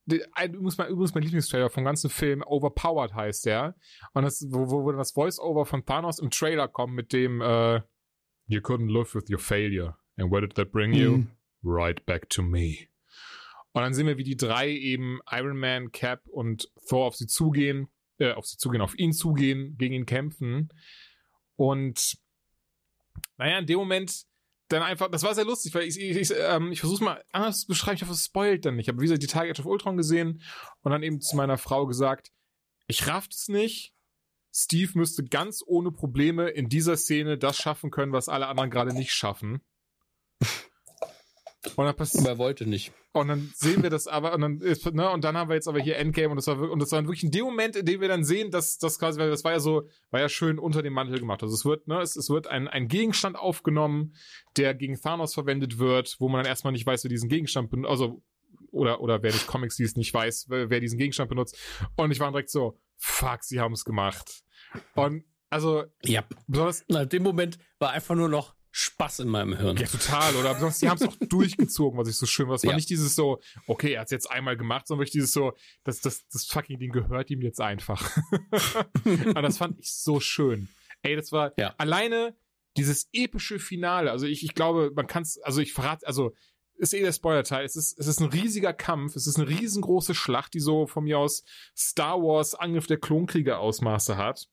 [0.05, 3.75] übrigens mein, übrigens mein Lieblingstrailer vom ganzen Film, Overpowered heißt der.
[4.13, 7.81] Und das, wo, wo, wo das Voice-Over von Thanos im Trailer kommt mit dem, äh,
[8.47, 9.95] You couldn't live with your failure.
[10.17, 10.97] And where did that bring mhm.
[10.97, 11.25] you?
[11.63, 12.89] Right back to me.
[13.71, 17.25] Und dann sehen wir, wie die drei eben Iron Man, Cap und Thor auf sie
[17.25, 17.87] zugehen,
[18.19, 20.69] äh, auf sie zugehen, auf ihn zugehen, gegen ihn kämpfen.
[21.55, 22.17] Und
[23.37, 24.25] naja, in dem Moment
[24.69, 27.61] dann einfach, das war sehr lustig, weil ich, ich, ich, ähm, ich versuche mal anders
[27.61, 28.85] zu beschreiben, ich hoffe, es spoilt dann nicht.
[28.85, 30.41] Ich habe wie gesagt die Target of Ultron gesehen
[30.81, 32.31] und dann eben zu meiner Frau gesagt,
[32.87, 33.93] ich raff es nicht.
[34.55, 38.93] Steve müsste ganz ohne Probleme in dieser Szene das schaffen können, was alle anderen gerade
[38.93, 39.61] nicht schaffen.
[41.75, 42.23] Und dann passiert.
[42.23, 42.91] Aber er wollte nicht.
[43.13, 45.67] Und dann sehen wir das aber, und dann ist, ne, und dann haben wir jetzt
[45.67, 48.01] aber hier Endgame und das war, und das war wirklich in dem Moment, in dem
[48.01, 50.81] wir dann sehen, dass das quasi, weil das war ja so, war ja schön unter
[50.81, 51.41] dem Mantel gemacht.
[51.43, 54.15] Also es wird, ne, es, es wird ein, ein Gegenstand aufgenommen,
[54.57, 57.89] der gegen Thanos verwendet wird, wo man dann erstmal nicht weiß, wer diesen Gegenstand benutzt,
[57.91, 58.21] also,
[58.71, 61.57] oder, oder wer nicht Comics liest, nicht weiß, wer, wer diesen Gegenstand benutzt.
[61.95, 64.43] Und ich war direkt so, fuck, sie haben es gemacht.
[64.95, 66.23] Und, also, ja.
[66.47, 66.81] besonders.
[66.81, 69.77] In dem Moment war einfach nur noch, Spaß in meinem Hirn.
[69.77, 70.35] Ja, total.
[70.35, 72.55] Oder besonders, die haben es auch durchgezogen, was ich so schön war.
[72.55, 72.75] Es war ja.
[72.75, 75.53] nicht dieses so, okay, er hat es jetzt einmal gemacht, sondern wirklich dieses so,
[75.83, 78.17] das, das, das fucking Ding gehört ihm jetzt einfach.
[79.27, 80.69] Aber das fand ich so schön.
[81.03, 81.75] Ey, das war ja.
[81.77, 82.35] alleine
[82.75, 84.09] dieses epische Finale.
[84.09, 86.33] Also ich, ich glaube, man kann es, also ich verrate, also
[86.75, 87.65] ist eh der Spoiler-Teil.
[87.65, 89.15] Es ist, es ist ein riesiger Kampf.
[89.15, 91.43] Es ist eine riesengroße Schlacht, die so von mir aus
[91.77, 94.49] Star Wars Angriff der Klonkrieger Ausmaße hat.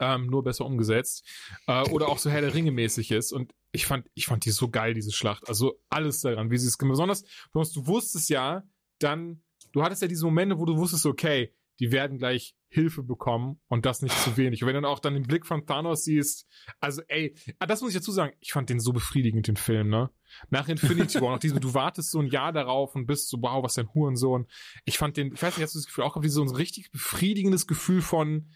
[0.00, 1.28] Ähm, nur besser umgesetzt.
[1.66, 3.32] Äh, oder auch so der Ringe mäßig ist.
[3.32, 5.48] Und ich fand, ich fand die so geil, diese Schlacht.
[5.48, 7.22] Also alles daran, wie sie es gemacht Besonders,
[7.52, 8.64] du wusstest ja,
[8.98, 9.42] dann,
[9.72, 13.84] du hattest ja diese Momente, wo du wusstest, okay, die werden gleich Hilfe bekommen und
[13.84, 14.62] das nicht zu wenig.
[14.62, 16.46] Und wenn du dann auch dann den Blick von Thanos siehst,
[16.78, 19.88] also ey, ah, das muss ich dazu sagen, ich fand den so befriedigend, den Film,
[19.88, 20.10] ne?
[20.50, 23.64] Nach Infinity War, nach diesem, du wartest so ein Jahr darauf und bist so, wow,
[23.64, 24.46] was ein Hurensohn.
[24.84, 26.92] Ich fand den, ich weiß nicht, hast du das Gefühl auch gehabt, so ein richtig
[26.92, 28.50] befriedigendes Gefühl von,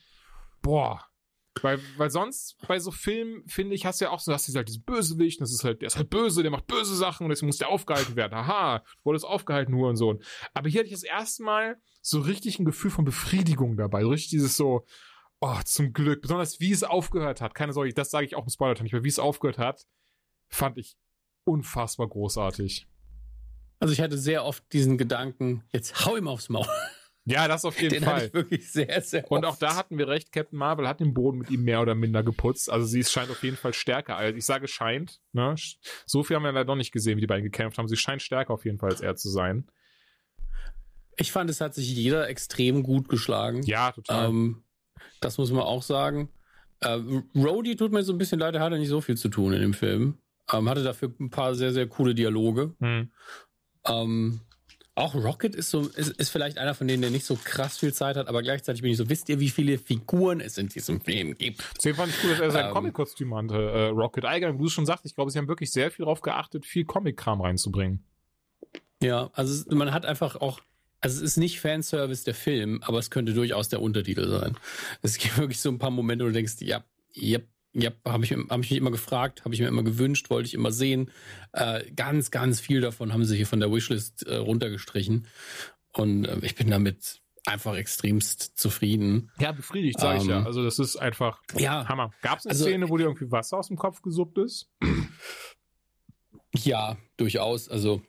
[0.62, 1.04] boah,
[1.62, 4.54] weil, weil sonst bei so Filmen, finde ich, hast du ja auch so, hast du
[4.54, 7.30] halt diesen Bösewicht, das ist halt, der ist halt böse, der macht böse Sachen und
[7.30, 8.34] deswegen muss der aufgehalten werden.
[8.34, 10.18] Haha, du wurdest aufgehalten, nur und so.
[10.52, 14.02] Aber hier hatte ich das erste Mal so richtig ein Gefühl von Befriedigung dabei.
[14.02, 14.84] So richtig dieses so,
[15.40, 16.22] oh, zum Glück.
[16.22, 17.54] Besonders wie es aufgehört hat.
[17.54, 19.86] Keine Sorge, das sage ich auch im Spoiler nicht, aber wie es aufgehört hat,
[20.48, 20.96] fand ich
[21.44, 22.88] unfassbar großartig.
[23.78, 26.66] Also ich hatte sehr oft diesen Gedanken, jetzt hau ihm aufs Maul.
[27.26, 28.26] Ja, das auf jeden Den Fall.
[28.26, 31.38] Ich wirklich sehr, sehr Und auch da hatten wir recht, Captain Marvel hat den Boden
[31.38, 32.70] mit ihm mehr oder minder geputzt.
[32.70, 34.16] Also sie scheint auf jeden Fall stärker.
[34.16, 35.54] Also ich sage scheint, ne?
[36.04, 37.88] So viel haben wir leider noch nicht gesehen, wie die beiden gekämpft haben.
[37.88, 39.66] Sie scheint stärker auf jeden Fall als er zu sein.
[41.16, 43.62] Ich fand, es hat sich jeder extrem gut geschlagen.
[43.62, 44.28] Ja, total.
[44.28, 44.64] Ähm,
[45.20, 46.28] das muss man auch sagen.
[46.80, 47.00] Äh,
[47.34, 49.60] Rhodey tut mir so ein bisschen leid, er hatte nicht so viel zu tun in
[49.60, 50.18] dem Film.
[50.52, 52.74] Ähm, hatte dafür ein paar sehr, sehr coole Dialoge.
[52.80, 53.10] Hm.
[53.86, 54.40] Ähm,
[54.96, 57.92] auch Rocket ist so, ist, ist vielleicht einer von denen, der nicht so krass viel
[57.92, 61.00] Zeit hat, aber gleichzeitig bin ich so, wisst ihr, wie viele Figuren es in diesem
[61.00, 61.64] Film gibt?
[61.76, 64.24] Deswegen fand ich cool, dass er sein ähm, Comic-Kostüm hatte, äh, Rocket.
[64.24, 66.84] Allgemein, wie du schon sagst, ich glaube, sie haben wirklich sehr viel darauf geachtet, viel
[66.84, 68.04] Comic-Kram reinzubringen.
[69.02, 70.60] Ja, also man hat einfach auch,
[71.00, 74.56] also es ist nicht Fanservice der Film, aber es könnte durchaus der Untertitel sein.
[75.02, 77.40] Es gibt wirklich so ein paar Momente, wo du denkst, ja, ja,
[77.74, 80.54] ja, habe ich, hab ich mich immer gefragt, habe ich mir immer gewünscht, wollte ich
[80.54, 81.10] immer sehen.
[81.52, 85.26] Äh, ganz, ganz viel davon haben sie hier von der Wishlist äh, runtergestrichen.
[85.92, 89.30] Und äh, ich bin damit einfach extremst zufrieden.
[89.38, 90.38] Ja, befriedigt, sag ähm, ich ja.
[90.38, 92.12] Ähm, also das ist einfach ja, Hammer.
[92.22, 94.70] Gab es eine also, Szene, wo dir irgendwie Wasser aus dem Kopf gesuppt ist?
[96.54, 97.68] Ja, durchaus.
[97.68, 98.02] Also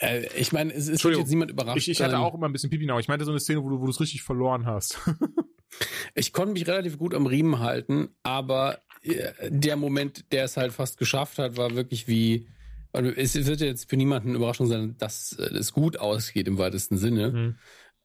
[0.00, 1.78] äh, ich meine, es ist jetzt niemand überrascht.
[1.78, 2.98] Ich, ich hatte auch immer ein bisschen Pipi now.
[2.98, 4.98] Ich meinte so eine Szene, wo du es richtig verloren hast.
[6.14, 10.72] ich konnte mich relativ gut am Riemen halten, aber äh, der Moment, der es halt
[10.72, 12.48] fast geschafft hat, war wirklich wie
[12.92, 16.58] also es wird jetzt für niemanden eine Überraschung sein, dass äh, es gut ausgeht im
[16.58, 17.30] weitesten Sinne.
[17.30, 17.58] Mhm.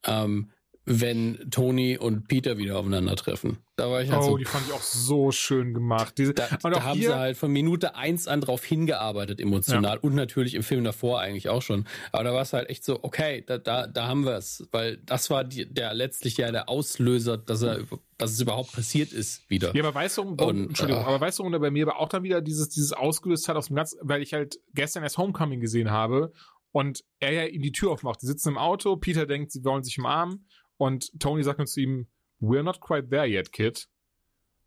[0.06, 0.52] Ähm,
[0.86, 3.58] wenn Tony und Peter wieder aufeinandertreffen.
[3.78, 6.18] Da war ich halt oh, so, die fand ich auch so schön gemacht.
[6.18, 10.02] Diese, da, da haben sie halt von Minute eins an drauf hingearbeitet emotional ja.
[10.02, 11.88] und natürlich im Film davor eigentlich auch schon.
[12.12, 14.98] Aber da war es halt echt so, okay, da, da, da haben wir es, weil
[14.98, 17.80] das war die, der letztlich ja der Auslöser, dass er,
[18.18, 19.74] dass es überhaupt passiert ist wieder.
[19.74, 22.10] Ja, aber weißt du, und, Entschuldigung, äh, aber weißt du, und bei mir aber auch
[22.10, 25.62] dann wieder dieses, dieses ausgelöst hat aus dem ganz, weil ich halt gestern erst Homecoming
[25.62, 26.34] gesehen habe
[26.74, 28.22] und er ja ihm die Tür aufmacht.
[28.22, 30.46] Die sitzen im Auto, Peter denkt, sie wollen sich umarmen
[30.78, 32.08] und Tony sagt zu ihm,
[32.42, 33.88] we're not quite there yet, kid.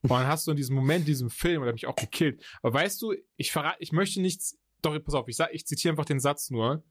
[0.02, 2.44] Und dann hast du in diesem Moment, diesem Film, und der hat mich auch gekillt.
[2.62, 5.92] Aber weißt du, ich verrate, ich möchte nichts, doch, pass auf, ich sag, ich zitiere
[5.92, 6.84] einfach den Satz nur,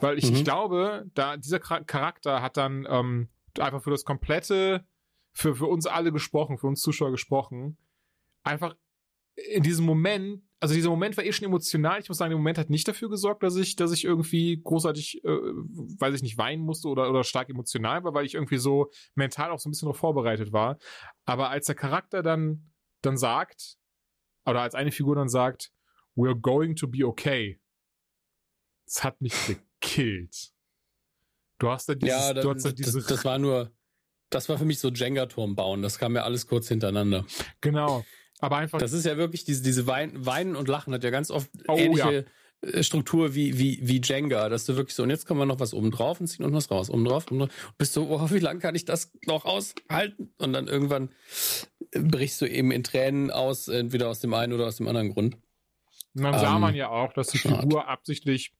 [0.00, 0.36] weil ich, mhm.
[0.36, 4.86] ich glaube, da, dieser Charakter hat dann, ähm, einfach für das komplette,
[5.32, 7.76] für, für uns alle gesprochen, für uns Zuschauer gesprochen,
[8.42, 8.76] einfach
[9.36, 11.98] in diesem Moment also dieser Moment war eh schon emotional.
[11.98, 15.24] Ich muss sagen, der Moment hat nicht dafür gesorgt, dass ich, dass ich irgendwie großartig,
[15.24, 18.88] äh, weiß ich nicht, weinen musste oder, oder stark emotional war, weil ich irgendwie so
[19.16, 20.78] mental auch so ein bisschen noch vorbereitet war.
[21.24, 22.70] Aber als der Charakter dann,
[23.00, 23.76] dann sagt,
[24.46, 25.72] oder als eine Figur dann sagt,
[26.14, 27.60] we're going to be okay,
[28.86, 29.34] das hat mich
[29.80, 30.52] gekillt.
[31.58, 33.72] Du hast da dieses, ja, das, du hast da diese das, das war nur,
[34.30, 35.82] das war für mich so Jenga-Turm bauen.
[35.82, 37.26] Das kam ja alles kurz hintereinander.
[37.60, 38.04] Genau.
[38.42, 38.78] Aber einfach.
[38.78, 41.76] Das ist ja wirklich diese, diese Wein, Weinen und Lachen hat ja ganz oft oh,
[41.76, 42.26] ähnliche
[42.64, 42.68] ja.
[42.68, 45.60] Äh, Struktur wie, wie, wie Jenga, dass du wirklich so, und jetzt kommen wir noch
[45.60, 47.50] was oben drauf und ziehen noch was raus, oben drauf, oben drauf.
[47.50, 50.34] Und bist so, oh, wie lange kann ich das noch aushalten?
[50.38, 51.10] Und dann irgendwann
[51.92, 55.36] brichst du eben in Tränen aus, entweder aus dem einen oder aus dem anderen Grund.
[56.14, 58.52] Und dann ähm, sah man ja auch, dass die Figur absichtlich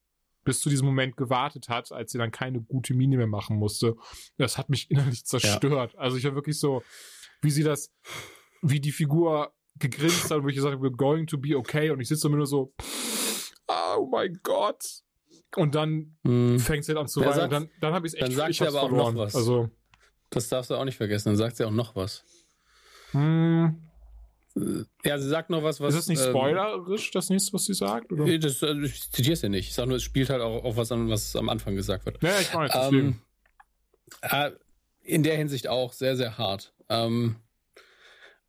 [0.45, 3.97] bis zu diesem Moment gewartet hat, als sie dann keine gute Miene mehr machen musste.
[4.39, 5.95] Das hat mich innerlich zerstört.
[5.95, 5.99] Ja.
[5.99, 6.85] Also ich war wirklich so,
[7.41, 7.93] wie sie das,
[8.62, 11.90] wie die Figur gegrinst hat, wo ich gesagt habe, we're going to be okay.
[11.90, 12.72] Und ich sitze mir nur so,
[13.68, 14.84] oh mein Gott.
[15.56, 16.58] Und dann mm.
[16.58, 17.50] fängt sie halt an zu weinen.
[17.50, 19.00] Dann, dann habe ich es echt Dann sagt sie aber verloren.
[19.00, 19.36] auch noch was.
[19.36, 19.70] Also,
[20.30, 21.28] das darfst du auch nicht vergessen.
[21.28, 22.24] Dann sagt sie auch noch was.
[23.10, 23.76] Hm.
[25.04, 25.94] Ja, sie sagt noch was, was.
[25.94, 28.12] Ist das nicht ähm, spoilerisch, das nächste, was sie sagt?
[28.12, 28.38] Oder?
[28.38, 29.68] Das, also ich zitiere es ja nicht.
[29.68, 32.22] Ich sage nur, es spielt halt auch auf was an, was am Anfang gesagt wird.
[32.22, 32.70] Ja, ich weiß.
[32.74, 33.20] Ähm,
[34.22, 34.50] äh,
[35.02, 36.74] in der Hinsicht auch sehr, sehr hart.
[36.88, 37.36] Ähm,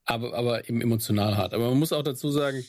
[0.05, 1.53] aber, aber eben emotional hart.
[1.53, 2.63] Aber man muss auch dazu sagen,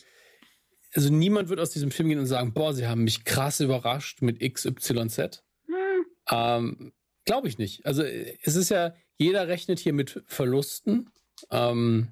[0.93, 4.21] also niemand wird aus diesem Film gehen und sagen, boah, sie haben mich krass überrascht
[4.21, 5.43] mit XYZ.
[5.65, 6.05] Hm.
[6.31, 6.93] Ähm,
[7.25, 7.85] Glaube ich nicht.
[7.85, 11.09] Also es ist ja, jeder rechnet hier mit Verlusten.
[11.51, 12.09] Ähm,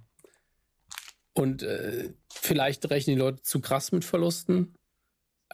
[1.33, 4.75] und äh, vielleicht rechnen die Leute zu krass mit Verlusten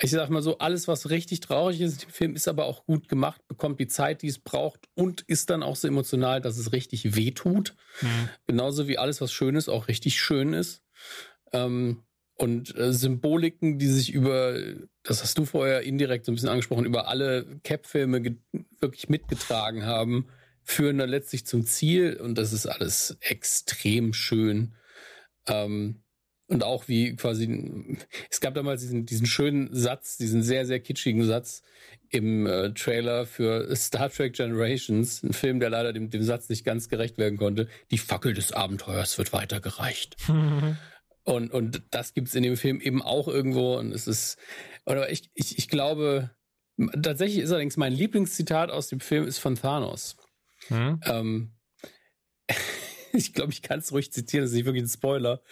[0.01, 3.09] ich sag mal so, alles, was richtig traurig ist im Film, ist aber auch gut
[3.09, 6.71] gemacht, bekommt die Zeit, die es braucht und ist dann auch so emotional, dass es
[6.71, 7.75] richtig wehtut.
[8.01, 8.29] Mhm.
[8.47, 10.81] Genauso wie alles, was schön ist, auch richtig schön ist.
[11.51, 12.03] Ähm,
[12.35, 14.57] und äh, Symboliken, die sich über,
[15.03, 18.37] das hast du vorher indirekt so ein bisschen angesprochen, über alle Cap-Filme
[18.79, 20.27] wirklich mitgetragen haben,
[20.63, 24.75] führen dann letztlich zum Ziel und das ist alles extrem schön.
[25.47, 26.03] Ähm,
[26.49, 27.97] und auch wie quasi,
[28.29, 31.61] es gab damals diesen, diesen schönen Satz, diesen sehr, sehr kitschigen Satz
[32.09, 36.65] im äh, Trailer für Star Trek Generations, ein Film, der leider dem, dem Satz nicht
[36.65, 37.67] ganz gerecht werden konnte.
[37.91, 40.17] Die Fackel des Abenteuers wird weitergereicht.
[41.23, 44.39] und, und das gibt's in dem Film eben auch irgendwo und es ist,
[44.87, 46.31] oder ich, ich, ich glaube,
[46.99, 50.17] tatsächlich ist allerdings mein Lieblingszitat aus dem Film ist von Thanos.
[50.69, 50.99] Hm?
[51.05, 51.51] Ähm,
[53.13, 55.43] ich glaube, ich kann es ruhig zitieren, das ist nicht wirklich ein Spoiler.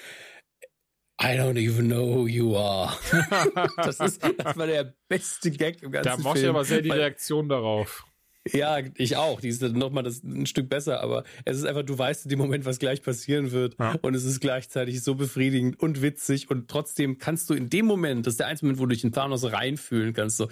[1.19, 2.95] I don't even know who you are.
[3.77, 6.23] das, ist, das war der beste Gag im ganzen Film.
[6.23, 8.05] Da mochte ich aber sehr die Reaktion darauf.
[8.53, 9.41] Ja, ich auch.
[9.41, 12.39] Die ist nochmal das ein Stück besser, aber es ist einfach, du weißt in dem
[12.39, 13.77] Moment, was gleich passieren wird.
[13.79, 13.95] Ja.
[14.01, 16.49] Und es ist gleichzeitig so befriedigend und witzig.
[16.49, 19.03] Und trotzdem kannst du in dem Moment, das ist der einzige Moment, wo du dich
[19.03, 20.47] in Thanos reinfühlen kannst, so,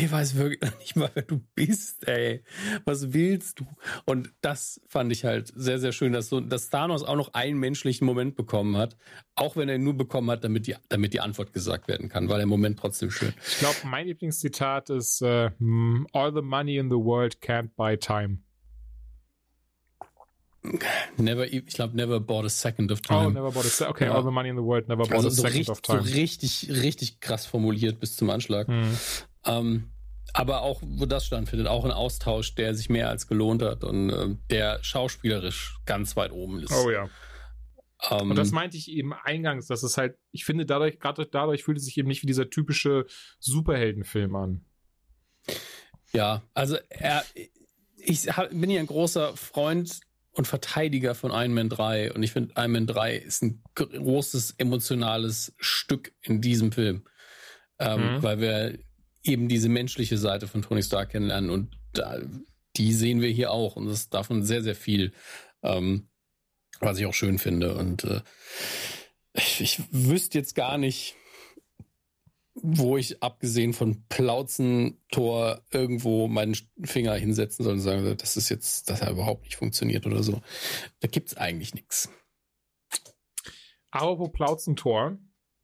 [0.00, 2.42] ich weiß wirklich noch nicht mal, wer du bist, ey.
[2.84, 3.66] Was willst du?
[4.06, 7.58] Und das fand ich halt sehr, sehr schön, dass so, dass Thanos auch noch einen
[7.58, 8.96] menschlichen Moment bekommen hat.
[9.34, 12.28] Auch wenn er ihn nur bekommen hat, damit die, damit die Antwort gesagt werden kann,
[12.28, 13.34] weil der Moment trotzdem schön.
[13.46, 15.50] Ich glaube, mein Lieblingszitat ist, uh,
[16.12, 18.38] all the money in the world can't buy time.
[21.16, 23.28] Never, ich glaube, never bought a second of time.
[23.28, 23.94] Oh, never bought a second.
[23.94, 24.14] Okay, ja.
[24.14, 26.02] all the money in the world never bought also a second richtig, of time.
[26.02, 28.68] So richtig, richtig krass formuliert bis zum Anschlag.
[28.68, 28.96] Hm.
[29.44, 29.92] Ähm,
[30.32, 34.10] Aber auch, wo das stattfindet, auch ein Austausch, der sich mehr als gelohnt hat und
[34.10, 36.72] äh, der schauspielerisch ganz weit oben ist.
[36.72, 37.08] Oh ja.
[38.08, 41.64] Um, und das meinte ich eben eingangs, dass es halt, ich finde, dadurch, gerade dadurch
[41.64, 43.06] fühlt es sich eben nicht wie dieser typische
[43.40, 44.64] Superheldenfilm an.
[46.12, 47.24] Ja, also er,
[47.96, 50.00] ich bin ja ein großer Freund
[50.32, 54.54] und Verteidiger von Iron Man 3 und ich finde Iron Man 3 ist ein großes
[54.58, 57.04] emotionales Stück in diesem Film,
[57.78, 58.22] ähm, mhm.
[58.22, 58.78] weil wir
[59.22, 62.18] eben diese menschliche Seite von Tony Stark kennenlernen und da,
[62.76, 65.12] die sehen wir hier auch und das ist davon sehr, sehr viel.
[65.62, 66.10] Ähm,
[66.80, 67.74] was ich auch schön finde.
[67.74, 68.22] Und äh,
[69.34, 71.14] ich, ich wüsste jetzt gar nicht,
[72.54, 78.90] wo ich abgesehen von Plauzentor irgendwo meinen Finger hinsetzen soll und sagen, das ist jetzt,
[78.90, 80.40] das hat überhaupt nicht funktioniert oder so.
[81.00, 82.10] Da gibt's eigentlich nichts.
[83.90, 85.18] Aber wo Plauzentor,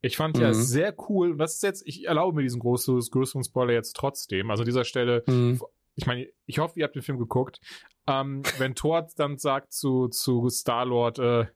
[0.06, 0.42] ich fand mhm.
[0.42, 3.94] ja sehr cool, und das ist jetzt, ich erlaube mir diesen großen, größeren Spoiler jetzt
[3.96, 4.50] trotzdem.
[4.50, 5.60] Also an dieser Stelle, mhm.
[5.94, 7.60] ich meine, ich hoffe, ihr habt den Film geguckt,
[8.06, 11.46] ähm, wenn Thor dann sagt zu, zu Star-Lord, äh,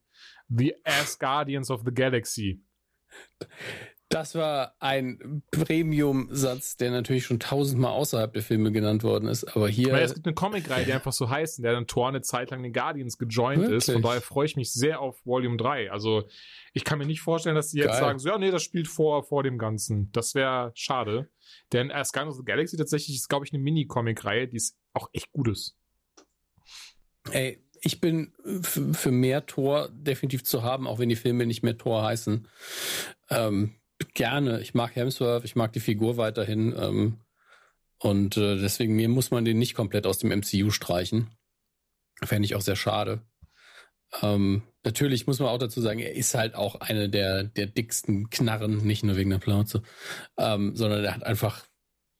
[0.48, 2.60] The Ass Guardians of the Galaxy.
[4.10, 9.68] Das war ein Premium-Satz, der natürlich schon tausendmal außerhalb der Filme genannt worden ist, aber
[9.68, 9.92] hier.
[9.92, 12.50] Weil es gibt eine Comic-Reihe, die einfach so heißt, in der dann Thor eine Zeit
[12.50, 13.76] lang den Guardians gejoint Wirklich?
[13.86, 13.92] ist.
[13.92, 15.92] Von daher freue ich mich sehr auf Volume 3.
[15.92, 16.24] Also,
[16.72, 18.00] ich kann mir nicht vorstellen, dass die jetzt Geil.
[18.00, 20.10] sagen, so, ja, nee, das spielt vor, vor dem Ganzen.
[20.10, 21.30] Das wäre schade.
[21.72, 25.08] Denn As Guardians of the Galaxy tatsächlich ist, glaube ich, eine Mini-Comic-Reihe, die ist auch
[25.12, 25.76] echt gut ist.
[27.30, 28.32] Ey, ich bin
[28.62, 32.48] für mehr Tor definitiv zu haben, auch wenn die Filme nicht mehr Tor heißen.
[33.30, 33.76] Ähm,
[34.14, 34.60] gerne.
[34.60, 36.74] Ich mag Hemsworth, ich mag die Figur weiterhin.
[36.78, 37.20] Ähm,
[37.98, 41.28] und äh, deswegen, mir muss man den nicht komplett aus dem MCU streichen.
[42.22, 43.22] Fände ich auch sehr schade.
[44.22, 48.30] Ähm, natürlich muss man auch dazu sagen, er ist halt auch eine der, der dicksten
[48.30, 49.82] Knarren, nicht nur wegen der Plauze,
[50.36, 51.64] ähm, sondern er hat einfach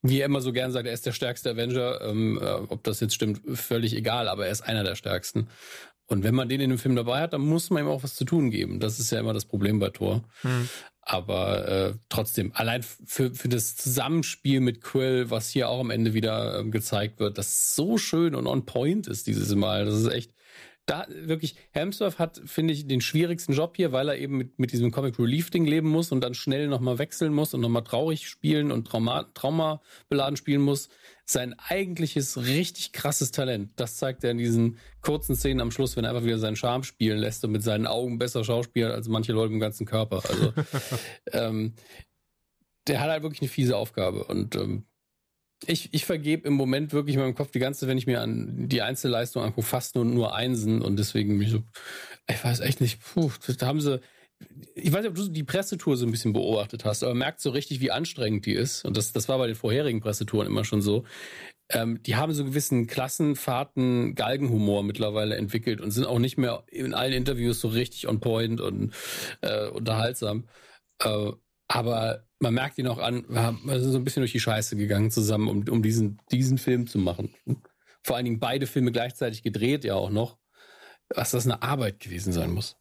[0.03, 2.01] wie er immer so gern sagt, er ist der stärkste Avenger.
[2.03, 5.49] Ähm, äh, ob das jetzt stimmt, völlig egal, aber er ist einer der stärksten.
[6.11, 8.17] Und wenn man den in dem Film dabei hat, dann muss man ihm auch was
[8.17, 8.81] zu tun geben.
[8.81, 10.25] Das ist ja immer das Problem bei Thor.
[10.43, 10.69] Hm.
[11.03, 16.13] Aber äh, trotzdem, allein für, für das Zusammenspiel mit Quill, was hier auch am Ende
[16.13, 19.85] wieder ähm, gezeigt wird, das so schön und on point ist dieses Mal.
[19.85, 20.33] Das ist echt
[20.91, 24.73] da wirklich, Hemsworth hat, finde ich, den schwierigsten Job hier, weil er eben mit, mit
[24.73, 28.29] diesem Comic Relief Ding leben muss und dann schnell nochmal wechseln muss und nochmal traurig
[28.29, 30.89] spielen und Trauma, Trauma beladen spielen muss.
[31.25, 36.05] Sein eigentliches, richtig krasses Talent, das zeigt er in diesen kurzen Szenen am Schluss, wenn
[36.05, 39.33] er einfach wieder seinen Charme spielen lässt und mit seinen Augen besser schauspielt als manche
[39.33, 40.23] Leute im ganzen Körper.
[40.29, 40.53] Also,
[41.33, 41.75] ähm,
[42.89, 44.87] der hat halt wirklich eine fiese Aufgabe und ähm,
[45.67, 48.69] ich, ich vergebe im Moment wirklich in meinem Kopf die ganze, wenn ich mir an
[48.69, 51.63] die Einzelleistung angucke, fast nur, nur Einsen und deswegen mich so,
[52.29, 54.01] ich weiß echt nicht, puh, da haben sie,
[54.75, 57.51] ich weiß nicht, ob du die Pressetour so ein bisschen beobachtet hast, aber merkt so
[57.51, 58.85] richtig, wie anstrengend die ist.
[58.85, 61.05] Und das, das war bei den vorherigen Pressetouren immer schon so.
[61.69, 66.95] Ähm, die haben so gewissen Klassenfahrten Galgenhumor mittlerweile entwickelt und sind auch nicht mehr in
[66.95, 68.93] allen Interviews so richtig on point und
[69.43, 70.49] äh, unterhaltsam.
[71.01, 71.33] Äh,
[71.71, 75.13] aber man merkt ihn auch an, wir sind so ein bisschen durch die Scheiße gegangen
[75.13, 77.33] zusammen, um, um diesen, diesen Film zu machen.
[78.03, 80.37] Vor allen Dingen beide Filme gleichzeitig gedreht, ja auch noch.
[81.15, 82.77] Was das eine Arbeit gewesen sein muss.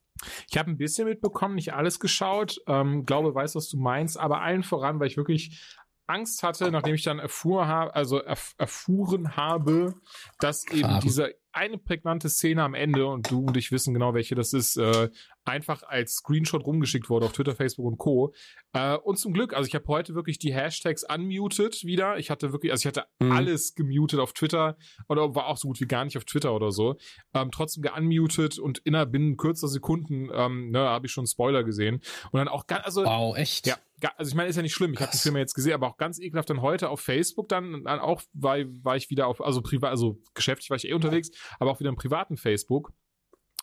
[0.49, 2.61] Ich habe ein bisschen mitbekommen, nicht alles geschaut.
[2.67, 5.77] Ähm, glaube, weiß, was du meinst, aber allen voran, weil ich wirklich
[6.07, 9.93] Angst hatte, nachdem ich dann erfuhr habe, also erf erfuhren habe,
[10.39, 14.33] dass eben dieser eine prägnante Szene am Ende und du und ich wissen genau, welche
[14.33, 15.09] das ist, äh,
[15.49, 18.33] einfach als Screenshot rumgeschickt wurde auf Twitter, Facebook und Co.
[18.73, 22.17] Äh, und zum Glück, also ich habe heute wirklich die Hashtags unmuted wieder.
[22.17, 23.31] Ich hatte wirklich, also ich hatte mhm.
[23.31, 24.77] alles gemutet auf Twitter
[25.07, 26.97] oder war auch so gut wie gar nicht auf Twitter oder so.
[27.33, 32.01] Ähm, trotzdem geunmutet und innerhalb binnen kürzer Sekunden ähm, ne, habe ich schon Spoiler gesehen.
[32.31, 33.03] Und dann auch ganz, also.
[33.03, 33.67] Wow, echt?
[33.67, 33.77] Ja,
[34.15, 34.93] also ich meine, ist ja nicht schlimm.
[34.93, 37.83] Ich habe den Film jetzt gesehen, aber auch ganz ekelhaft dann heute auf Facebook dann,
[37.83, 41.31] dann auch war, war ich wieder auf, also privat, also geschäftlich war ich eh unterwegs,
[41.59, 42.93] aber auch wieder im privaten Facebook.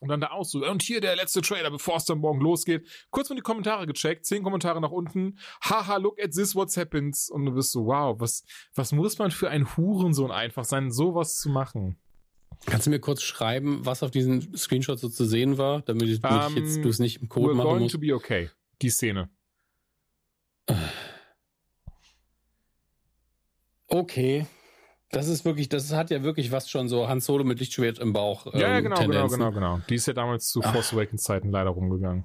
[0.00, 2.86] Und dann da so, und hier der letzte Trailer, bevor es dann morgen losgeht.
[3.10, 5.38] Kurz mal die Kommentare gecheckt, zehn Kommentare nach unten.
[5.62, 7.30] Haha, look at this, what's happens.
[7.30, 8.44] Und du bist so, wow, was,
[8.74, 11.96] was muss man für ein Hurensohn einfach sein, sowas zu machen?
[12.66, 16.22] Kannst du mir kurz schreiben, was auf diesen Screenshot so zu sehen war, damit ich,
[16.22, 17.92] um, ich jetzt ähm, du es nicht im Code we're machen going muss?
[17.92, 18.50] to be okay.
[18.82, 19.30] Die Szene.
[23.88, 24.46] Okay.
[25.10, 28.12] Das ist wirklich, das hat ja wirklich was schon so Han Solo mit Lichtschwert im
[28.12, 28.46] Bauch.
[28.52, 29.38] Ähm, ja, ja, genau, genau Tendenzen.
[29.38, 29.84] genau, genau, genau.
[29.88, 32.24] Die ist ja damals zu Force Awakens Zeiten leider rumgegangen.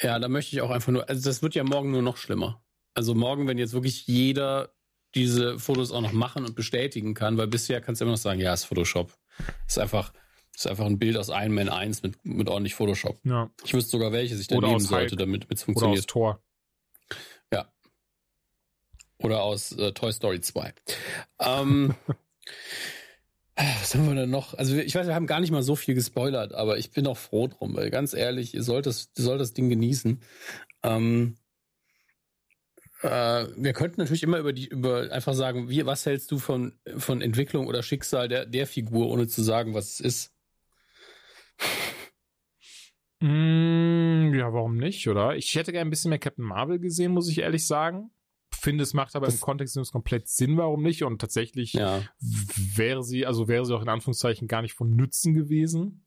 [0.00, 2.62] Ja, da möchte ich auch einfach nur, also das wird ja morgen nur noch schlimmer.
[2.94, 4.70] Also morgen, wenn jetzt wirklich jeder
[5.14, 8.40] diese Fotos auch noch machen und bestätigen kann, weil bisher kannst du immer noch sagen,
[8.40, 9.12] ja, ist Photoshop.
[9.66, 10.12] Ist einfach,
[10.54, 13.18] ist einfach ein Bild aus Iron Man 1 mit, mit ordentlich Photoshop.
[13.24, 13.50] Ja.
[13.64, 15.98] Ich wüsste sogar, welches ich da nehmen sollte, damit es funktioniert.
[15.98, 16.42] Oder aus Tor.
[19.22, 20.72] Oder aus äh, Toy Story 2.
[21.40, 21.94] Ähm,
[23.56, 24.54] was haben wir denn noch?
[24.54, 27.16] Also ich weiß, wir haben gar nicht mal so viel gespoilert, aber ich bin auch
[27.16, 30.20] froh drum, weil ganz ehrlich, ihr sollt das, ihr sollt das Ding genießen.
[30.82, 31.36] Ähm,
[33.02, 36.78] äh, wir könnten natürlich immer über die, über einfach sagen, wie, was hältst du von,
[36.96, 40.32] von Entwicklung oder Schicksal der, der Figur, ohne zu sagen, was es ist?
[43.20, 45.36] Mm, ja, warum nicht, oder?
[45.36, 48.10] Ich hätte gerne ein bisschen mehr Captain Marvel gesehen, muss ich ehrlich sagen.
[48.62, 51.02] Finde, es macht aber das im Kontext komplett Sinn, warum nicht?
[51.02, 52.00] Und tatsächlich ja.
[52.20, 56.06] wäre sie, also wäre sie auch in Anführungszeichen gar nicht von Nützen gewesen.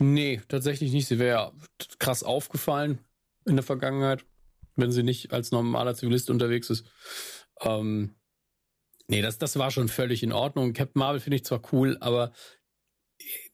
[0.00, 1.06] Nee, tatsächlich nicht.
[1.06, 1.52] Sie wäre
[1.98, 2.98] krass aufgefallen
[3.44, 4.24] in der Vergangenheit,
[4.74, 6.86] wenn sie nicht als normaler Zivilist unterwegs ist.
[7.60, 8.14] Ähm,
[9.06, 10.72] nee, das, das war schon völlig in Ordnung.
[10.72, 12.32] Captain Marvel finde ich zwar cool, aber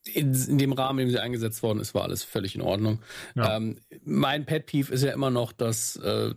[0.04, 3.02] in, in, dem Rahmen, in dem sie eingesetzt worden ist, war alles völlig in Ordnung.
[3.34, 3.56] Ja.
[3.56, 6.34] Ähm, mein Pet Peeve ist ja immer noch, dass äh,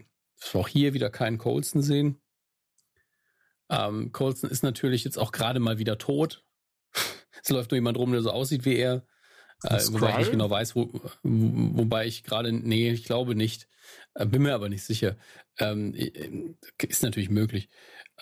[0.52, 2.22] wir auch hier wieder keinen Colson sehen.
[3.70, 6.44] Ähm, Colson ist natürlich jetzt auch gerade mal wieder tot.
[7.44, 9.06] es läuft nur jemand rum, der so aussieht wie er.
[9.64, 10.92] Äh, wobei ich nicht genau weiß, wo,
[11.24, 13.70] wobei ich gerade, nee, ich glaube nicht.
[14.14, 15.18] Äh, bin mir aber nicht sicher.
[15.58, 15.94] Ähm,
[16.82, 17.70] ist natürlich möglich.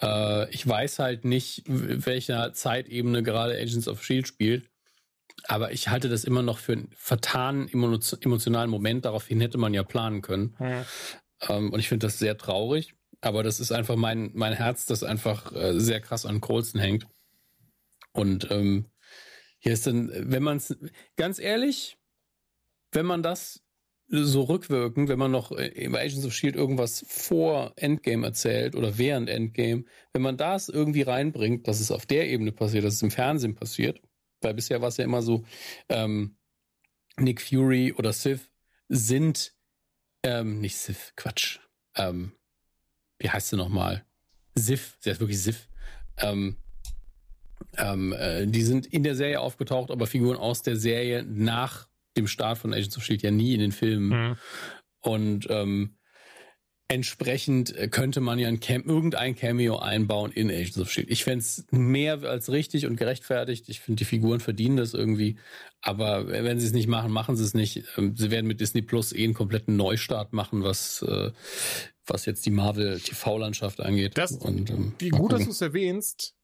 [0.02, 4.71] Äh, ich weiß halt nicht, welcher Zeitebene gerade Agents of Shield spielt.
[5.46, 9.06] Aber ich halte das immer noch für einen vertanen emotionalen Moment.
[9.06, 10.56] Daraufhin hätte man ja planen können.
[11.50, 12.96] Ähm, und ich finde das sehr traurig.
[13.22, 17.08] Aber das ist einfach mein, mein Herz, das einfach äh, sehr krass an Colson hängt.
[18.14, 18.92] Und ähm,
[19.60, 20.76] hier ist dann, wenn man es,
[21.18, 21.98] ganz ehrlich,
[22.92, 23.62] wenn man das
[24.12, 29.30] so rückwirkend, wenn man noch im Agents of Shield irgendwas vor Endgame erzählt oder während
[29.30, 33.12] Endgame, wenn man das irgendwie reinbringt, dass es auf der Ebene passiert, dass es im
[33.12, 34.02] Fernsehen passiert,
[34.42, 35.46] weil bisher war es ja immer so,
[35.90, 36.36] ähm,
[37.18, 38.50] Nick Fury oder Sith
[38.90, 39.54] sind,
[40.24, 41.60] ähm, nicht Sith, Quatsch,
[41.96, 42.34] ähm,
[43.20, 44.06] wie heißt sie nochmal?
[44.56, 45.68] Sif, sie heißt wirklich Sif.
[46.18, 46.58] Ähm,
[47.78, 51.88] ähm, äh, die sind in der Serie aufgetaucht, aber Figuren aus der Serie nach
[52.18, 54.10] dem Start von Agents of Shield ja nie in den Filmen.
[54.10, 54.38] Mhm.
[55.02, 55.98] Und ähm,
[56.92, 61.10] entsprechend äh, könnte man ja ein Cam irgendein Cameo einbauen in Agents of Shield.
[61.10, 63.70] Ich fände es mehr als richtig und gerechtfertigt.
[63.70, 65.38] Ich finde, die Figuren verdienen das irgendwie.
[65.82, 67.86] Aber wenn sie es nicht machen, machen sie es nicht.
[67.98, 71.32] Ähm, sie werden mit Disney Plus eh einen kompletten Neustart machen, was äh,
[72.06, 74.18] was jetzt die Marvel TV-Landschaft angeht.
[74.18, 76.36] Das, und, ähm, wie gut, dass du es erwähnst.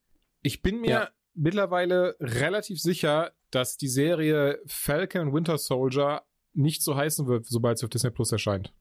[0.43, 1.09] Ich bin mir ja.
[1.33, 6.21] mittlerweile relativ sicher, dass die Serie Falcon Winter Soldier
[6.53, 8.73] nicht so heißen wird, sobald sie auf Disney Plus erscheint.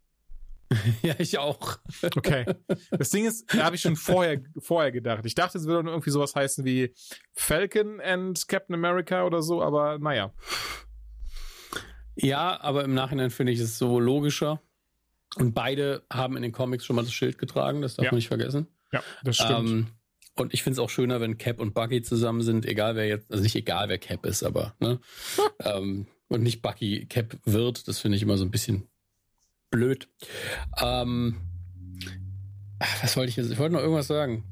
[1.03, 1.79] ja, ich auch.
[2.03, 2.45] Okay.
[2.91, 5.25] Das Ding ist, da habe ich schon vorher, vorher gedacht.
[5.27, 6.95] Ich dachte, es würde irgendwie sowas heißen wie
[7.33, 10.33] Falcon and Captain America oder so, aber naja.
[12.15, 14.63] Ja, aber im Nachhinein finde ich es so logischer.
[15.37, 18.11] Und beide haben in den Comics schon mal das Schild getragen, das darf ja.
[18.11, 18.69] man nicht vergessen.
[18.93, 19.69] Ja, das stimmt.
[19.69, 19.87] Ähm,
[20.37, 23.31] und ich finde es auch schöner, wenn Cap und Bucky zusammen sind, egal wer jetzt,
[23.31, 25.01] also nicht egal wer Cap ist, aber, ne?
[25.61, 28.89] ähm, und nicht Bucky Cap wird, das finde ich immer so ein bisschen
[29.71, 30.09] blöd.
[30.83, 31.37] Ähm,
[33.01, 33.51] was wollte ich jetzt?
[33.51, 34.45] Ich wollte noch irgendwas sagen.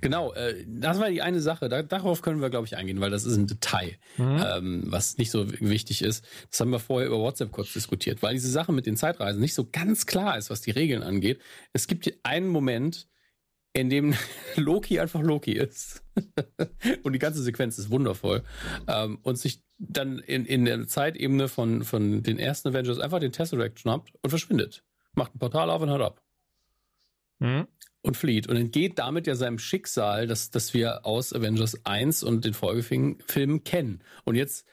[0.00, 1.68] Genau, äh, das war die eine Sache.
[1.68, 4.44] Da, darauf können wir, glaube ich, eingehen, weil das ist ein Detail, mhm.
[4.44, 6.24] ähm, was nicht so wichtig ist.
[6.50, 9.54] Das haben wir vorher über WhatsApp kurz diskutiert, weil diese Sache mit den Zeitreisen nicht
[9.54, 11.40] so ganz klar ist, was die Regeln angeht.
[11.72, 13.06] Es gibt einen Moment,
[13.76, 14.14] in dem
[14.56, 16.02] Loki einfach Loki ist.
[17.02, 18.42] und die ganze Sequenz ist wundervoll.
[18.88, 23.32] Ähm, und sich dann in, in der Zeitebene von, von den ersten Avengers einfach den
[23.32, 24.82] Tesseract schnappt und verschwindet.
[25.14, 26.22] Macht ein Portal auf und hört ab.
[27.38, 27.66] Mhm.
[28.00, 28.48] Und flieht.
[28.48, 33.64] Und entgeht damit ja seinem Schicksal, das, das wir aus Avengers 1 und den Folgefilmen
[33.64, 34.02] kennen.
[34.24, 34.66] Und jetzt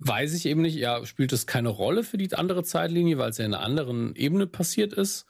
[0.00, 3.38] weiß ich eben nicht, ja, spielt das keine Rolle für die andere Zeitlinie, weil es
[3.38, 5.26] ja in einer anderen Ebene passiert ist.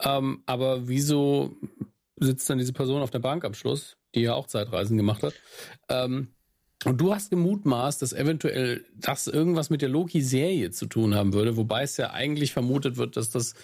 [0.00, 1.56] Ähm, aber wieso
[2.16, 5.34] sitzt dann diese Person auf der Bank am Schluss, die ja auch Zeitreisen gemacht hat.
[5.88, 6.34] Ähm,
[6.84, 11.56] und du hast gemutmaßt, dass eventuell das irgendwas mit der Loki-Serie zu tun haben würde,
[11.56, 13.54] wobei es ja eigentlich vermutet wird, dass das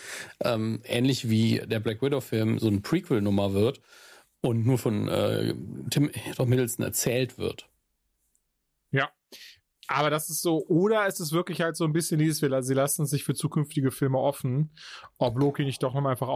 [0.41, 3.81] ähm, ähnlich wie der Black Widow-Film so ein Prequel-Nummer wird
[4.41, 5.55] und nur von äh,
[5.91, 7.69] Tim Middleton erzählt wird.
[8.91, 9.11] Ja,
[9.89, 13.07] aber das ist so, oder ist es wirklich halt so ein bisschen dieses, sie lassen
[13.07, 14.71] sich für zukünftige Filme offen,
[15.19, 16.29] ob Loki nicht doch nochmal einfach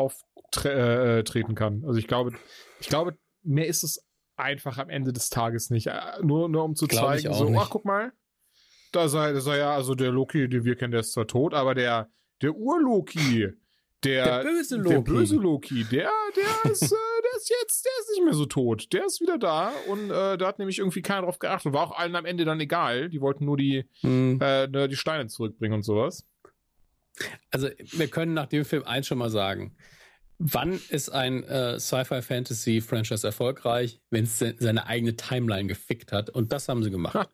[0.55, 1.82] auftreten äh, kann.
[1.86, 2.32] Also ich glaube,
[2.81, 4.05] ich glaube, mehr ist es
[4.36, 5.89] einfach am Ende des Tages nicht.
[5.89, 7.59] Äh, nur, nur um zu Glaub zeigen, so, nicht.
[7.59, 8.12] ach, guck mal,
[8.93, 11.55] da sei, da sei ja, also der Loki, den wir kennen, der ist zwar tot,
[11.55, 12.10] aber der,
[12.43, 13.52] der Ur-Loki,
[14.05, 17.93] der, der böse Loki, der, böse Loki, der, der ist, äh, der ist jetzt, der
[18.01, 18.93] ist nicht mehr so tot.
[18.93, 21.73] Der ist wieder da und äh, da hat nämlich irgendwie keiner drauf geachtet.
[21.73, 23.09] War auch allen am Ende dann egal.
[23.09, 24.39] Die wollten nur die, hm.
[24.40, 26.27] äh, ne, die Steine zurückbringen und sowas.
[27.51, 29.77] Also, wir können nach dem Film eins schon mal sagen.
[30.38, 36.28] Wann ist ein äh, Sci-Fi-Fantasy-Franchise erfolgreich, wenn es se seine eigene Timeline gefickt hat?
[36.28, 37.30] Und das haben sie gemacht.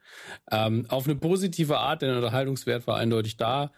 [0.51, 3.73] Ähm, auf eine positive Art, denn der Unterhaltungswert war eindeutig da.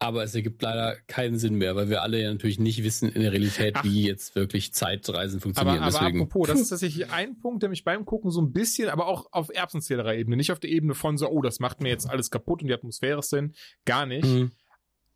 [0.00, 3.22] Aber es ergibt leider keinen Sinn mehr, weil wir alle ja natürlich nicht wissen in
[3.22, 3.84] der Realität, Ach.
[3.84, 5.82] wie jetzt wirklich Zeitreisen funktionieren.
[5.82, 8.90] Aber, aber apropos, das ist tatsächlich ein Punkt, der mich beim Gucken so ein bisschen,
[8.90, 11.88] aber auch auf erbsenzählerer Ebene, nicht auf der Ebene von so, oh, das macht mir
[11.88, 13.54] jetzt alles kaputt und die Atmosphäre ist denn,
[13.84, 14.24] gar nicht.
[14.24, 14.52] Mhm.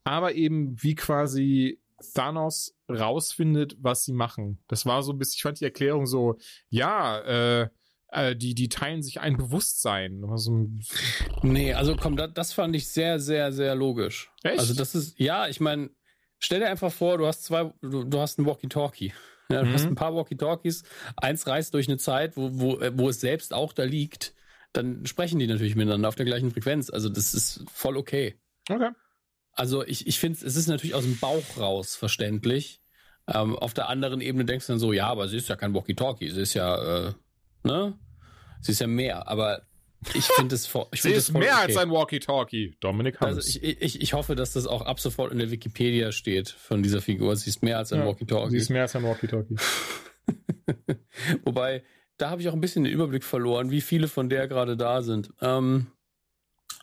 [0.02, 4.62] Aber eben, wie quasi Thanos rausfindet, was sie machen.
[4.68, 6.36] Das war so ein bisschen, ich fand die Erklärung so,
[6.68, 7.68] ja, äh,
[8.08, 10.22] äh, die, die teilen sich ein Bewusstsein.
[10.34, 10.68] So
[11.42, 14.30] nee, also komm, das, das fand ich sehr, sehr, sehr logisch.
[14.42, 14.58] Echt?
[14.58, 15.90] Also das ist, ja, ich meine,
[16.38, 19.12] stell dir einfach vor, du hast zwei, du, du hast ein Walkie-Talkie.
[19.50, 19.72] Ja, du mhm.
[19.74, 20.84] hast ein paar Walkie-Talkies,
[21.16, 24.34] eins reist durch eine Zeit, wo, wo, wo es selbst auch da liegt,
[24.72, 26.90] dann sprechen die natürlich miteinander auf der gleichen Frequenz.
[26.90, 28.36] Also das ist voll okay.
[28.70, 28.90] Okay.
[29.54, 32.80] Also ich, ich finde, es ist natürlich aus dem Bauch raus verständlich.
[33.28, 35.74] Ähm, auf der anderen Ebene denkst du dann so, ja, aber sie ist ja kein
[35.74, 37.12] Walkie-Talkie, sie ist ja, äh,
[37.62, 37.98] ne?
[38.60, 39.62] Sie ist ja mehr, aber
[40.14, 40.86] ich finde es voll.
[40.92, 41.62] Sie ist mehr okay.
[41.66, 42.76] als ein Walkie-Talkie.
[42.80, 43.36] Dominik Hammes.
[43.36, 46.82] Also ich, ich, ich hoffe, dass das auch ab sofort in der Wikipedia steht von
[46.82, 47.36] dieser Figur.
[47.36, 48.50] Sie ist mehr als ein ja, Walkie-Talkie.
[48.50, 49.56] Sie ist mehr als ein Walkie-Talkie.
[51.44, 51.82] Wobei,
[52.16, 55.02] da habe ich auch ein bisschen den Überblick verloren, wie viele von der gerade da
[55.02, 55.32] sind.
[55.40, 55.88] Ähm,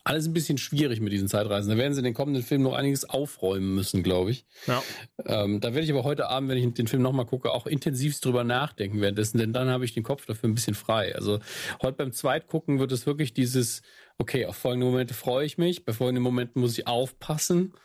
[0.10, 1.70] alles ein bisschen schwierig mit diesen Zeitreisen.
[1.70, 4.44] Da werden sie in den kommenden Film noch einiges aufräumen müssen, glaube ich.
[4.66, 4.82] Ja.
[5.24, 8.26] Ähm, da werde ich aber heute Abend, wenn ich den Film nochmal gucke, auch intensivst
[8.26, 11.14] drüber nachdenken währenddessen, denn dann habe ich den Kopf dafür ein bisschen frei.
[11.14, 11.40] Also
[11.84, 13.84] heute beim Zweitgucken wird es wirklich dieses,
[14.18, 17.76] okay, auf folgende Momente freue ich mich, bei folgenden Momenten muss ich aufpassen.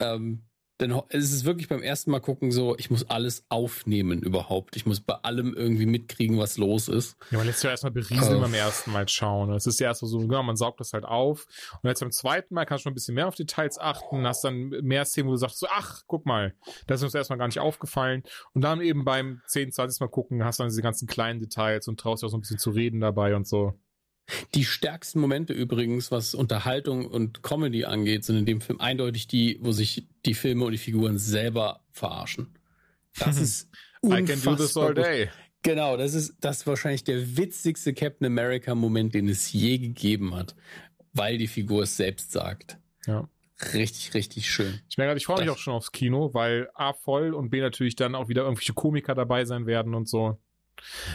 [0.00, 0.42] Ähm,
[0.82, 4.76] denn es ist wirklich beim ersten Mal gucken so, ich muss alles aufnehmen überhaupt.
[4.76, 7.16] Ich muss bei allem irgendwie mitkriegen, was los ist.
[7.30, 8.40] Ja, man lässt ja erstmal berieseln uh.
[8.40, 9.52] beim ersten Mal schauen.
[9.52, 11.46] Es ist ja erst so, genau, man saugt das halt auf.
[11.82, 14.44] Und jetzt beim zweiten Mal kannst du schon ein bisschen mehr auf Details achten, hast
[14.44, 16.54] dann mehr Szenen, wo du sagst so, ach, guck mal,
[16.86, 18.22] das ist uns erstmal gar nicht aufgefallen.
[18.52, 22.00] Und dann eben beim 10, 20 Mal gucken, hast dann diese ganzen kleinen Details und
[22.00, 23.74] traust dir auch so ein bisschen zu reden dabei und so.
[24.54, 29.58] Die stärksten Momente übrigens, was Unterhaltung und Comedy angeht, sind in dem Film eindeutig die,
[29.60, 32.48] wo sich die Filme und die Figuren selber verarschen.
[33.18, 33.68] Das ist
[34.04, 35.28] I can do this all day.
[35.62, 40.34] Genau, das ist das ist wahrscheinlich der witzigste Captain America Moment, den es je gegeben
[40.34, 40.56] hat,
[41.12, 42.78] weil die Figur es selbst sagt.
[43.06, 43.28] Ja.
[43.74, 44.80] Richtig, richtig schön.
[44.88, 47.94] Ich merke, ich freue mich auch schon aufs Kino, weil A voll und B natürlich
[47.94, 50.38] dann auch wieder irgendwelche Komiker dabei sein werden und so.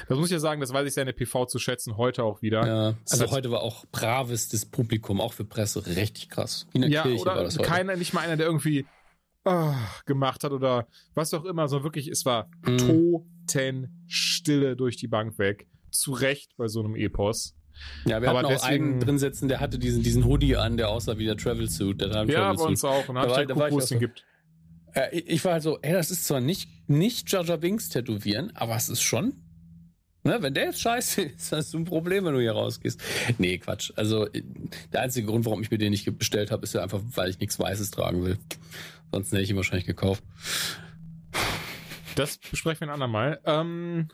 [0.07, 2.65] Das muss ich ja sagen, das weiß ich seine PV zu schätzen, heute auch wieder.
[2.65, 6.67] Ja, also das heute war auch bravestes Publikum, auch für Presse, richtig krass.
[6.73, 7.67] In der ja, Kirche oder war das heute.
[7.67, 8.85] keiner, nicht mal einer, der irgendwie
[9.45, 9.73] oh,
[10.05, 12.77] gemacht hat oder was auch immer, sondern wirklich, es war mm.
[12.77, 15.67] Totenstille durch die Bank weg.
[15.89, 17.55] Zu Recht bei so einem Epos.
[18.05, 20.77] Ja, wir aber hatten auch deswegen, einen drin sitzen, der hatte diesen, diesen Hoodie an,
[20.77, 22.01] der aussah wie der Travel Suit.
[22.01, 23.07] Der ja, bei uns auch.
[23.07, 24.25] Und da, da, da war ich so, gibt.
[25.11, 28.89] Ich war halt so, ey, das ist zwar nicht, nicht Jar Binks tätowieren, aber es
[28.89, 29.43] ist schon
[30.27, 33.01] Ne, wenn der jetzt scheiße ist, hast du ein Problem, wenn du hier rausgehst.
[33.37, 33.93] Nee, Quatsch.
[33.95, 34.27] Also
[34.91, 37.39] der einzige Grund, warum ich mir den nicht bestellt habe, ist ja einfach, weil ich
[37.39, 38.37] nichts Weißes tragen will.
[39.13, 40.21] Sonst hätte ich ihn wahrscheinlich gekauft.
[42.15, 43.39] Das besprechen wir ein andermal.
[43.45, 44.09] Ähm,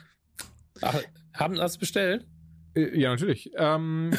[0.81, 1.01] Ach,
[1.33, 2.27] haben das bestellt?
[2.75, 3.51] Äh, ja, natürlich.
[3.57, 4.11] Ähm,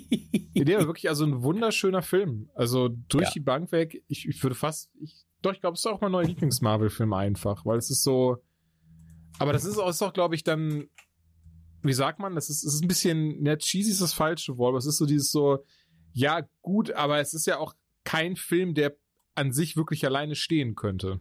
[0.54, 2.48] der war wirklich also ein wunderschöner Film.
[2.54, 3.30] Also durch ja.
[3.34, 4.02] die Bank weg.
[4.08, 7.66] Ich, ich würde fast, ich, doch, ich glaube, es ist auch mein neuer Lieblings-Marvel-Film einfach,
[7.66, 8.38] weil es ist so.
[9.38, 10.88] Aber das ist auch, ist auch glaube ich, dann
[11.86, 14.70] wie sagt man, das ist, das ist ein bisschen, ne, cheesy ist das falsche Wort,
[14.70, 15.64] aber es ist so dieses so,
[16.12, 18.96] ja, gut, aber es ist ja auch kein Film, der
[19.34, 21.20] an sich wirklich alleine stehen könnte.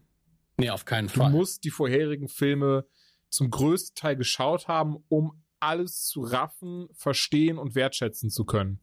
[0.58, 1.32] Nee, auf keinen Fall.
[1.32, 2.86] Du musst die vorherigen Filme
[3.30, 8.80] zum größten Teil geschaut haben, um alles zu raffen, verstehen und wertschätzen zu können.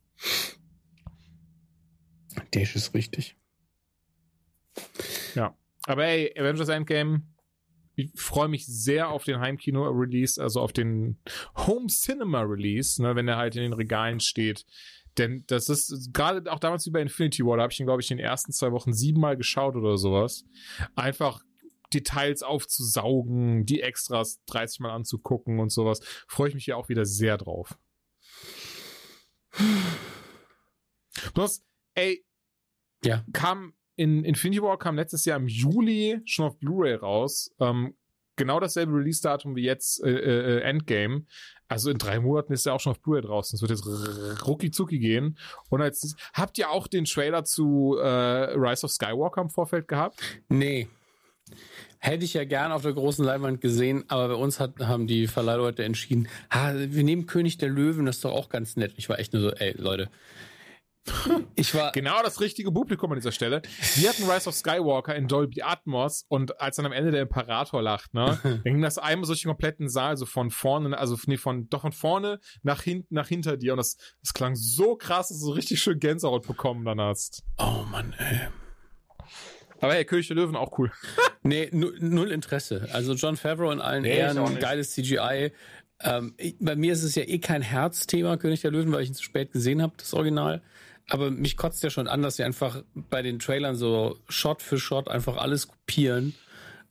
[2.50, 3.36] Das ist richtig.
[5.34, 5.56] Ja.
[5.84, 7.22] Aber ey, Avengers Endgame,
[7.94, 11.18] ich freue mich sehr auf den Heimkino-Release, also auf den
[11.56, 14.64] Home Cinema-Release, ne, wenn er halt in den Regalen steht.
[15.18, 18.00] Denn das ist gerade auch damals wie bei Infinity War, da habe ich ihn, glaube
[18.00, 20.44] ich, in den ersten zwei Wochen siebenmal geschaut oder sowas.
[20.94, 21.42] Einfach
[21.92, 26.00] Details aufzusaugen, die Extras 30 Mal anzugucken und sowas.
[26.26, 27.78] Freue ich mich ja auch wieder sehr drauf.
[31.34, 31.62] Bloß,
[31.94, 32.24] ey,
[33.04, 33.24] ja.
[33.34, 37.50] kam in Infinity War kam letztes Jahr im Juli schon auf Blu-ray raus.
[37.60, 37.94] Ähm,
[38.36, 41.26] genau dasselbe Release-Datum wie jetzt äh, äh, Endgame.
[41.68, 43.56] Also in drei Monaten ist er auch schon auf Blu-ray draußen.
[43.56, 45.38] Es wird jetzt rucki zucki gehen.
[45.70, 50.20] Und als habt ihr auch den Trailer zu äh, Rise of Skywalker im Vorfeld gehabt?
[50.48, 50.88] Nee.
[51.98, 55.28] Hätte ich ja gern auf der großen Leinwand gesehen, aber bei uns hat, haben die
[55.28, 58.94] Verleihleute entschieden, ha, wir nehmen König der Löwen, das ist doch auch ganz nett.
[58.96, 60.10] Ich war echt nur so, ey, Leute,
[61.54, 63.62] Ich war genau das richtige Publikum an dieser Stelle.
[63.96, 67.82] Wir hatten Rise of Skywalker in Dolby Atmos und als dann am Ende der Imperator
[67.82, 71.36] lacht, ne, dann ging das einmal durch den kompletten Saal, so von vorne, also nee,
[71.36, 75.28] von doch von vorne nach hinten, nach hinter dir und das, das klang so krass,
[75.28, 77.42] dass du so richtig schön Gänsehaut bekommen dann hast.
[77.58, 78.48] Oh Mann, ey.
[79.80, 80.92] Aber hey, König der Löwen auch cool.
[81.42, 82.88] nee, null Interesse.
[82.92, 85.52] Also John Favreau in allen nee, Ehren, geiles CGI.
[86.04, 89.14] Ähm, bei mir ist es ja eh kein Herzthema, König der Löwen, weil ich ihn
[89.14, 90.62] zu spät gesehen habe, das Original.
[91.12, 94.78] Aber mich kotzt ja schon an, dass sie einfach bei den Trailern so Shot für
[94.78, 96.34] Shot einfach alles kopieren.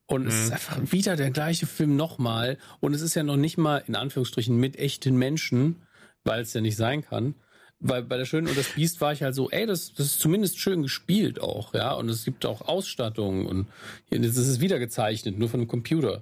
[0.05, 0.27] Und mhm.
[0.27, 0.53] es ist mhm.
[0.53, 2.59] einfach wieder der gleiche Film nochmal.
[2.81, 5.81] Und es ist ja noch nicht mal, in Anführungsstrichen, mit echten Menschen,
[6.23, 7.33] weil es ja nicht sein kann.
[7.79, 10.19] Weil bei der Schönen und das Biest war ich halt so, ey, das, das ist
[10.19, 11.93] zumindest schön gespielt auch, ja.
[11.93, 13.69] Und es gibt auch Ausstattung und
[14.11, 16.21] das ist wieder gezeichnet, nur von einem Computer.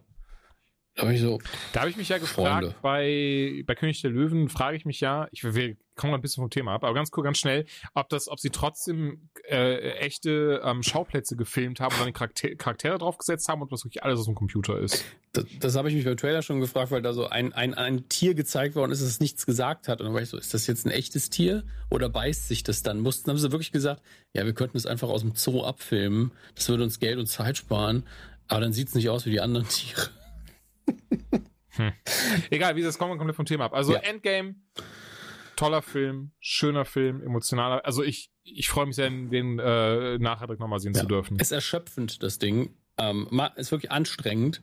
[0.99, 1.39] Da habe ich so.
[1.71, 2.75] Da habe ich mich ja gefragt, Freunde.
[2.81, 6.49] bei, bei König der Löwen frage ich mich ja, ich will, kommen ein bisschen vom
[6.49, 10.83] Thema ab, aber ganz kurz, ganz schnell, ob das, ob sie trotzdem äh, echte ähm,
[10.83, 14.35] Schauplätze gefilmt haben und dann Charakter Charaktere draufgesetzt haben und was wirklich alles aus dem
[14.35, 15.05] Computer ist.
[15.31, 18.09] Das, das habe ich mich beim Trailer schon gefragt, weil da so ein, ein, ein
[18.09, 20.01] Tier gezeigt worden ist, das nichts gesagt hat.
[20.01, 22.83] Und dann war ich so, ist das jetzt ein echtes Tier oder beißt sich das
[22.83, 22.99] dann?
[22.99, 24.01] Mussten, haben sie wirklich gesagt,
[24.33, 26.31] ja, wir könnten es einfach aus dem Zoo abfilmen.
[26.55, 28.03] Das würde uns Geld und Zeit sparen.
[28.47, 30.09] Aber dann sieht es nicht aus wie die anderen Tiere.
[31.71, 31.93] Hm.
[32.49, 33.73] Egal, wie das wir komplett vom Thema ab.
[33.73, 33.99] Also ja.
[33.99, 34.55] Endgame,
[35.55, 37.85] toller Film, schöner Film, emotionaler.
[37.85, 41.01] Also ich, ich freue mich sehr, den äh, nachher nochmal sehen ja.
[41.01, 41.37] zu dürfen.
[41.39, 42.75] Es ist erschöpfend, das Ding.
[42.97, 44.61] Ähm, ist wirklich anstrengend,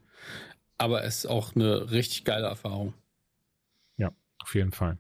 [0.78, 2.92] aber es ist auch eine richtig geile Erfahrung.
[4.46, 4.98] Auf jeden Fall.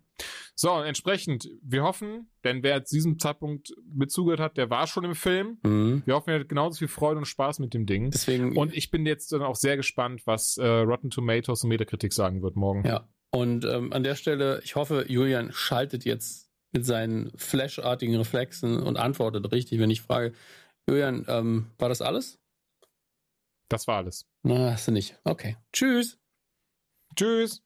[0.56, 5.04] So, entsprechend, wir hoffen, denn wer zu diesem Zeitpunkt mit zugehört hat, der war schon
[5.04, 5.58] im Film.
[5.62, 6.02] Mhm.
[6.04, 8.10] Wir hoffen, er hat genauso viel Freude und Spaß mit dem Ding.
[8.10, 12.12] Deswegen, und ich bin jetzt dann auch sehr gespannt, was äh, Rotten Tomatoes und Metakritik
[12.12, 12.84] sagen wird morgen.
[12.84, 18.82] Ja, und ähm, an der Stelle, ich hoffe, Julian schaltet jetzt mit seinen flashartigen Reflexen
[18.82, 20.32] und antwortet richtig, wenn ich frage,
[20.88, 22.40] Julian, ähm, war das alles?
[23.68, 24.26] Das war alles.
[24.42, 25.18] Na, hast du nicht.
[25.24, 25.56] Okay.
[25.72, 26.18] Tschüss.
[27.14, 27.65] Tschüss.